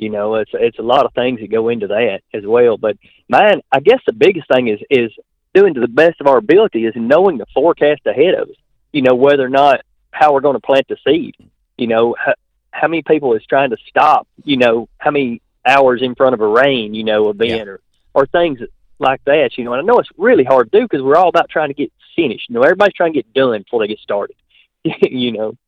You 0.00 0.08
know, 0.08 0.36
it's 0.36 0.50
it's 0.54 0.78
a 0.78 0.82
lot 0.82 1.04
of 1.04 1.12
things 1.12 1.40
that 1.40 1.50
go 1.50 1.68
into 1.68 1.88
that 1.88 2.22
as 2.32 2.42
well. 2.46 2.78
But 2.78 2.96
mine, 3.28 3.60
I 3.70 3.80
guess 3.80 4.00
the 4.06 4.14
biggest 4.14 4.48
thing 4.48 4.68
is 4.68 4.80
is 4.88 5.12
doing 5.52 5.74
to 5.74 5.80
the 5.80 5.88
best 5.88 6.22
of 6.22 6.26
our 6.26 6.38
ability 6.38 6.86
is 6.86 6.94
knowing 6.96 7.36
the 7.36 7.44
forecast 7.52 8.06
ahead 8.06 8.32
of 8.32 8.48
us. 8.48 8.56
You 8.92 9.02
know, 9.02 9.14
whether 9.14 9.44
or 9.44 9.50
not 9.50 9.82
how 10.10 10.32
we're 10.32 10.40
going 10.40 10.54
to 10.54 10.66
plant 10.66 10.88
the 10.88 10.96
seed. 11.06 11.36
You 11.76 11.86
know, 11.86 12.16
how, 12.18 12.32
how 12.70 12.88
many 12.88 13.02
people 13.02 13.34
is 13.34 13.44
trying 13.44 13.70
to 13.70 13.76
stop. 13.90 14.26
You 14.42 14.56
know, 14.56 14.88
how 14.96 15.10
many 15.10 15.42
hours 15.66 16.00
in 16.00 16.14
front 16.14 16.32
of 16.32 16.40
a 16.40 16.48
rain. 16.48 16.94
You 16.94 17.04
know, 17.04 17.28
event 17.28 17.68
or 17.68 17.80
or 18.14 18.24
things 18.24 18.58
like 18.98 19.22
that. 19.26 19.58
You 19.58 19.64
know, 19.64 19.74
and 19.74 19.82
I 19.82 19.84
know 19.84 19.98
it's 19.98 20.08
really 20.16 20.44
hard 20.44 20.72
to 20.72 20.80
do 20.80 20.88
because 20.88 21.02
we're 21.02 21.16
all 21.16 21.28
about 21.28 21.50
trying 21.50 21.68
to 21.68 21.74
get 21.74 21.92
finished. 22.16 22.48
You 22.48 22.54
know, 22.54 22.62
everybody's 22.62 22.94
trying 22.94 23.12
to 23.12 23.18
get 23.18 23.34
done 23.34 23.64
before 23.64 23.80
they 23.80 23.88
get 23.88 23.98
started. 23.98 24.36
you 24.82 25.32
know, 25.32 25.58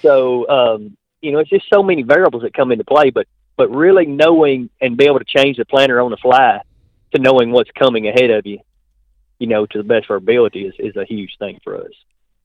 so 0.00 0.48
um, 0.48 0.96
you 1.20 1.30
know, 1.30 1.40
it's 1.40 1.50
just 1.50 1.68
so 1.70 1.82
many 1.82 2.04
variables 2.04 2.42
that 2.44 2.54
come 2.54 2.72
into 2.72 2.84
play. 2.84 3.10
But 3.10 3.26
but 3.56 3.70
really 3.70 4.06
knowing 4.06 4.70
and 4.80 4.96
be 4.96 5.06
able 5.06 5.18
to 5.18 5.24
change 5.24 5.56
the 5.56 5.64
planner 5.64 6.00
on 6.00 6.10
the 6.10 6.16
fly 6.16 6.60
to 7.14 7.20
knowing 7.20 7.50
what's 7.50 7.70
coming 7.72 8.08
ahead 8.08 8.30
of 8.30 8.46
you, 8.46 8.60
you 9.38 9.46
know, 9.46 9.66
to 9.66 9.78
the 9.78 9.84
best 9.84 10.06
of 10.06 10.10
our 10.10 10.16
ability 10.16 10.66
is, 10.66 10.74
is 10.78 10.96
a 10.96 11.04
huge 11.04 11.36
thing 11.38 11.60
for 11.62 11.76
us. 11.76 11.92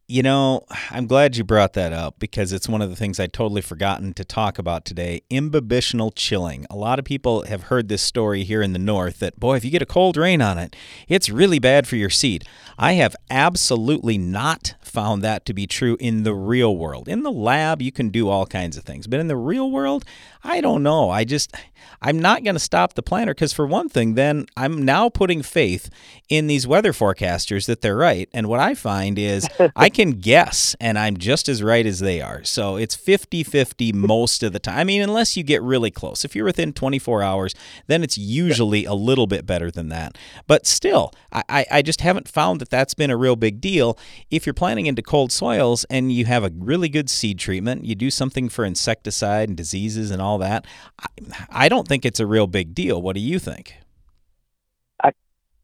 You 0.10 0.24
know, 0.24 0.62
I'm 0.90 1.06
glad 1.06 1.36
you 1.36 1.44
brought 1.44 1.74
that 1.74 1.92
up 1.92 2.18
because 2.18 2.54
it's 2.54 2.70
one 2.70 2.82
of 2.82 2.90
the 2.90 2.96
things 2.96 3.20
I'd 3.20 3.34
totally 3.34 3.60
forgotten 3.62 4.14
to 4.14 4.24
talk 4.24 4.58
about 4.58 4.86
today 4.86 5.24
imbibitional 5.30 6.14
chilling. 6.16 6.66
A 6.70 6.78
lot 6.78 6.98
of 6.98 7.04
people 7.04 7.42
have 7.48 7.64
heard 7.64 7.90
this 7.90 8.02
story 8.02 8.46
here 8.46 8.62
in 8.62 8.72
the 8.72 8.80
north 8.80 9.20
that, 9.20 9.38
boy, 9.38 9.58
if 9.58 9.66
you 9.66 9.70
get 9.70 9.82
a 9.82 9.86
cold 9.86 10.16
rain 10.16 10.42
on 10.42 10.58
it, 10.58 10.78
it's 11.10 11.30
really 11.30 11.60
bad 11.60 11.90
for 11.90 11.98
your 11.98 12.10
seed. 12.10 12.46
I 12.78 12.94
have 12.94 13.18
absolutely 13.30 14.18
not 14.18 14.76
found 14.82 15.24
that 15.24 15.46
to 15.46 15.54
be 15.54 15.68
true 15.68 15.98
in 16.00 16.24
the 16.24 16.34
real 16.34 16.78
world. 16.78 17.10
In 17.10 17.24
the 17.24 17.32
lab, 17.32 17.82
you 17.82 17.92
can 17.92 18.08
do 18.08 18.30
all 18.30 18.46
kinds 18.46 18.78
of 18.78 18.86
things, 18.86 19.08
but 19.08 19.20
in 19.20 19.28
the 19.28 19.36
real 19.36 19.70
world, 19.70 20.06
I 20.48 20.62
don't 20.62 20.82
know. 20.82 21.10
I 21.10 21.26
just, 21.26 21.54
I'm 22.02 22.20
not 22.20 22.42
going 22.42 22.56
to 22.56 22.60
stop 22.60 22.94
the 22.94 23.04
planter 23.04 23.34
because, 23.34 23.52
for 23.52 23.68
one 23.68 23.90
thing, 23.90 24.14
then 24.14 24.46
I'm 24.56 24.84
now 24.84 25.10
putting 25.10 25.42
faith 25.42 25.90
in 26.30 26.48
these 26.48 26.66
weather 26.66 26.94
forecasters 26.94 27.66
that 27.68 27.82
they're 27.82 27.98
right. 27.98 28.30
And 28.34 28.48
what 28.48 28.62
I 28.62 28.74
find 28.74 29.20
is 29.20 29.46
I 29.76 29.90
can 29.90 30.12
guess, 30.12 30.74
and 30.80 30.98
I'm 30.98 31.18
just 31.18 31.50
as 31.50 31.62
right 31.62 31.86
as 31.86 32.00
they 32.00 32.22
are. 32.22 32.46
So 32.46 32.78
it's 32.78 32.96
50 32.96 33.44
50 33.44 33.92
most 33.92 34.42
of 34.42 34.54
the 34.54 34.60
time. 34.60 34.78
I 34.78 34.84
mean, 34.86 35.02
unless 35.02 35.36
you 35.36 35.44
get 35.44 35.62
really 35.62 35.92
close. 35.92 36.24
If 36.24 36.34
you're 36.34 36.46
within 36.46 36.72
24 36.72 37.22
hours, 37.24 37.54
then 37.88 38.02
it's 38.02 38.18
usually 38.18 38.86
a 38.86 38.94
little 38.94 39.28
bit 39.28 39.46
better 39.46 39.70
than 39.70 39.90
that. 39.90 40.18
But 40.48 40.66
still, 40.66 41.12
I, 41.34 41.44
I, 41.50 41.66
I 41.72 41.82
just 41.82 42.00
haven't 42.02 42.30
found 42.30 42.62
that 42.62 42.70
that's 42.70 42.94
been 42.94 43.12
a 43.12 43.18
real 43.18 43.36
big 43.36 43.60
deal. 43.60 43.98
If 44.32 44.46
you're 44.46 44.54
planting 44.54 44.86
into 44.86 45.02
cold 45.02 45.34
soils 45.34 45.84
and 45.90 46.10
you 46.12 46.24
have 46.24 46.46
a 46.46 46.52
really 46.58 46.88
good 46.88 47.10
seed 47.10 47.38
treatment, 47.38 47.84
you 47.84 47.96
do 47.96 48.10
something 48.10 48.48
for 48.48 48.64
insecticide 48.64 49.50
and 49.50 49.58
diseases 49.58 50.10
and 50.10 50.22
all 50.22 50.37
that, 50.40 50.66
I, 51.00 51.08
I 51.50 51.70
don't 51.70 51.88
think 51.88 52.06
it's 52.06 52.20
a 52.20 52.26
real 52.26 52.48
big 52.48 52.74
deal. 52.74 53.02
What 53.02 53.16
do 53.16 53.22
you 53.22 53.40
think? 53.40 53.76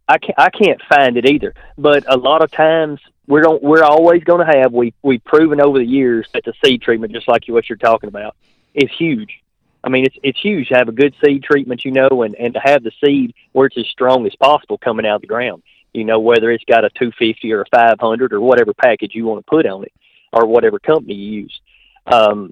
I 0.08 0.18
can't, 0.18 0.40
I 0.40 0.50
can't 0.50 0.82
find 0.90 1.18
it 1.18 1.26
either. 1.26 1.54
But 1.78 2.06
a 2.12 2.18
lot 2.18 2.44
of 2.44 2.52
times 2.52 3.00
we're 3.28 3.44
going 3.44 3.60
we're 3.62 3.84
always 3.84 4.24
going 4.24 4.46
to 4.46 4.60
have 4.60 4.74
we 4.74 4.94
we've 5.02 5.24
proven 5.24 5.62
over 5.62 5.80
the 5.80 5.86
years 5.86 6.28
that 6.34 6.44
the 6.44 6.54
seed 6.64 6.82
treatment, 6.82 7.14
just 7.14 7.28
like 7.28 7.46
what 7.48 7.70
you're 7.70 7.78
talking 7.78 8.10
about, 8.10 8.36
is 8.74 8.90
huge. 8.98 9.40
I 9.84 9.90
mean, 9.90 10.06
it's 10.06 10.16
it's 10.24 10.40
huge 10.40 10.70
to 10.70 10.76
have 10.76 10.90
a 10.90 10.94
good 10.94 11.16
seed 11.24 11.44
treatment, 11.44 11.86
you 11.86 11.92
know, 11.92 12.24
and 12.24 12.36
and 12.36 12.54
to 12.54 12.60
have 12.60 12.84
the 12.84 12.92
seed 13.04 13.34
where 13.54 13.68
it's 13.68 13.78
as 13.78 13.88
strong 13.88 14.26
as 14.26 14.36
possible 14.36 14.78
coming 14.78 15.06
out 15.06 15.16
of 15.16 15.22
the 15.22 15.28
ground. 15.28 15.64
You 15.94 16.04
know, 16.06 16.20
whether 16.20 16.52
it's 16.52 16.64
got 16.66 16.86
a 16.86 16.90
250 16.90 17.54
or 17.54 17.62
a 17.62 17.66
500 17.72 18.34
or 18.34 18.42
whatever 18.42 18.74
package 18.74 19.14
you 19.14 19.26
want 19.26 19.46
to 19.46 19.50
put 19.50 19.66
on 19.66 19.84
it, 19.84 19.94
or 20.32 20.48
whatever 20.48 20.80
company 20.80 21.14
you 21.14 21.42
use, 21.44 21.62
um, 22.08 22.52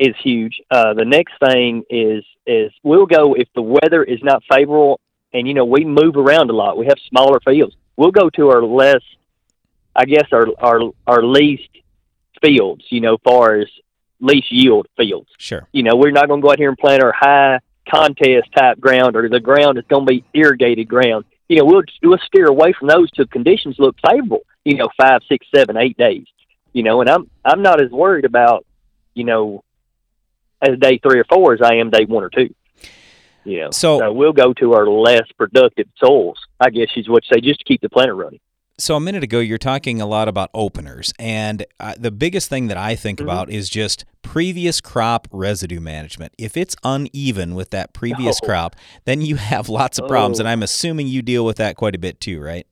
is 0.00 0.16
huge. 0.22 0.60
Uh, 0.70 0.94
the 0.94 1.04
next 1.04 1.34
thing 1.44 1.84
is 1.90 2.24
is 2.46 2.72
we'll 2.82 3.06
go 3.06 3.34
if 3.34 3.48
the 3.54 3.62
weather 3.62 4.02
is 4.02 4.18
not 4.22 4.42
favorable 4.50 4.98
and 5.32 5.46
you 5.46 5.54
know 5.54 5.64
we 5.64 5.84
move 5.84 6.16
around 6.16 6.50
a 6.50 6.54
lot. 6.54 6.76
We 6.76 6.86
have 6.86 6.98
smaller 7.08 7.38
fields. 7.40 7.76
We'll 7.96 8.10
go 8.10 8.30
to 8.30 8.48
our 8.48 8.62
less, 8.62 9.02
I 9.94 10.06
guess 10.06 10.26
our 10.32 10.46
our 10.58 10.80
our 11.06 11.22
least 11.22 11.68
fields. 12.42 12.84
You 12.88 13.02
know, 13.02 13.18
far 13.22 13.56
as 13.56 13.68
least 14.20 14.50
yield 14.50 14.86
fields. 14.96 15.28
Sure. 15.38 15.68
You 15.72 15.82
know, 15.82 15.96
we're 15.96 16.10
not 16.10 16.28
going 16.28 16.40
to 16.40 16.44
go 16.44 16.52
out 16.52 16.58
here 16.58 16.68
and 16.70 16.78
plant 16.78 17.02
our 17.02 17.12
high 17.12 17.60
contest 17.88 18.52
type 18.54 18.78
ground 18.78 19.16
or 19.16 19.28
the 19.28 19.40
ground 19.40 19.78
is 19.78 19.84
going 19.88 20.06
to 20.06 20.10
be 20.10 20.24
irrigated 20.34 20.88
ground. 20.88 21.24
You 21.48 21.58
know, 21.58 21.64
we'll 21.64 21.82
we'll 22.02 22.18
steer 22.26 22.46
away 22.46 22.72
from 22.72 22.88
those 22.88 23.10
till 23.10 23.26
conditions 23.26 23.76
look 23.78 23.96
favorable. 24.08 24.42
You 24.64 24.76
know, 24.76 24.88
five, 24.96 25.20
six, 25.28 25.46
seven, 25.54 25.76
eight 25.76 25.98
days. 25.98 26.26
You 26.72 26.84
know, 26.84 27.00
and 27.02 27.10
I'm 27.10 27.30
I'm 27.44 27.60
not 27.60 27.82
as 27.82 27.90
worried 27.90 28.24
about 28.24 28.64
you 29.14 29.24
know 29.24 29.62
as 30.62 30.78
day 30.78 30.98
three 31.02 31.18
or 31.20 31.24
four 31.24 31.54
as 31.54 31.60
I 31.62 31.74
am 31.76 31.90
day 31.90 32.04
one 32.04 32.22
or 32.24 32.30
two. 32.30 32.54
You 33.44 33.60
know, 33.60 33.70
so, 33.70 34.12
we'll 34.12 34.34
go 34.34 34.52
to 34.54 34.74
our 34.74 34.86
less 34.86 35.26
productive 35.38 35.86
soils. 35.96 36.38
I 36.60 36.68
guess 36.70 36.88
is 36.96 37.08
what 37.08 37.24
you 37.30 37.36
say, 37.36 37.40
just 37.40 37.60
to 37.60 37.64
keep 37.64 37.80
the 37.80 37.88
planter 37.88 38.14
running. 38.14 38.40
So 38.76 38.96
a 38.96 39.00
minute 39.00 39.22
ago, 39.22 39.40
you're 39.40 39.58
talking 39.58 40.00
a 40.00 40.06
lot 40.06 40.28
about 40.28 40.50
openers, 40.54 41.12
and 41.18 41.64
uh, 41.78 41.94
the 41.98 42.10
biggest 42.10 42.48
thing 42.48 42.68
that 42.68 42.76
I 42.76 42.96
think 42.96 43.18
Mm-hmm. 43.18 43.28
about 43.28 43.50
is 43.50 43.68
just 43.68 44.04
previous 44.22 44.80
crop 44.80 45.26
residue 45.32 45.80
management. 45.80 46.32
If 46.38 46.56
it's 46.56 46.76
uneven 46.84 47.54
with 47.54 47.70
that 47.70 47.92
previous 47.92 48.40
Oh. 48.42 48.46
crop, 48.46 48.76
then 49.04 49.20
you 49.22 49.36
have 49.36 49.68
lots 49.68 49.98
of 49.98 50.06
problems, 50.08 50.38
Oh. 50.38 50.42
and 50.42 50.48
I'm 50.48 50.62
assuming 50.62 51.08
you 51.08 51.20
deal 51.22 51.44
with 51.44 51.56
that 51.56 51.76
quite 51.76 51.94
a 51.94 51.98
bit 51.98 52.20
too, 52.20 52.40
right? 52.40 52.66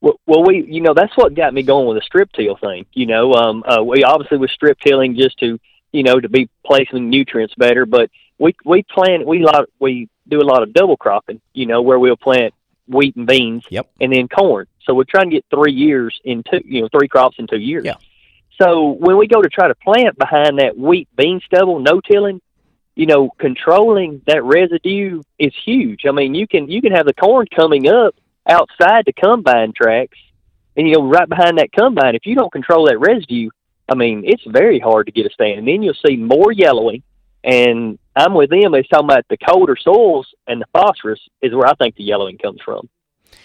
Well, 0.00 0.20
well, 0.26 0.44
we, 0.44 0.64
you 0.68 0.80
know, 0.80 0.94
that's 0.94 1.16
what 1.16 1.34
got 1.34 1.52
me 1.52 1.62
going 1.62 1.86
with 1.88 1.96
the 1.96 2.02
strip 2.04 2.30
till 2.32 2.56
thing. 2.56 2.86
You 2.92 3.06
know, 3.06 3.32
um, 3.34 3.64
uh, 3.66 3.82
we 3.82 4.04
obviously 4.04 4.38
was 4.38 4.50
strip 4.52 4.78
tilling 4.80 5.16
just 5.16 5.38
to, 5.40 5.58
you 5.92 6.02
know, 6.02 6.18
to 6.18 6.28
be 6.28 6.48
placing 6.64 7.10
nutrients 7.10 7.54
better, 7.56 7.86
but 7.86 8.10
we 8.38 8.54
we 8.64 8.82
plant 8.82 9.26
we 9.26 9.40
lot 9.40 9.68
we 9.78 10.08
do 10.28 10.40
a 10.40 10.44
lot 10.44 10.62
of 10.62 10.72
double 10.72 10.96
cropping. 10.96 11.40
You 11.52 11.66
know, 11.66 11.82
where 11.82 11.98
we'll 11.98 12.16
plant 12.16 12.54
wheat 12.86 13.16
and 13.16 13.26
beans, 13.26 13.64
yep, 13.70 13.90
and 14.00 14.12
then 14.12 14.28
corn. 14.28 14.66
So 14.84 14.94
we're 14.94 15.04
trying 15.04 15.30
to 15.30 15.36
get 15.36 15.44
three 15.50 15.72
years 15.72 16.18
in 16.24 16.42
two, 16.42 16.62
you 16.64 16.82
know, 16.82 16.88
three 16.88 17.08
crops 17.08 17.36
in 17.38 17.46
two 17.46 17.58
years. 17.58 17.84
Yeah. 17.84 17.96
So 18.60 18.90
when 18.90 19.16
we 19.18 19.28
go 19.28 19.40
to 19.40 19.48
try 19.48 19.68
to 19.68 19.74
plant 19.74 20.18
behind 20.18 20.58
that 20.58 20.76
wheat 20.76 21.08
bean 21.16 21.40
stubble, 21.44 21.78
no 21.78 22.00
tilling, 22.00 22.40
you 22.96 23.06
know, 23.06 23.30
controlling 23.38 24.22
that 24.26 24.42
residue 24.42 25.22
is 25.38 25.52
huge. 25.64 26.00
I 26.06 26.10
mean, 26.10 26.34
you 26.34 26.48
can 26.48 26.68
you 26.68 26.82
can 26.82 26.92
have 26.92 27.06
the 27.06 27.14
corn 27.14 27.46
coming 27.54 27.88
up 27.88 28.14
outside 28.48 29.04
the 29.06 29.12
combine 29.12 29.72
tracks, 29.72 30.18
and 30.76 30.88
you 30.88 30.94
know, 30.94 31.08
right 31.08 31.28
behind 31.28 31.58
that 31.58 31.72
combine. 31.72 32.14
If 32.14 32.26
you 32.26 32.34
don't 32.34 32.52
control 32.52 32.86
that 32.86 32.98
residue, 32.98 33.50
I 33.88 33.94
mean, 33.94 34.22
it's 34.26 34.44
very 34.46 34.78
hard 34.78 35.06
to 35.06 35.12
get 35.12 35.26
a 35.26 35.30
stand. 35.30 35.58
And 35.58 35.68
then 35.68 35.82
you'll 35.82 35.94
see 36.06 36.16
more 36.16 36.52
yellowing. 36.52 37.02
And 37.44 37.98
I'm 38.14 38.34
with 38.34 38.50
them. 38.50 38.72
They're 38.72 38.82
talking 38.82 39.06
about 39.06 39.24
the 39.30 39.38
colder 39.38 39.76
soils 39.76 40.26
and 40.46 40.60
the 40.60 40.66
phosphorus 40.72 41.20
is 41.40 41.54
where 41.54 41.66
I 41.66 41.74
think 41.74 41.96
the 41.96 42.04
yellowing 42.04 42.38
comes 42.38 42.60
from. 42.64 42.88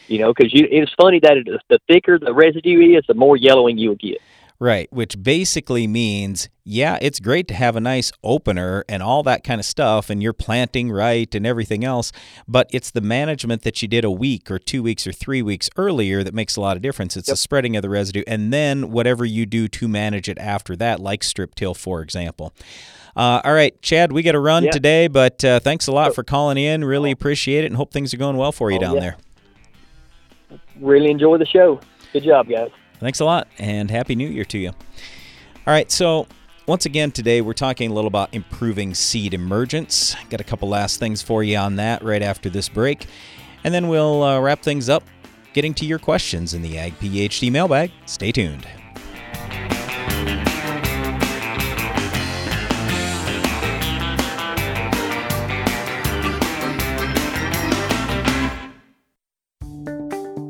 You 0.08 0.20
know, 0.20 0.34
because 0.34 0.52
it's 0.54 0.92
funny 0.94 1.20
that 1.20 1.38
it, 1.38 1.48
the 1.70 1.80
thicker 1.88 2.20
the 2.20 2.34
residue 2.34 2.98
is, 2.98 3.06
the 3.08 3.14
more 3.14 3.38
yellowing 3.38 3.78
you'll 3.78 3.96
get. 3.96 4.22
Right, 4.64 4.88
which 4.94 5.22
basically 5.22 5.88
means, 5.88 6.48
yeah, 6.64 6.98
it's 7.02 7.20
great 7.20 7.50
to 7.50 7.54
have 7.54 7.76
a 7.76 7.82
nice 7.82 8.14
opener 8.24 8.86
and 8.88 9.04
all 9.04 9.22
that 9.24 9.44
kind 9.44 9.60
of 9.60 9.66
stuff, 9.66 10.10
and 10.10 10.24
you're 10.24 10.32
planting 10.32 10.90
right 10.90 11.36
and 11.36 11.46
everything 11.46 11.84
else, 11.84 12.14
but 12.48 12.70
it's 12.72 12.90
the 12.90 13.02
management 13.02 13.64
that 13.64 13.82
you 13.82 13.90
did 13.90 14.06
a 14.06 14.10
week 14.10 14.50
or 14.50 14.58
two 14.58 14.82
weeks 14.82 15.06
or 15.06 15.12
three 15.12 15.42
weeks 15.42 15.70
earlier 15.76 16.24
that 16.24 16.34
makes 16.34 16.56
a 16.56 16.62
lot 16.62 16.78
of 16.78 16.82
difference. 16.82 17.18
It's 17.18 17.28
yep. 17.28 17.34
the 17.34 17.40
spreading 17.40 17.76
of 17.76 17.82
the 17.82 17.90
residue, 17.90 18.24
and 18.26 18.54
then 18.54 18.90
whatever 18.90 19.26
you 19.26 19.46
do 19.46 19.68
to 19.68 19.88
manage 19.90 20.30
it 20.30 20.38
after 20.38 20.78
that, 20.78 21.02
like 21.02 21.26
strip 21.26 21.56
till, 21.56 21.74
for 21.74 22.02
example. 22.02 22.54
Uh, 23.18 23.42
all 23.44 23.54
right, 23.54 23.82
Chad, 23.82 24.14
we 24.14 24.24
got 24.24 24.32
to 24.32 24.40
run 24.40 24.64
yeah. 24.64 24.72
today, 24.72 25.10
but 25.10 25.44
uh, 25.44 25.60
thanks 25.60 25.88
a 25.88 25.92
lot 25.92 26.16
for 26.16 26.24
calling 26.24 26.58
in. 26.58 26.86
Really 26.86 27.12
appreciate 27.12 27.66
it, 27.66 27.68
and 27.68 27.76
hope 27.76 27.92
things 27.92 28.14
are 28.14 28.18
going 28.18 28.38
well 28.38 28.54
for 28.54 28.72
you 28.72 28.78
oh, 28.78 28.80
down 28.80 28.94
yeah. 28.96 29.02
there. 29.02 29.18
Really 30.80 31.12
enjoy 31.12 31.38
the 31.38 31.46
show. 31.46 31.82
Good 32.14 32.24
job, 32.24 32.48
guys. 32.48 32.72
Thanks 33.04 33.20
a 33.20 33.26
lot, 33.26 33.50
and 33.60 33.92
Happy 33.92 34.16
New 34.16 34.30
Year 34.30 34.46
to 34.46 34.58
you. 34.58 34.70
All 34.70 34.76
right, 35.74 35.92
so 35.92 36.26
once 36.68 36.86
again 36.86 37.12
today 37.12 37.42
we're 37.42 37.52
talking 37.52 37.92
a 37.92 37.94
little 37.94 38.08
about 38.08 38.34
improving 38.34 38.94
seed 38.94 39.34
emergence. 39.34 40.16
Got 40.30 40.40
a 40.40 40.46
couple 40.46 40.70
last 40.70 41.02
things 41.02 41.22
for 41.22 41.44
you 41.44 41.58
on 41.58 41.76
that 41.76 42.02
right 42.02 42.22
after 42.22 42.50
this 42.50 42.70
break, 42.70 43.06
and 43.66 43.74
then 43.74 43.90
we'll 43.90 44.24
uh, 44.24 44.40
wrap 44.40 44.62
things 44.62 44.88
up 44.88 45.04
getting 45.52 45.74
to 45.74 45.86
your 45.86 46.00
questions 46.00 46.54
in 46.54 46.62
the 46.62 46.78
Ag 46.78 46.98
PhD 47.00 47.52
mailbag. 47.52 47.92
Stay 48.06 48.32
tuned. 48.32 48.66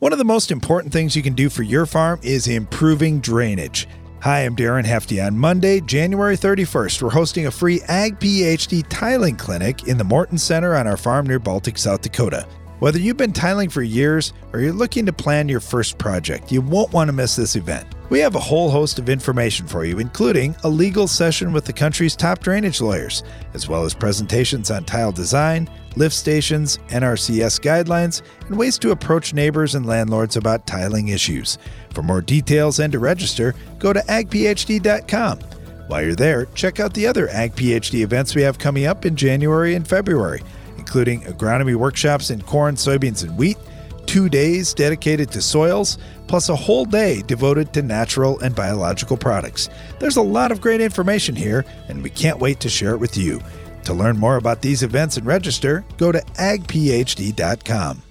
One 0.00 0.12
of 0.12 0.18
the 0.18 0.24
most 0.24 0.52
important 0.52 0.92
things 0.92 1.16
you 1.16 1.24
can 1.24 1.32
do 1.32 1.50
for 1.50 1.64
your 1.64 1.84
farm 1.84 2.20
is 2.22 2.46
improving 2.46 3.18
drainage. 3.18 3.88
Hi, 4.20 4.44
I'm 4.44 4.54
Darren 4.54 4.84
Hefty. 4.84 5.20
On 5.20 5.36
Monday, 5.36 5.80
January 5.80 6.36
31st, 6.36 7.02
we're 7.02 7.10
hosting 7.10 7.48
a 7.48 7.50
free 7.50 7.80
Ag 7.88 8.20
PhD 8.20 8.84
tiling 8.88 9.34
clinic 9.34 9.88
in 9.88 9.98
the 9.98 10.04
Morton 10.04 10.38
Center 10.38 10.76
on 10.76 10.86
our 10.86 10.96
farm 10.96 11.26
near 11.26 11.40
Baltic, 11.40 11.76
South 11.76 12.00
Dakota. 12.00 12.46
Whether 12.78 13.00
you've 13.00 13.16
been 13.16 13.32
tiling 13.32 13.70
for 13.70 13.82
years 13.82 14.34
or 14.52 14.60
you're 14.60 14.72
looking 14.72 15.04
to 15.04 15.12
plan 15.12 15.48
your 15.48 15.58
first 15.58 15.98
project, 15.98 16.52
you 16.52 16.60
won't 16.60 16.92
want 16.92 17.08
to 17.08 17.12
miss 17.12 17.34
this 17.34 17.56
event. 17.56 17.88
We 18.08 18.20
have 18.20 18.36
a 18.36 18.40
whole 18.40 18.70
host 18.70 19.00
of 19.00 19.08
information 19.08 19.66
for 19.66 19.84
you, 19.84 19.98
including 19.98 20.54
a 20.62 20.68
legal 20.68 21.08
session 21.08 21.52
with 21.52 21.64
the 21.64 21.72
country's 21.72 22.14
top 22.14 22.38
drainage 22.38 22.80
lawyers, 22.80 23.24
as 23.52 23.68
well 23.68 23.84
as 23.84 23.94
presentations 23.94 24.70
on 24.70 24.84
tile 24.84 25.10
design, 25.10 25.68
lift 25.98 26.14
stations, 26.14 26.78
NRCS 26.88 27.60
guidelines, 27.60 28.22
and 28.46 28.56
ways 28.56 28.78
to 28.78 28.92
approach 28.92 29.34
neighbors 29.34 29.74
and 29.74 29.84
landlords 29.84 30.36
about 30.36 30.66
tiling 30.66 31.08
issues. 31.08 31.58
For 31.92 32.02
more 32.02 32.22
details 32.22 32.78
and 32.78 32.92
to 32.92 32.98
register, 32.98 33.54
go 33.78 33.92
to 33.92 34.00
agphd.com. 34.00 35.40
While 35.88 36.02
you're 36.02 36.14
there, 36.14 36.46
check 36.54 36.80
out 36.80 36.94
the 36.94 37.06
other 37.06 37.28
Ag 37.30 37.54
PhD 37.54 38.00
events 38.02 38.34
we 38.34 38.42
have 38.42 38.58
coming 38.58 38.86
up 38.86 39.04
in 39.04 39.16
January 39.16 39.74
and 39.74 39.88
February, 39.88 40.42
including 40.76 41.22
agronomy 41.22 41.74
workshops 41.74 42.30
in 42.30 42.42
corn, 42.42 42.76
soybeans, 42.76 43.24
and 43.24 43.36
wheat, 43.38 43.56
two 44.04 44.28
days 44.28 44.74
dedicated 44.74 45.30
to 45.30 45.42
soils, 45.42 45.98
plus 46.26 46.50
a 46.50 46.56
whole 46.56 46.84
day 46.84 47.22
devoted 47.22 47.72
to 47.72 47.82
natural 47.82 48.38
and 48.40 48.54
biological 48.54 49.16
products. 49.16 49.70
There's 49.98 50.16
a 50.18 50.22
lot 50.22 50.52
of 50.52 50.60
great 50.60 50.82
information 50.82 51.34
here, 51.34 51.64
and 51.88 52.02
we 52.02 52.10
can't 52.10 52.38
wait 52.38 52.60
to 52.60 52.68
share 52.68 52.92
it 52.92 52.98
with 52.98 53.16
you. 53.16 53.40
To 53.88 53.94
learn 53.94 54.18
more 54.18 54.36
about 54.36 54.60
these 54.60 54.82
events 54.82 55.16
and 55.16 55.24
register, 55.24 55.82
go 55.96 56.12
to 56.12 56.20
agphd.com. 56.34 58.02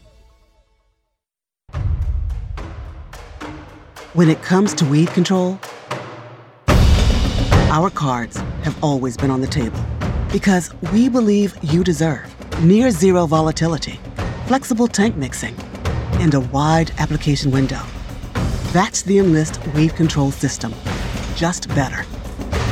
When 4.14 4.28
it 4.28 4.42
comes 4.42 4.74
to 4.74 4.86
weed 4.86 5.10
control, 5.10 5.60
our 7.70 7.92
cards 7.92 8.38
have 8.64 8.84
always 8.84 9.18
been 9.18 9.30
on 9.30 9.40
the 9.40 9.46
table 9.46 9.80
because 10.32 10.74
we 10.92 11.10
believe 11.10 11.56
you 11.62 11.84
deserve 11.84 12.26
near 12.64 12.90
zero 12.90 13.28
volatility, 13.28 14.00
flexible 14.48 14.88
tank 14.88 15.16
mixing, 15.16 15.56
and 16.14 16.34
a 16.34 16.40
wide 16.40 16.90
application 16.98 17.52
window. 17.52 17.84
That's 18.74 19.04
the 19.04 19.20
Enlist 19.20 19.60
Weed 19.76 19.96
Control 19.96 20.32
System, 20.32 20.74
just 21.36 21.68
better, 21.76 22.04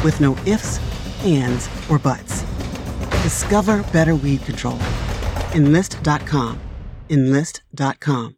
with 0.04 0.20
no 0.20 0.36
ifs, 0.48 0.80
ands, 1.24 1.70
or 1.88 2.00
buts. 2.00 2.45
Discover 3.26 3.82
better 3.92 4.16
weed 4.16 4.44
control. 4.44 4.78
Enlist.com. 5.56 6.60
Enlist.com. 7.10 8.36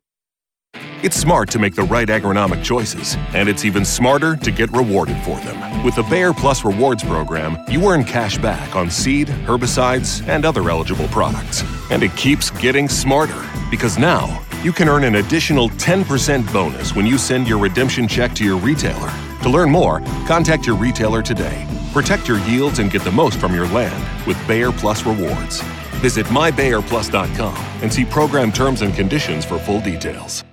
It's 1.03 1.17
smart 1.17 1.49
to 1.49 1.59
make 1.59 1.75
the 1.75 1.83
right 1.83 2.07
agronomic 2.07 2.63
choices, 2.63 3.17
and 3.33 3.49
it's 3.49 3.65
even 3.65 3.83
smarter 3.83 4.38
to 4.38 4.49
get 4.49 4.71
rewarded 4.71 5.17
for 5.23 5.38
them. 5.41 5.83
With 5.83 5.95
the 5.95 6.03
Bayer 6.03 6.31
Plus 6.31 6.63
Rewards 6.63 7.03
program, 7.03 7.57
you 7.67 7.85
earn 7.85 8.05
cash 8.05 8.38
back 8.38 8.77
on 8.77 8.89
seed, 8.89 9.27
herbicides, 9.27 10.25
and 10.25 10.45
other 10.45 10.69
eligible 10.69 11.09
products. 11.09 11.65
And 11.91 12.01
it 12.01 12.15
keeps 12.15 12.49
getting 12.51 12.88
smarter 12.88 13.45
because 13.69 13.97
now 13.97 14.41
you 14.63 14.71
can 14.71 14.88
earn 14.88 15.03
an 15.03 15.15
additional 15.15 15.67
10% 15.71 16.53
bonus 16.53 16.95
when 16.95 17.05
you 17.05 17.17
send 17.17 17.45
your 17.45 17.59
redemption 17.59 18.07
check 18.07 18.33
to 18.35 18.45
your 18.45 18.57
retailer. 18.57 19.11
To 19.47 19.53
learn 19.53 19.71
more, 19.71 20.01
contact 20.27 20.67
your 20.67 20.75
retailer 20.75 21.23
today 21.23 21.67
Protect 21.97 22.27
your 22.27 22.37
yields 22.41 22.77
and 22.77 22.91
get 22.91 23.03
the 23.03 23.11
most 23.11 23.39
from 23.39 23.55
your 23.55 23.67
land 23.69 24.27
with 24.27 24.37
Bayer 24.47 24.71
Plus 24.71 25.03
Rewards. 25.03 25.61
Visit 26.01 26.27
mybayerplus.com 26.27 27.55
and 27.81 27.91
see 27.91 28.05
program 28.05 28.51
terms 28.51 28.83
and 28.83 28.93
conditions 28.93 29.45
for 29.45 29.57
full 29.57 29.81
details. 29.81 30.43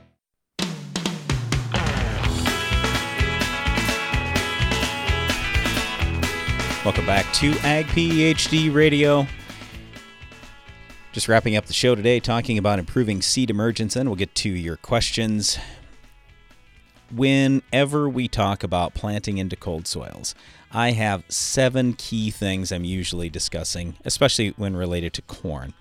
Welcome 6.82 7.05
back 7.05 7.30
to 7.34 7.53
Ag 7.59 7.84
PhD 7.88 8.74
Radio. 8.74 9.26
Just 11.12 11.28
wrapping 11.28 11.57
up 11.57 11.66
the 11.66 11.74
show 11.74 11.95
today, 11.95 12.20
talking 12.20 12.57
about 12.57 12.78
improving 12.78 13.20
seed 13.20 13.51
emergence, 13.51 13.97
and 13.97 14.09
we'll 14.09 14.16
get 14.16 14.34
to 14.36 14.49
your 14.49 14.78
questions. 14.78 15.59
Whenever 17.11 18.09
we 18.09 18.28
talk 18.28 18.62
about 18.62 18.94
planting 18.94 19.38
into 19.38 19.57
cold 19.57 19.86
soils, 19.86 20.34
I 20.72 20.90
have 20.92 21.24
seven 21.28 21.92
key 21.92 22.30
things 22.30 22.72
I'm 22.72 22.84
usually 22.84 23.30
discussing, 23.30 23.96
especially 24.05 24.50
when 24.57 24.76
related 24.76 25.12
to 25.14 25.22
corn. 25.22 25.74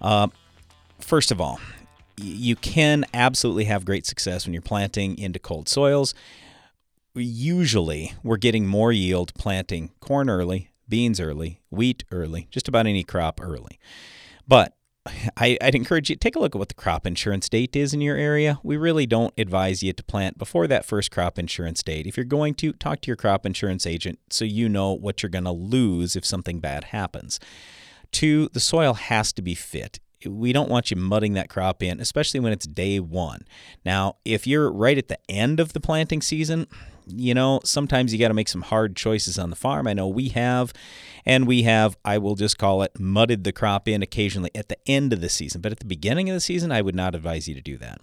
Uh, 0.00 0.28
first 1.00 1.30
of 1.30 1.40
all, 1.40 1.60
you 2.16 2.54
can 2.56 3.04
absolutely 3.14 3.64
have 3.64 3.84
great 3.84 4.06
success 4.06 4.46
when 4.46 4.52
you're 4.52 4.62
planting 4.62 5.18
into 5.18 5.38
cold 5.38 5.68
soils. 5.68 6.14
Usually, 7.14 8.12
we're 8.22 8.36
getting 8.36 8.66
more 8.66 8.92
yield 8.92 9.34
planting 9.34 9.90
corn 10.00 10.30
early, 10.30 10.70
beans 10.88 11.18
early, 11.18 11.60
wheat 11.70 12.04
early, 12.12 12.46
just 12.50 12.68
about 12.68 12.86
any 12.86 13.02
crop 13.02 13.40
early. 13.42 13.78
But 14.46 14.74
I, 15.36 15.58
would 15.62 15.74
encourage 15.74 16.10
you 16.10 16.16
to 16.16 16.20
take 16.20 16.36
a 16.36 16.38
look 16.38 16.54
at 16.54 16.58
what 16.58 16.68
the 16.68 16.74
crop 16.74 17.06
insurance 17.06 17.48
date 17.48 17.76
is 17.76 17.94
in 17.94 18.00
your 18.00 18.16
area. 18.16 18.58
We 18.62 18.76
really 18.76 19.06
don't 19.06 19.34
advise 19.38 19.82
you 19.82 19.92
to 19.92 20.02
plant 20.04 20.38
before 20.38 20.66
that 20.66 20.84
first 20.84 21.10
crop 21.10 21.38
insurance 21.38 21.82
date. 21.82 22.06
If 22.06 22.16
you're 22.16 22.24
going 22.24 22.54
to, 22.54 22.72
talk 22.72 23.00
to 23.02 23.06
your 23.08 23.16
crop 23.16 23.46
insurance 23.46 23.86
agent 23.86 24.18
so 24.30 24.44
you 24.44 24.68
know 24.68 24.92
what 24.92 25.22
you're 25.22 25.30
going 25.30 25.44
to 25.44 25.52
lose 25.52 26.16
if 26.16 26.24
something 26.24 26.60
bad 26.60 26.84
happens. 26.84 27.40
Two, 28.12 28.48
the 28.52 28.60
soil 28.60 28.94
has 28.94 29.32
to 29.34 29.42
be 29.42 29.54
fit. 29.54 30.00
We 30.26 30.52
don't 30.52 30.68
want 30.68 30.90
you 30.90 30.96
mudding 30.96 31.32
that 31.34 31.48
crop 31.48 31.82
in, 31.82 32.00
especially 32.00 32.40
when 32.40 32.52
it's 32.52 32.66
day 32.66 33.00
one. 33.00 33.40
Now, 33.84 34.16
if 34.24 34.46
you're 34.46 34.70
right 34.70 34.98
at 34.98 35.08
the 35.08 35.18
end 35.30 35.60
of 35.60 35.72
the 35.72 35.80
planting 35.80 36.20
season, 36.20 36.66
you 37.06 37.34
know, 37.34 37.60
sometimes 37.64 38.12
you 38.12 38.18
got 38.18 38.28
to 38.28 38.34
make 38.34 38.48
some 38.48 38.62
hard 38.62 38.96
choices 38.96 39.38
on 39.38 39.50
the 39.50 39.56
farm. 39.56 39.86
I 39.86 39.94
know 39.94 40.08
we 40.08 40.28
have, 40.28 40.72
and 41.24 41.46
we 41.46 41.62
have, 41.62 41.96
I 42.04 42.18
will 42.18 42.34
just 42.34 42.58
call 42.58 42.82
it, 42.82 42.98
mudded 42.98 43.44
the 43.44 43.52
crop 43.52 43.88
in 43.88 44.02
occasionally 44.02 44.50
at 44.54 44.68
the 44.68 44.78
end 44.86 45.12
of 45.12 45.20
the 45.20 45.28
season. 45.28 45.60
But 45.60 45.72
at 45.72 45.78
the 45.78 45.84
beginning 45.84 46.30
of 46.30 46.34
the 46.34 46.40
season, 46.40 46.72
I 46.72 46.82
would 46.82 46.94
not 46.94 47.14
advise 47.14 47.48
you 47.48 47.54
to 47.54 47.60
do 47.60 47.76
that. 47.78 48.00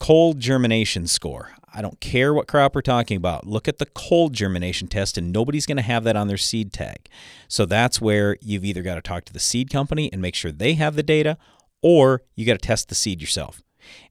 Cold 0.00 0.40
germination 0.40 1.06
score. 1.06 1.52
I 1.72 1.82
don't 1.82 2.00
care 2.00 2.32
what 2.32 2.46
crop 2.46 2.74
we're 2.74 2.82
talking 2.82 3.16
about. 3.16 3.46
Look 3.46 3.66
at 3.66 3.78
the 3.78 3.86
cold 3.86 4.32
germination 4.32 4.88
test, 4.88 5.18
and 5.18 5.32
nobody's 5.32 5.66
going 5.66 5.76
to 5.76 5.82
have 5.82 6.04
that 6.04 6.16
on 6.16 6.28
their 6.28 6.36
seed 6.36 6.72
tag. 6.72 7.08
So 7.48 7.66
that's 7.66 8.00
where 8.00 8.36
you've 8.40 8.64
either 8.64 8.82
got 8.82 8.96
to 8.96 9.02
talk 9.02 9.24
to 9.24 9.32
the 9.32 9.40
seed 9.40 9.70
company 9.70 10.12
and 10.12 10.22
make 10.22 10.34
sure 10.34 10.52
they 10.52 10.74
have 10.74 10.94
the 10.94 11.02
data, 11.02 11.36
or 11.82 12.22
you 12.34 12.46
got 12.46 12.52
to 12.52 12.58
test 12.58 12.88
the 12.88 12.94
seed 12.94 13.20
yourself. 13.20 13.62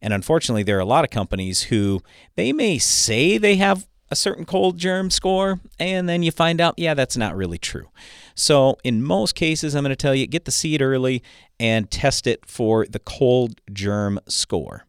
And 0.02 0.14
unfortunately, 0.14 0.64
there 0.64 0.78
are 0.78 0.82
a 0.82 0.86
lot 0.86 1.04
of 1.04 1.10
companies 1.10 1.64
who 1.64 2.02
they 2.36 2.54
may 2.54 2.78
say 2.78 3.38
they 3.38 3.56
have 3.56 3.88
a 4.14 4.16
certain 4.16 4.46
cold 4.46 4.78
germ 4.78 5.10
score, 5.10 5.60
and 5.80 6.08
then 6.08 6.22
you 6.22 6.32
find 6.32 6.62
out, 6.62 6.76
yeah, 6.78 6.94
that's 6.94 7.18
not 7.18 7.36
really 7.36 7.58
true. 7.58 7.90
So, 8.36 8.78
in 8.84 9.02
most 9.02 9.34
cases, 9.34 9.74
I'm 9.74 9.84
going 9.84 9.90
to 9.90 9.96
tell 9.96 10.14
you 10.14 10.28
get 10.28 10.46
the 10.46 10.52
seed 10.52 10.84
early 10.84 11.24
and 11.60 11.90
test 11.90 12.28
it 12.28 12.46
for 12.46 12.86
the 12.86 13.00
cold 13.00 13.60
germ 13.72 14.20
score. 14.28 14.86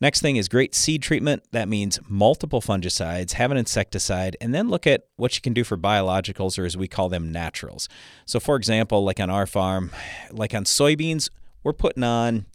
Next 0.00 0.22
thing 0.22 0.36
is 0.36 0.48
great 0.48 0.74
seed 0.74 1.02
treatment. 1.02 1.42
That 1.52 1.68
means 1.68 1.98
multiple 2.08 2.62
fungicides, 2.62 3.32
have 3.32 3.50
an 3.50 3.58
insecticide, 3.58 4.38
and 4.40 4.54
then 4.54 4.70
look 4.70 4.86
at 4.86 5.04
what 5.16 5.36
you 5.36 5.42
can 5.42 5.52
do 5.52 5.62
for 5.62 5.76
biologicals, 5.76 6.58
or 6.58 6.64
as 6.64 6.78
we 6.78 6.88
call 6.88 7.10
them, 7.10 7.30
naturals. 7.30 7.90
So, 8.24 8.40
for 8.40 8.56
example, 8.56 9.04
like 9.04 9.20
on 9.20 9.28
our 9.28 9.46
farm, 9.46 9.90
like 10.30 10.54
on 10.54 10.64
soybeans, 10.64 11.28
we're 11.62 11.74
putting 11.74 12.02
on 12.02 12.46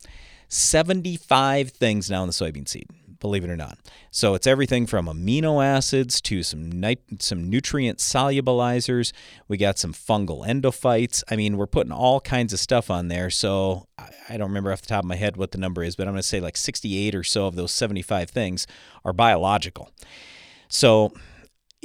75 0.47 1.69
things 1.69 2.09
now 2.09 2.23
in 2.23 2.27
the 2.27 2.33
soybean 2.33 2.67
seed, 2.67 2.89
believe 3.19 3.43
it 3.43 3.49
or 3.49 3.55
not. 3.55 3.77
So 4.11 4.33
it's 4.33 4.47
everything 4.47 4.85
from 4.85 5.07
amino 5.07 5.63
acids 5.63 6.21
to 6.21 6.43
some 6.43 6.71
nit- 6.71 7.21
some 7.21 7.49
nutrient 7.49 7.99
solubilizers. 7.99 9.11
We 9.47 9.57
got 9.57 9.77
some 9.77 9.93
fungal 9.93 10.45
endophytes. 10.45 11.23
I 11.29 11.35
mean, 11.35 11.57
we're 11.57 11.67
putting 11.67 11.91
all 11.91 12.19
kinds 12.19 12.53
of 12.53 12.59
stuff 12.59 12.89
on 12.89 13.07
there. 13.07 13.29
So 13.29 13.87
I, 13.97 14.09
I 14.29 14.37
don't 14.37 14.49
remember 14.49 14.71
off 14.71 14.81
the 14.81 14.87
top 14.87 15.03
of 15.03 15.07
my 15.07 15.15
head 15.15 15.37
what 15.37 15.51
the 15.51 15.57
number 15.57 15.83
is, 15.83 15.95
but 15.95 16.07
I'm 16.07 16.13
going 16.13 16.21
to 16.21 16.27
say 16.27 16.39
like 16.39 16.57
68 16.57 17.15
or 17.15 17.23
so 17.23 17.47
of 17.47 17.55
those 17.55 17.71
75 17.71 18.29
things 18.29 18.67
are 19.03 19.13
biological. 19.13 19.91
So 20.67 21.13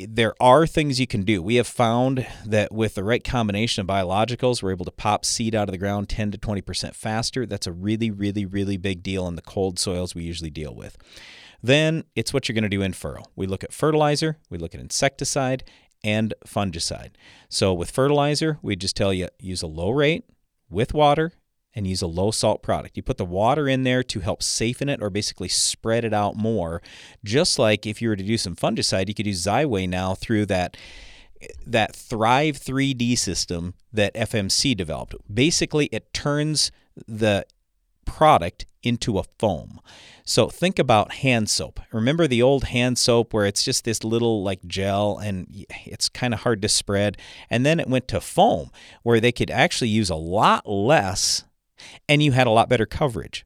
there 0.08 0.34
are 0.40 0.66
things 0.66 1.00
you 1.00 1.06
can 1.06 1.22
do. 1.22 1.42
We 1.42 1.56
have 1.56 1.66
found 1.66 2.26
that 2.46 2.72
with 2.72 2.94
the 2.94 3.04
right 3.04 3.22
combination 3.22 3.80
of 3.80 3.86
biologicals, 3.86 4.62
we're 4.62 4.72
able 4.72 4.84
to 4.84 4.90
pop 4.90 5.24
seed 5.24 5.54
out 5.54 5.68
of 5.68 5.72
the 5.72 5.78
ground 5.78 6.08
10 6.08 6.30
to 6.32 6.38
20% 6.38 6.94
faster. 6.94 7.46
That's 7.46 7.66
a 7.66 7.72
really, 7.72 8.10
really, 8.10 8.44
really 8.44 8.76
big 8.76 9.02
deal 9.02 9.26
in 9.28 9.36
the 9.36 9.42
cold 9.42 9.78
soils 9.78 10.14
we 10.14 10.22
usually 10.22 10.50
deal 10.50 10.74
with. 10.74 10.96
Then 11.62 12.04
it's 12.14 12.32
what 12.32 12.48
you're 12.48 12.54
going 12.54 12.62
to 12.62 12.68
do 12.68 12.82
in 12.82 12.92
furrow. 12.92 13.24
We 13.36 13.46
look 13.46 13.64
at 13.64 13.72
fertilizer, 13.72 14.38
we 14.48 14.58
look 14.58 14.74
at 14.74 14.80
insecticide, 14.80 15.64
and 16.02 16.32
fungicide. 16.46 17.10
So 17.48 17.74
with 17.74 17.90
fertilizer, 17.90 18.58
we 18.62 18.76
just 18.76 18.96
tell 18.96 19.12
you 19.12 19.28
use 19.38 19.62
a 19.62 19.66
low 19.66 19.90
rate 19.90 20.24
with 20.70 20.94
water 20.94 21.32
and 21.74 21.86
use 21.86 22.02
a 22.02 22.06
low 22.06 22.30
salt 22.30 22.62
product. 22.62 22.96
You 22.96 23.02
put 23.02 23.18
the 23.18 23.24
water 23.24 23.68
in 23.68 23.84
there 23.84 24.02
to 24.04 24.20
help 24.20 24.42
safen 24.42 24.88
it 24.88 25.02
or 25.02 25.10
basically 25.10 25.48
spread 25.48 26.04
it 26.04 26.12
out 26.12 26.36
more. 26.36 26.82
Just 27.24 27.58
like 27.58 27.86
if 27.86 28.02
you 28.02 28.08
were 28.08 28.16
to 28.16 28.24
do 28.24 28.36
some 28.36 28.56
fungicide, 28.56 29.08
you 29.08 29.14
could 29.14 29.26
use 29.26 29.44
Xyway 29.44 29.88
now 29.88 30.14
through 30.14 30.46
that 30.46 30.76
that 31.66 31.94
3RIVE 31.94 32.58
3D 32.58 33.16
system 33.16 33.72
that 33.92 34.14
FMC 34.14 34.76
developed. 34.76 35.14
Basically, 35.32 35.86
it 35.86 36.12
turns 36.12 36.70
the 37.08 37.46
product 38.04 38.66
into 38.82 39.18
a 39.18 39.24
foam. 39.38 39.80
So 40.24 40.48
think 40.48 40.78
about 40.78 41.12
hand 41.12 41.48
soap. 41.48 41.80
Remember 41.92 42.26
the 42.26 42.42
old 42.42 42.64
hand 42.64 42.98
soap 42.98 43.32
where 43.32 43.46
it's 43.46 43.62
just 43.62 43.84
this 43.84 44.04
little 44.04 44.42
like 44.42 44.64
gel 44.66 45.18
and 45.18 45.66
it's 45.86 46.08
kind 46.08 46.34
of 46.34 46.40
hard 46.40 46.62
to 46.62 46.68
spread. 46.68 47.16
And 47.48 47.64
then 47.64 47.80
it 47.80 47.88
went 47.88 48.08
to 48.08 48.20
foam 48.20 48.70
where 49.02 49.20
they 49.20 49.32
could 49.32 49.50
actually 49.50 49.88
use 49.88 50.10
a 50.10 50.16
lot 50.16 50.68
less 50.68 51.44
and 52.08 52.22
you 52.22 52.32
had 52.32 52.46
a 52.46 52.50
lot 52.50 52.68
better 52.68 52.86
coverage. 52.86 53.44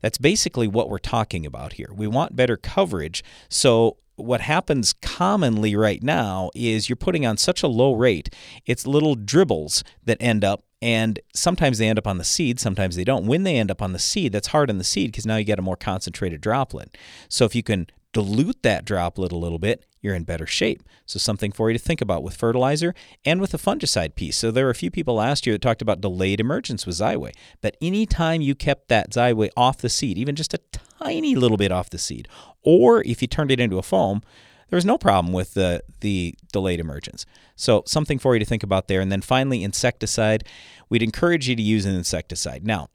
That's 0.00 0.18
basically 0.18 0.68
what 0.68 0.88
we're 0.88 0.98
talking 0.98 1.46
about 1.46 1.74
here. 1.74 1.90
We 1.94 2.06
want 2.06 2.36
better 2.36 2.56
coverage. 2.56 3.22
So, 3.48 3.98
what 4.16 4.42
happens 4.42 4.92
commonly 4.92 5.74
right 5.74 6.00
now 6.00 6.50
is 6.54 6.88
you're 6.88 6.94
putting 6.94 7.26
on 7.26 7.36
such 7.36 7.64
a 7.64 7.66
low 7.66 7.94
rate, 7.94 8.32
it's 8.64 8.86
little 8.86 9.16
dribbles 9.16 9.82
that 10.04 10.18
end 10.20 10.44
up, 10.44 10.64
and 10.80 11.18
sometimes 11.34 11.78
they 11.78 11.88
end 11.88 11.98
up 11.98 12.06
on 12.06 12.18
the 12.18 12.24
seed, 12.24 12.60
sometimes 12.60 12.94
they 12.94 13.02
don't. 13.02 13.26
When 13.26 13.42
they 13.42 13.56
end 13.56 13.72
up 13.72 13.82
on 13.82 13.92
the 13.92 13.98
seed, 13.98 14.32
that's 14.32 14.48
hard 14.48 14.70
on 14.70 14.78
the 14.78 14.84
seed 14.84 15.10
because 15.10 15.26
now 15.26 15.36
you 15.36 15.44
get 15.44 15.58
a 15.58 15.62
more 15.62 15.76
concentrated 15.76 16.40
droplet. 16.40 16.96
So, 17.28 17.44
if 17.44 17.54
you 17.54 17.62
can 17.62 17.88
dilute 18.12 18.62
that 18.62 18.84
droplet 18.84 19.32
a 19.32 19.36
little 19.36 19.58
bit, 19.58 19.84
you're 20.04 20.14
in 20.14 20.24
better 20.24 20.46
shape. 20.46 20.82
So, 21.06 21.18
something 21.18 21.50
for 21.50 21.70
you 21.70 21.78
to 21.78 21.82
think 21.82 22.00
about 22.00 22.22
with 22.22 22.36
fertilizer 22.36 22.94
and 23.24 23.40
with 23.40 23.50
the 23.50 23.58
fungicide 23.58 24.14
piece. 24.14 24.36
So, 24.36 24.50
there 24.50 24.66
were 24.66 24.70
a 24.70 24.74
few 24.74 24.90
people 24.90 25.14
last 25.14 25.46
year 25.46 25.54
that 25.54 25.62
talked 25.62 25.82
about 25.82 26.02
delayed 26.02 26.40
emergence 26.40 26.86
with 26.86 26.96
Xyway. 26.96 27.32
But 27.62 27.76
anytime 27.80 28.42
you 28.42 28.54
kept 28.54 28.88
that 28.88 29.10
Xyway 29.10 29.48
off 29.56 29.78
the 29.78 29.88
seed, 29.88 30.18
even 30.18 30.36
just 30.36 30.54
a 30.54 30.60
tiny 31.02 31.34
little 31.34 31.56
bit 31.56 31.72
off 31.72 31.90
the 31.90 31.98
seed, 31.98 32.28
or 32.62 33.02
if 33.02 33.22
you 33.22 33.28
turned 33.28 33.50
it 33.50 33.58
into 33.58 33.78
a 33.78 33.82
foam, 33.82 34.22
there 34.68 34.76
was 34.76 34.84
no 34.84 34.98
problem 34.98 35.32
with 35.32 35.54
the, 35.54 35.82
the 36.00 36.34
delayed 36.52 36.80
emergence. 36.80 37.26
So, 37.56 37.82
something 37.86 38.18
for 38.18 38.34
you 38.34 38.40
to 38.40 38.46
think 38.46 38.62
about 38.62 38.88
there. 38.88 39.00
And 39.00 39.10
then 39.10 39.22
finally, 39.22 39.64
insecticide. 39.64 40.44
We'd 40.90 41.02
encourage 41.02 41.48
you 41.48 41.56
to 41.56 41.62
use 41.62 41.86
an 41.86 41.94
insecticide. 41.94 42.66
Now, 42.66 42.88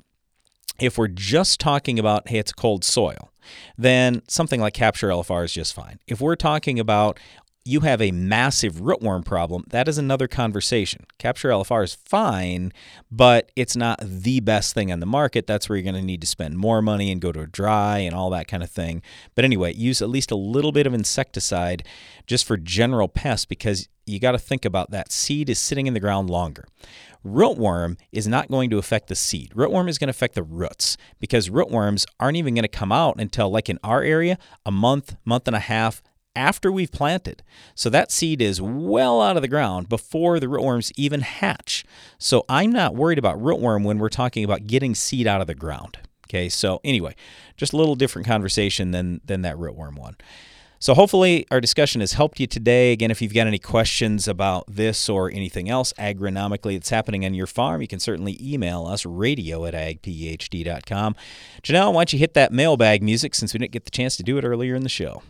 if 0.80 0.98
we're 0.98 1.08
just 1.08 1.60
talking 1.60 2.00
about, 2.00 2.30
hey, 2.30 2.38
it's 2.38 2.54
cold 2.54 2.84
soil, 2.84 3.32
then 3.78 4.22
something 4.28 4.60
like 4.60 4.74
Capture 4.74 5.10
LFR 5.10 5.46
is 5.46 5.54
just 5.54 5.74
fine. 5.74 6.00
If 6.08 6.22
we're 6.22 6.36
talking 6.36 6.80
about 6.80 7.20
you 7.66 7.82
have 7.82 8.02
a 8.02 8.12
massive 8.12 8.76
rootworm 8.76 9.24
problem, 9.24 9.64
that 9.70 9.88
is 9.88 9.98
another 9.98 10.28
conversation. 10.28 11.06
Capture 11.18 11.50
LFR 11.50 11.84
is 11.84 11.94
fine, 11.94 12.74
but 13.12 13.52
it's 13.56 13.76
not 13.76 14.00
the 14.02 14.40
best 14.40 14.74
thing 14.74 14.92
on 14.92 15.00
the 15.00 15.06
market. 15.06 15.46
That's 15.46 15.70
where 15.70 15.78
you're 15.78 15.84
going 15.84 15.94
to 15.96 16.02
need 16.02 16.22
to 16.22 16.28
spend 16.28 16.58
more 16.58 16.82
money 16.82 17.12
and 17.12 17.22
go 17.22 17.32
to 17.32 17.42
a 17.42 17.48
dry 17.48 18.00
and 18.00 18.16
all 18.16 18.30
that 18.32 18.48
kind 18.48 18.64
of 18.64 18.72
thing. 18.72 19.02
But 19.36 19.46
anyway, 19.46 19.74
use 19.76 20.02
at 20.02 20.10
least 20.10 20.32
a 20.32 20.36
little 20.36 20.72
bit 20.72 20.88
of 20.88 20.94
insecticide 20.94 21.86
just 22.26 22.46
for 22.46 22.58
general 22.58 23.08
pests 23.08 23.46
because 23.46 23.88
you 24.06 24.20
got 24.20 24.32
to 24.32 24.40
think 24.40 24.66
about 24.66 24.90
that 24.92 25.12
seed 25.12 25.50
is 25.50 25.60
sitting 25.60 25.86
in 25.86 25.94
the 25.94 26.00
ground 26.00 26.30
longer. 26.30 26.66
Rootworm 27.26 27.98
is 28.12 28.28
not 28.28 28.50
going 28.50 28.70
to 28.70 28.78
affect 28.78 29.08
the 29.08 29.16
seed. 29.16 29.52
Rootworm 29.56 29.90
is 29.90 29.98
going 29.98 30.08
to 30.08 30.12
affect 30.12 30.36
the 30.36 30.44
roots 30.44 30.98
because 31.20 31.50
rootworms 31.50 32.06
aren't 32.20 32.38
even 32.38 32.56
going 32.56 32.64
to 32.64 32.70
come 32.70 32.92
out 32.92 33.20
until, 33.20 33.50
like 33.50 33.70
in 33.70 33.80
our 33.84 34.02
area, 34.02 34.38
a 34.66 34.72
month, 34.72 35.16
month 35.26 35.48
and 35.48 35.56
a 35.56 35.60
half 35.60 36.02
after 36.36 36.72
we've 36.72 36.92
planted. 36.92 37.44
So 37.76 37.90
that 37.90 38.12
seed 38.12 38.42
is 38.42 38.62
well 38.62 39.22
out 39.22 39.36
of 39.36 39.42
the 39.42 39.48
ground 39.48 39.90
before 39.90 40.40
the 40.40 40.48
rootworms 40.48 40.92
even 40.96 41.22
hatch. 41.22 41.84
So 42.18 42.46
I'm 42.48 42.72
not 42.72 42.96
worried 42.96 43.20
about 43.20 43.40
rootworm 43.40 43.84
when 43.84 44.00
we're 44.00 44.10
talking 44.10 44.44
about 44.44 44.68
getting 44.68 44.96
seed 44.96 45.28
out 45.28 45.42
of 45.42 45.48
the 45.48 45.56
ground. 45.56 45.98
Okay, 46.28 46.48
so 46.48 46.80
anyway, 46.84 47.16
just 47.58 47.74
a 47.74 47.78
little 47.78 47.96
different 47.96 48.28
conversation 48.28 48.92
than 48.92 49.20
than 49.26 49.42
that 49.42 49.56
rootworm 49.56 49.98
one. 49.98 50.16
So, 50.82 50.94
hopefully, 50.94 51.46
our 51.52 51.60
discussion 51.60 52.00
has 52.00 52.14
helped 52.14 52.40
you 52.40 52.48
today. 52.48 52.94
Again, 52.94 53.12
if 53.12 53.22
you've 53.22 53.34
got 53.34 53.48
any 53.48 53.60
questions 53.60 54.30
about 54.30 54.64
this 54.68 55.10
or 55.10 55.30
anything 55.30 55.70
else 55.70 55.92
agronomically 56.00 56.76
that's 56.76 56.90
happening 56.90 57.26
on 57.26 57.34
your 57.34 57.48
farm, 57.48 57.82
you 57.82 57.88
can 57.88 58.00
certainly 58.00 58.38
email 58.42 58.86
us 58.86 59.06
radio 59.06 59.66
at 59.66 59.74
agphd.com. 59.74 61.18
Janelle, 61.64 61.94
why 61.94 62.00
don't 62.00 62.14
you 62.14 62.20
hit 62.20 62.34
that 62.36 62.54
mailbag 62.54 63.04
music 63.04 63.36
since 63.36 63.52
we 63.52 63.58
didn't 63.58 63.74
get 63.74 63.84
the 63.84 63.92
chance 63.92 64.16
to 64.16 64.24
do 64.24 64.38
it 64.38 64.46
earlier 64.46 64.74
in 64.74 64.84
the 64.84 64.90
show? 64.90 65.22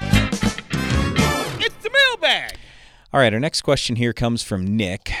It's 0.00 1.76
the 1.76 1.90
mailbag. 1.92 2.58
All 3.12 3.20
right, 3.20 3.32
our 3.32 3.38
next 3.38 3.62
question 3.62 3.94
here 3.94 4.12
comes 4.12 4.42
from 4.42 4.76
Nick, 4.76 5.12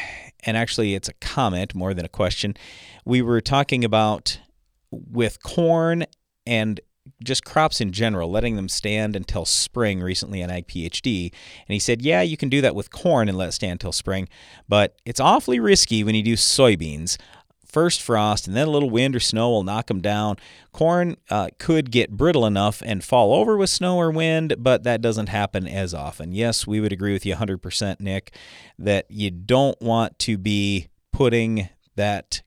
and 0.44 0.56
actually, 0.56 0.96
it's 0.96 1.08
a 1.08 1.14
comment 1.14 1.72
more 1.72 1.94
than 1.94 2.04
a 2.04 2.08
question. 2.08 2.54
We 3.04 3.22
were 3.22 3.40
talking 3.40 3.84
about 3.84 4.40
with 4.90 5.40
corn 5.40 6.04
and 6.44 6.80
just 7.22 7.44
crops 7.44 7.80
in 7.80 7.92
general, 7.92 8.30
letting 8.30 8.56
them 8.56 8.68
stand 8.68 9.16
until 9.16 9.44
spring 9.44 10.00
recently 10.00 10.42
on 10.42 10.50
Ag 10.50 10.66
PhD. 10.66 11.32
And 11.32 11.72
he 11.72 11.78
said, 11.78 12.02
yeah, 12.02 12.22
you 12.22 12.36
can 12.36 12.48
do 12.48 12.60
that 12.60 12.74
with 12.74 12.90
corn 12.90 13.28
and 13.28 13.38
let 13.38 13.48
it 13.48 13.52
stand 13.52 13.72
until 13.72 13.92
spring, 13.92 14.28
but 14.68 14.96
it's 15.04 15.20
awfully 15.20 15.60
risky 15.60 16.04
when 16.04 16.14
you 16.14 16.22
do 16.22 16.34
soybeans. 16.34 17.16
First 17.66 18.00
frost 18.00 18.46
and 18.46 18.56
then 18.56 18.68
a 18.68 18.70
little 18.70 18.88
wind 18.88 19.14
or 19.14 19.20
snow 19.20 19.50
will 19.50 19.62
knock 19.62 19.88
them 19.88 20.00
down. 20.00 20.36
Corn 20.72 21.16
uh, 21.28 21.48
could 21.58 21.90
get 21.90 22.10
brittle 22.10 22.46
enough 22.46 22.82
and 22.84 23.04
fall 23.04 23.34
over 23.34 23.56
with 23.56 23.68
snow 23.68 23.98
or 23.98 24.10
wind, 24.10 24.54
but 24.58 24.82
that 24.84 25.02
doesn't 25.02 25.28
happen 25.28 25.66
as 25.66 25.92
often. 25.92 26.32
Yes, 26.32 26.66
we 26.66 26.80
would 26.80 26.92
agree 26.92 27.12
with 27.12 27.26
you 27.26 27.34
100%, 27.34 28.00
Nick, 28.00 28.34
that 28.78 29.04
you 29.10 29.30
don't 29.30 29.80
want 29.82 30.18
to 30.20 30.38
be 30.38 30.88
putting 31.12 31.68
that 31.96 32.40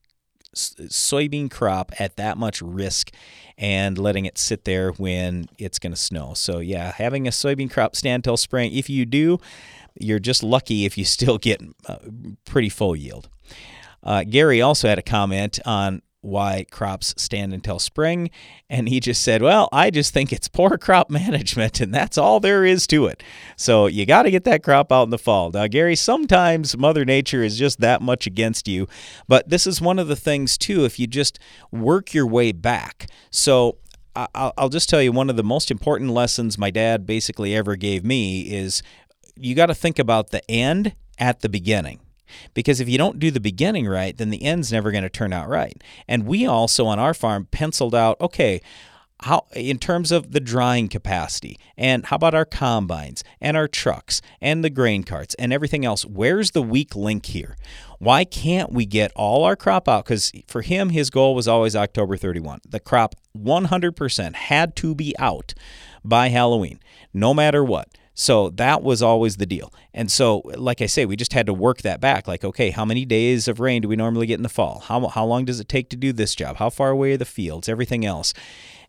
soybean 0.54 1.50
crop 1.50 1.92
at 2.00 2.16
that 2.16 2.36
much 2.36 2.60
risk 2.60 3.12
and 3.60 3.98
letting 3.98 4.24
it 4.24 4.38
sit 4.38 4.64
there 4.64 4.90
when 4.92 5.46
it's 5.58 5.78
going 5.78 5.92
to 5.92 5.98
snow. 5.98 6.32
So, 6.34 6.58
yeah, 6.58 6.92
having 6.92 7.28
a 7.28 7.30
soybean 7.30 7.70
crop 7.70 7.94
stand 7.94 8.24
till 8.24 8.38
spring, 8.38 8.72
if 8.74 8.88
you 8.88 9.04
do, 9.04 9.38
you're 10.00 10.18
just 10.18 10.42
lucky 10.42 10.86
if 10.86 10.96
you 10.96 11.04
still 11.16 11.38
get 11.38 11.62
uh, 11.86 11.98
pretty 12.46 12.70
full 12.70 12.96
yield. 12.96 13.28
Uh, 14.02 14.24
Gary 14.24 14.62
also 14.62 14.88
had 14.88 14.98
a 14.98 15.02
comment 15.02 15.58
on 15.66 16.00
why 16.22 16.66
crops 16.70 17.14
stand 17.16 17.52
until 17.54 17.78
spring. 17.78 18.30
And 18.68 18.88
he 18.88 19.00
just 19.00 19.22
said, 19.22 19.42
Well, 19.42 19.68
I 19.72 19.90
just 19.90 20.12
think 20.12 20.32
it's 20.32 20.48
poor 20.48 20.78
crop 20.78 21.10
management, 21.10 21.80
and 21.80 21.92
that's 21.92 22.18
all 22.18 22.40
there 22.40 22.64
is 22.64 22.86
to 22.88 23.06
it. 23.06 23.22
So 23.56 23.86
you 23.86 24.06
got 24.06 24.22
to 24.22 24.30
get 24.30 24.44
that 24.44 24.62
crop 24.62 24.92
out 24.92 25.04
in 25.04 25.10
the 25.10 25.18
fall. 25.18 25.50
Now, 25.50 25.66
Gary, 25.66 25.96
sometimes 25.96 26.76
Mother 26.76 27.04
Nature 27.04 27.42
is 27.42 27.58
just 27.58 27.80
that 27.80 28.02
much 28.02 28.26
against 28.26 28.68
you. 28.68 28.86
But 29.28 29.48
this 29.48 29.66
is 29.66 29.80
one 29.80 29.98
of 29.98 30.08
the 30.08 30.16
things, 30.16 30.58
too, 30.58 30.84
if 30.84 30.98
you 30.98 31.06
just 31.06 31.38
work 31.70 32.14
your 32.14 32.26
way 32.26 32.52
back. 32.52 33.06
So 33.30 33.78
I'll 34.16 34.68
just 34.68 34.88
tell 34.88 35.00
you 35.00 35.12
one 35.12 35.30
of 35.30 35.36
the 35.36 35.44
most 35.44 35.70
important 35.70 36.10
lessons 36.10 36.58
my 36.58 36.70
dad 36.70 37.06
basically 37.06 37.54
ever 37.54 37.76
gave 37.76 38.04
me 38.04 38.42
is 38.52 38.82
you 39.36 39.54
got 39.54 39.66
to 39.66 39.74
think 39.74 39.98
about 39.98 40.30
the 40.30 40.48
end 40.50 40.94
at 41.18 41.40
the 41.40 41.48
beginning. 41.48 42.00
Because 42.54 42.80
if 42.80 42.88
you 42.88 42.98
don't 42.98 43.18
do 43.18 43.30
the 43.30 43.40
beginning 43.40 43.86
right, 43.86 44.16
then 44.16 44.30
the 44.30 44.42
end's 44.42 44.72
never 44.72 44.90
going 44.90 45.02
to 45.02 45.10
turn 45.10 45.32
out 45.32 45.48
right. 45.48 45.82
And 46.08 46.26
we 46.26 46.46
also 46.46 46.86
on 46.86 46.98
our 46.98 47.14
farm 47.14 47.48
penciled 47.50 47.94
out 47.94 48.20
okay, 48.20 48.60
how 49.22 49.46
in 49.54 49.78
terms 49.78 50.10
of 50.12 50.32
the 50.32 50.40
drying 50.40 50.88
capacity 50.88 51.58
and 51.76 52.06
how 52.06 52.16
about 52.16 52.34
our 52.34 52.44
combines 52.44 53.22
and 53.40 53.56
our 53.56 53.68
trucks 53.68 54.22
and 54.40 54.64
the 54.64 54.70
grain 54.70 55.02
carts 55.02 55.34
and 55.34 55.52
everything 55.52 55.84
else 55.84 56.04
where's 56.04 56.52
the 56.52 56.62
weak 56.62 56.96
link 56.96 57.26
here? 57.26 57.56
Why 57.98 58.24
can't 58.24 58.72
we 58.72 58.86
get 58.86 59.12
all 59.14 59.44
our 59.44 59.56
crop 59.56 59.88
out? 59.88 60.04
Because 60.04 60.32
for 60.46 60.62
him 60.62 60.90
his 60.90 61.10
goal 61.10 61.34
was 61.34 61.46
always 61.46 61.76
october 61.76 62.16
31 62.16 62.60
the 62.68 62.80
crop 62.80 63.14
100% 63.36 64.34
had 64.34 64.74
to 64.76 64.94
be 64.94 65.14
out 65.18 65.54
by 66.02 66.28
halloween 66.28 66.80
no 67.12 67.34
matter 67.34 67.62
what 67.62 67.88
so 68.20 68.50
that 68.50 68.82
was 68.82 69.00
always 69.00 69.38
the 69.38 69.46
deal. 69.46 69.72
And 69.94 70.12
so, 70.12 70.40
like 70.44 70.82
I 70.82 70.86
say, 70.86 71.06
we 71.06 71.16
just 71.16 71.32
had 71.32 71.46
to 71.46 71.54
work 71.54 71.80
that 71.80 72.02
back. 72.02 72.28
Like, 72.28 72.44
okay, 72.44 72.68
how 72.68 72.84
many 72.84 73.06
days 73.06 73.48
of 73.48 73.60
rain 73.60 73.80
do 73.80 73.88
we 73.88 73.96
normally 73.96 74.26
get 74.26 74.34
in 74.34 74.42
the 74.42 74.50
fall? 74.50 74.80
How, 74.80 75.08
how 75.08 75.24
long 75.24 75.46
does 75.46 75.58
it 75.58 75.70
take 75.70 75.88
to 75.88 75.96
do 75.96 76.12
this 76.12 76.34
job? 76.34 76.56
How 76.56 76.68
far 76.68 76.90
away 76.90 77.12
are 77.12 77.16
the 77.16 77.24
fields? 77.24 77.66
Everything 77.66 78.04
else. 78.04 78.34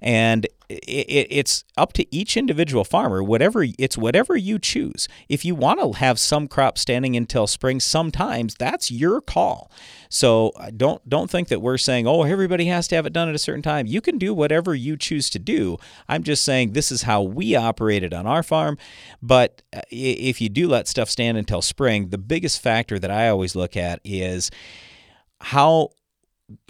And 0.02 0.48
it, 0.70 1.28
it's 1.30 1.64
up 1.78 1.94
to 1.94 2.16
each 2.16 2.38
individual 2.38 2.84
farmer. 2.84 3.22
Whatever 3.22 3.66
it's 3.78 3.98
whatever 3.98 4.36
you 4.36 4.58
choose. 4.60 5.08
If 5.30 5.46
you 5.46 5.56
want 5.56 5.80
to 5.80 6.00
have 6.00 6.20
some 6.20 6.48
crop 6.48 6.78
standing 6.78 7.16
until 7.16 7.48
spring, 7.48 7.80
sometimes 7.80 8.56
that's 8.56 8.92
your 8.92 9.22
call. 9.22 9.72
So 10.10 10.50
uh, 10.58 10.72
don't 10.76 11.08
don't 11.08 11.30
think 11.30 11.50
that 11.50 11.62
we're 11.62 11.78
saying, 11.78 12.08
oh, 12.08 12.24
everybody 12.24 12.66
has 12.66 12.88
to 12.90 12.96
have 12.96 13.06
it 13.06 13.14
done 13.14 13.30
at 13.30 13.36
a 13.36 13.40
certain 13.40 13.62
time. 13.62 13.86
You 13.86 14.02
can 14.02 14.18
do 14.18 14.34
whatever 14.34 14.74
you 14.74 14.98
choose 14.98 15.30
to 15.32 15.40
do. 15.40 15.78
I'm 16.08 16.24
just 16.24 16.44
saying 16.44 16.74
this 16.74 16.92
is 16.92 17.04
how 17.04 17.22
we 17.22 17.56
operated 17.56 18.14
on 18.14 18.26
our 18.26 18.44
farm. 18.44 18.78
But 19.22 19.62
uh, 19.74 19.82
if 19.90 20.42
you 20.42 20.50
do 20.50 20.68
let 20.68 20.88
stuff 20.88 21.10
stand 21.10 21.38
until 21.38 21.62
spring, 21.62 22.10
the 22.10 22.18
biggest 22.18 22.62
factor 22.62 23.00
that 23.00 23.12
I 23.12 23.30
always 23.30 23.56
look 23.56 23.78
at 23.78 24.00
is 24.04 24.52
how 25.40 25.90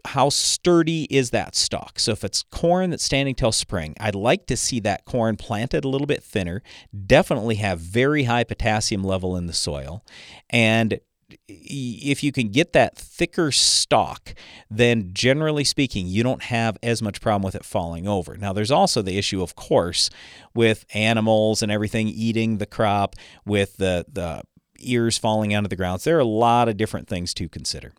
how 0.05 0.29
sturdy 0.29 1.03
is 1.09 1.29
that 1.31 1.55
stalk? 1.55 1.99
So 1.99 2.11
if 2.11 2.23
it's 2.23 2.43
corn 2.43 2.89
that's 2.89 3.03
standing 3.03 3.35
till 3.35 3.51
spring, 3.51 3.95
I'd 3.99 4.15
like 4.15 4.47
to 4.47 4.57
see 4.57 4.79
that 4.81 5.05
corn 5.05 5.37
planted 5.37 5.85
a 5.85 5.89
little 5.89 6.07
bit 6.07 6.23
thinner, 6.23 6.63
definitely 7.05 7.55
have 7.55 7.79
very 7.79 8.23
high 8.23 8.43
potassium 8.43 9.03
level 9.03 9.35
in 9.37 9.47
the 9.47 9.53
soil, 9.53 10.03
and 10.49 10.99
if 11.47 12.23
you 12.23 12.31
can 12.31 12.49
get 12.49 12.73
that 12.73 12.97
thicker 12.97 13.51
stalk, 13.51 14.33
then 14.69 15.11
generally 15.13 15.63
speaking, 15.63 16.07
you 16.07 16.23
don't 16.23 16.43
have 16.43 16.77
as 16.83 17.01
much 17.01 17.21
problem 17.21 17.43
with 17.43 17.55
it 17.55 17.65
falling 17.65 18.07
over. 18.07 18.35
Now, 18.37 18.53
there's 18.53 18.71
also 18.71 19.01
the 19.01 19.17
issue, 19.17 19.41
of 19.41 19.55
course, 19.55 20.09
with 20.53 20.85
animals 20.93 21.61
and 21.61 21.71
everything 21.71 22.07
eating 22.07 22.57
the 22.57 22.65
crop, 22.65 23.15
with 23.45 23.77
the, 23.77 24.05
the 24.11 24.43
ears 24.79 25.17
falling 25.17 25.55
onto 25.55 25.69
the 25.69 25.75
ground. 25.75 26.01
So 26.01 26.09
there 26.09 26.17
are 26.17 26.21
a 26.21 26.25
lot 26.25 26.67
of 26.67 26.77
different 26.77 27.07
things 27.07 27.33
to 27.35 27.47
consider. 27.47 27.93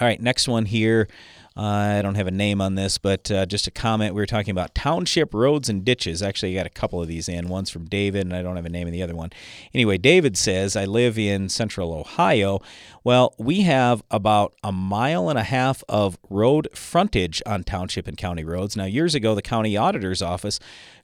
All 0.00 0.06
right, 0.06 0.20
next 0.20 0.46
one 0.46 0.64
here. 0.64 1.08
Uh, 1.56 1.96
I 1.98 2.02
don't 2.02 2.14
have 2.14 2.28
a 2.28 2.30
name 2.30 2.60
on 2.60 2.76
this, 2.76 2.98
but 2.98 3.32
uh, 3.32 3.44
just 3.44 3.66
a 3.66 3.72
comment. 3.72 4.14
We 4.14 4.22
were 4.22 4.26
talking 4.26 4.52
about 4.52 4.76
township 4.76 5.34
roads 5.34 5.68
and 5.68 5.84
ditches. 5.84 6.22
Actually, 6.22 6.52
I 6.52 6.60
got 6.60 6.66
a 6.66 6.70
couple 6.70 7.02
of 7.02 7.08
these 7.08 7.28
in. 7.28 7.48
One's 7.48 7.68
from 7.68 7.86
David, 7.86 8.24
and 8.24 8.32
I 8.32 8.40
don't 8.42 8.54
have 8.54 8.64
a 8.64 8.68
name 8.68 8.86
in 8.86 8.92
the 8.92 9.02
other 9.02 9.16
one. 9.16 9.30
Anyway, 9.74 9.98
David 9.98 10.36
says, 10.36 10.76
I 10.76 10.84
live 10.84 11.18
in 11.18 11.48
central 11.48 11.92
Ohio. 11.92 12.60
Well, 13.02 13.34
we 13.38 13.62
have 13.62 14.04
about 14.08 14.54
a 14.62 14.70
mile 14.70 15.28
and 15.30 15.38
a 15.38 15.42
half 15.42 15.82
of 15.88 16.16
road 16.30 16.68
frontage 16.74 17.42
on 17.44 17.64
township 17.64 18.06
and 18.06 18.16
county 18.16 18.44
roads. 18.44 18.76
Now, 18.76 18.84
years 18.84 19.16
ago, 19.16 19.34
the 19.34 19.42
county 19.42 19.76
auditor's 19.76 20.22
office 20.22 20.60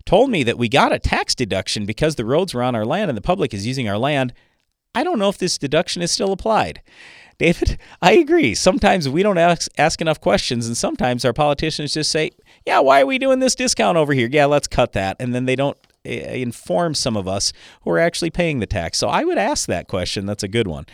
told 0.07 0.31
me 0.31 0.45
that 0.45 0.57
we 0.57 0.69
got 0.69 0.93
a 0.93 1.01
tax 1.01 1.35
deduction 1.35 1.85
because 1.85 2.15
the 2.15 2.25
roads 2.25 2.55
were 2.55 2.63
on 2.63 2.77
our 2.77 2.87
land 2.87 3.11
and 3.11 3.19
the 3.19 3.23
public 3.23 3.53
is 3.53 3.67
using 3.67 3.89
our 3.89 3.99
land. 3.99 4.33
I 4.95 5.03
don't 5.03 5.19
know 5.19 5.29
if 5.29 5.39
this 5.39 5.59
deduction 5.59 6.01
is 6.01 6.13
still 6.13 6.31
applied. 6.31 6.81
David, 7.39 7.79
I 8.03 8.13
agree. 8.13 8.55
Sometimes 8.55 9.09
we 9.09 9.23
don't 9.23 9.39
ask, 9.39 9.71
ask 9.79 10.01
enough 10.01 10.21
questions, 10.21 10.67
and 10.67 10.77
sometimes 10.77 11.25
our 11.25 11.33
politicians 11.33 11.95
just 11.95 12.11
say, 12.11 12.31
Yeah, 12.67 12.81
why 12.81 13.01
are 13.01 13.07
we 13.07 13.19
doing 13.19 13.41
this 13.41 13.55
discount 13.55 13.97
over 13.97 14.13
here? 14.13 14.29
Yeah, 14.31 14.47
let's 14.47 14.67
cut 14.67 14.93
that. 14.93 15.17
And 15.21 15.35
then 15.35 15.47
they 15.47 15.57
don't 15.57 15.79
uh, 16.07 16.11
inform 16.11 16.95
some 16.95 17.17
of 17.17 17.27
us 17.27 17.53
who 17.83 17.91
are 17.91 17.99
actually 17.99 18.31
paying 18.31 18.61
the 18.61 18.67
tax. 18.67 18.99
So 18.99 19.09
I 19.09 19.25
would 19.25 19.39
ask 19.39 19.67
that 19.69 19.89
question. 19.89 20.27
That's 20.27 20.43
a 20.43 20.49
good 20.49 20.67
one. 20.67 20.87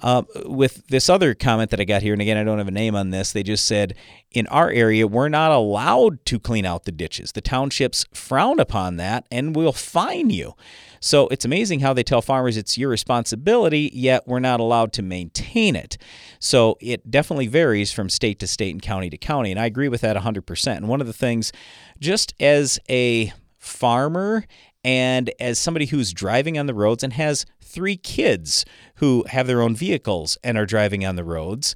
Uh, 0.00 0.22
with 0.46 0.86
this 0.86 1.08
other 1.08 1.34
comment 1.34 1.70
that 1.70 1.80
I 1.80 1.84
got 1.84 2.02
here, 2.02 2.12
and 2.12 2.22
again, 2.22 2.36
I 2.36 2.44
don't 2.44 2.58
have 2.58 2.68
a 2.68 2.72
name 2.72 2.94
on 2.94 3.10
this, 3.10 3.32
they 3.32 3.42
just 3.42 3.64
said, 3.64 3.96
in 4.30 4.46
our 4.46 4.70
area, 4.70 5.06
we're 5.06 5.28
not 5.28 5.50
allowed 5.50 6.24
to 6.26 6.38
clean 6.38 6.64
out 6.64 6.84
the 6.84 6.92
ditches. 6.92 7.32
The 7.32 7.40
townships 7.40 8.04
frown 8.12 8.60
upon 8.60 8.96
that 8.96 9.26
and 9.30 9.56
we'll 9.56 9.72
fine 9.72 10.30
you. 10.30 10.54
So 11.00 11.28
it's 11.28 11.44
amazing 11.44 11.80
how 11.80 11.92
they 11.92 12.02
tell 12.02 12.22
farmers 12.22 12.56
it's 12.56 12.76
your 12.76 12.90
responsibility, 12.90 13.90
yet 13.92 14.26
we're 14.26 14.40
not 14.40 14.60
allowed 14.60 14.92
to 14.94 15.02
maintain 15.02 15.76
it. 15.76 15.96
So 16.38 16.76
it 16.80 17.10
definitely 17.10 17.46
varies 17.46 17.92
from 17.92 18.08
state 18.08 18.38
to 18.40 18.46
state 18.46 18.72
and 18.72 18.82
county 18.82 19.10
to 19.10 19.16
county. 19.16 19.50
And 19.50 19.60
I 19.60 19.66
agree 19.66 19.88
with 19.88 20.00
that 20.02 20.16
100%. 20.16 20.76
And 20.76 20.88
one 20.88 21.00
of 21.00 21.06
the 21.06 21.12
things, 21.12 21.52
just 22.00 22.34
as 22.40 22.78
a 22.88 23.32
farmer 23.58 24.44
and 24.88 25.30
as 25.38 25.58
somebody 25.58 25.84
who's 25.84 26.14
driving 26.14 26.58
on 26.58 26.64
the 26.64 26.72
roads 26.72 27.04
and 27.04 27.12
has 27.12 27.44
three 27.60 27.98
kids 27.98 28.64
who 28.94 29.22
have 29.28 29.46
their 29.46 29.60
own 29.60 29.76
vehicles 29.76 30.38
and 30.42 30.56
are 30.56 30.64
driving 30.64 31.04
on 31.04 31.14
the 31.14 31.24
roads, 31.24 31.74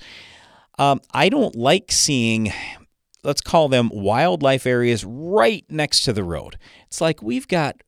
um, 0.79 0.99
I 1.13 1.29
don't 1.29 1.55
like 1.55 1.93
seeing 1.93 2.51
let's 3.23 3.43
call 3.43 3.69
them 3.69 3.91
wildlife 3.93 4.67
areas 4.67 5.05
right 5.05 5.63
next 5.69 6.05
to 6.05 6.15
the 6.15 6.25
road. 6.25 6.57
It's 6.87 7.03
like 7.03 7.23
we've 7.23 7.47
got 7.47 7.83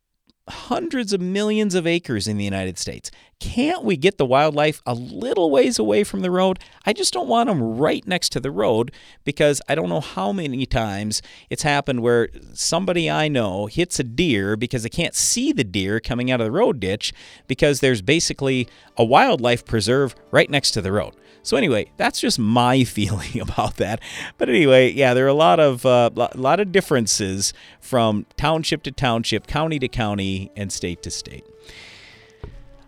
hundreds 0.48 1.12
of 1.14 1.20
millions 1.20 1.74
of 1.74 1.86
acres 1.86 2.28
in 2.28 2.36
the 2.36 2.44
United 2.44 2.78
States. 2.78 3.10
Can't 3.40 3.82
we 3.82 3.96
get 3.96 4.18
the 4.18 4.26
wildlife 4.26 4.82
a 4.84 4.94
little 4.94 5.50
ways 5.50 5.78
away 5.78 6.04
from 6.04 6.20
the 6.20 6.30
road? 6.30 6.58
I 6.84 6.92
just 6.92 7.12
don't 7.12 7.28
want 7.28 7.48
them 7.48 7.76
right 7.76 8.06
next 8.06 8.30
to 8.30 8.40
the 8.40 8.50
road 8.50 8.92
because 9.24 9.62
I 9.68 9.74
don't 9.74 9.88
know 9.88 10.00
how 10.00 10.32
many 10.32 10.66
times 10.66 11.22
it's 11.48 11.62
happened 11.62 12.00
where 12.00 12.28
somebody 12.52 13.10
I 13.10 13.28
know 13.28 13.66
hits 13.66 13.98
a 13.98 14.04
deer 14.04 14.56
because 14.56 14.82
they 14.82 14.88
can't 14.90 15.14
see 15.14 15.52
the 15.52 15.64
deer 15.64 15.98
coming 15.98 16.30
out 16.30 16.40
of 16.40 16.46
the 16.46 16.52
road 16.52 16.78
ditch 16.78 17.12
because 17.46 17.80
there's 17.80 18.02
basically 18.02 18.68
a 18.96 19.04
wildlife 19.04 19.64
preserve 19.64 20.14
right 20.30 20.50
next 20.50 20.72
to 20.72 20.82
the 20.82 20.92
road. 20.92 21.14
So 21.44 21.56
anyway, 21.56 21.92
that's 21.96 22.20
just 22.20 22.38
my 22.38 22.82
feeling 22.84 23.38
about 23.40 23.76
that. 23.76 24.00
But 24.36 24.48
anyway, 24.48 24.90
yeah, 24.90 25.14
there 25.14 25.24
are 25.26 25.28
a 25.28 25.34
lot 25.34 25.60
of 25.60 25.86
uh, 25.86 26.10
lot 26.34 26.58
of 26.58 26.72
differences 26.72 27.52
from 27.80 28.26
township 28.36 28.82
to 28.84 28.90
township, 28.90 29.46
county 29.46 29.78
to 29.78 29.86
county, 29.86 30.50
and 30.56 30.72
state 30.72 31.02
to 31.04 31.10
state. 31.10 31.44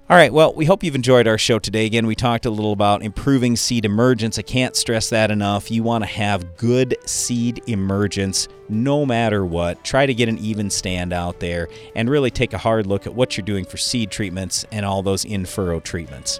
All 0.08 0.16
right, 0.16 0.32
well, 0.32 0.54
we 0.54 0.66
hope 0.66 0.84
you've 0.84 0.94
enjoyed 0.94 1.26
our 1.26 1.36
show 1.36 1.58
today. 1.58 1.84
Again, 1.84 2.06
we 2.06 2.14
talked 2.14 2.46
a 2.46 2.50
little 2.50 2.70
about 2.70 3.02
improving 3.02 3.56
seed 3.56 3.84
emergence. 3.84 4.38
I 4.38 4.42
can't 4.42 4.76
stress 4.76 5.10
that 5.10 5.32
enough. 5.32 5.68
You 5.68 5.82
want 5.82 6.04
to 6.04 6.10
have 6.10 6.56
good 6.56 6.96
seed 7.06 7.60
emergence 7.66 8.46
no 8.68 9.04
matter 9.04 9.44
what. 9.44 9.82
Try 9.82 10.06
to 10.06 10.14
get 10.14 10.28
an 10.28 10.38
even 10.38 10.70
stand 10.70 11.12
out 11.12 11.40
there 11.40 11.68
and 11.96 12.08
really 12.08 12.30
take 12.30 12.52
a 12.52 12.58
hard 12.58 12.86
look 12.86 13.08
at 13.08 13.16
what 13.16 13.36
you're 13.36 13.44
doing 13.44 13.64
for 13.64 13.78
seed 13.78 14.12
treatments 14.12 14.64
and 14.70 14.86
all 14.86 15.02
those 15.02 15.24
in 15.24 15.44
furrow 15.44 15.80
treatments. 15.80 16.38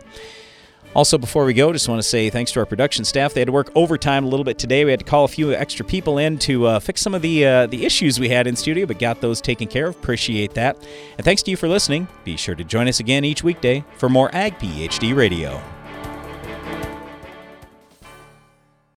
Also, 0.97 1.18
before 1.18 1.44
we 1.44 1.53
go, 1.53 1.74
just 1.74 1.90
want 1.90 1.99
to 1.99 2.03
say 2.09 2.30
thanks 2.30 2.51
to 2.53 2.59
our 2.59 2.64
production 2.64 3.05
staff. 3.05 3.34
They 3.34 3.42
had 3.42 3.49
to 3.49 3.53
work 3.53 3.70
overtime 3.74 4.24
a 4.24 4.28
little 4.28 4.44
bit 4.44 4.59
today. 4.59 4.82
We 4.82 4.92
had 4.92 5.01
to 5.01 5.05
call 5.05 5.26
a 5.26 5.28
few 5.28 5.53
extra 5.53 5.84
people 5.84 6.16
in 6.16 6.38
to 6.38 6.64
uh, 6.64 6.78
fix 6.78 7.03
some 7.03 7.14
of 7.14 7.20
the 7.20 7.44
uh, 7.44 7.66
the 7.66 7.84
issues 7.84 8.18
we 8.18 8.30
had 8.30 8.47
in 8.47 8.57
studio, 8.57 8.86
but 8.86 8.99
got 8.99 9.20
those 9.20 9.42
taken 9.42 9.68
care 9.68 9.88
of. 9.88 9.97
Appreciate 9.97 10.55
that. 10.55 10.78
And 11.18 11.24
thanks 11.26 11.42
to 11.42 11.51
you 11.51 11.59
for 11.59 11.68
listening. 11.68 12.09
Be 12.24 12.38
sure 12.38 12.55
to 12.55 12.64
join 12.64 12.88
us 12.88 12.99
again 12.99 13.26
each 13.26 13.44
weekday 13.44 13.84
for 13.99 14.09
more 14.09 14.34
Ag 14.34 14.59
PhD 14.59 15.14
Radio. 15.14 15.62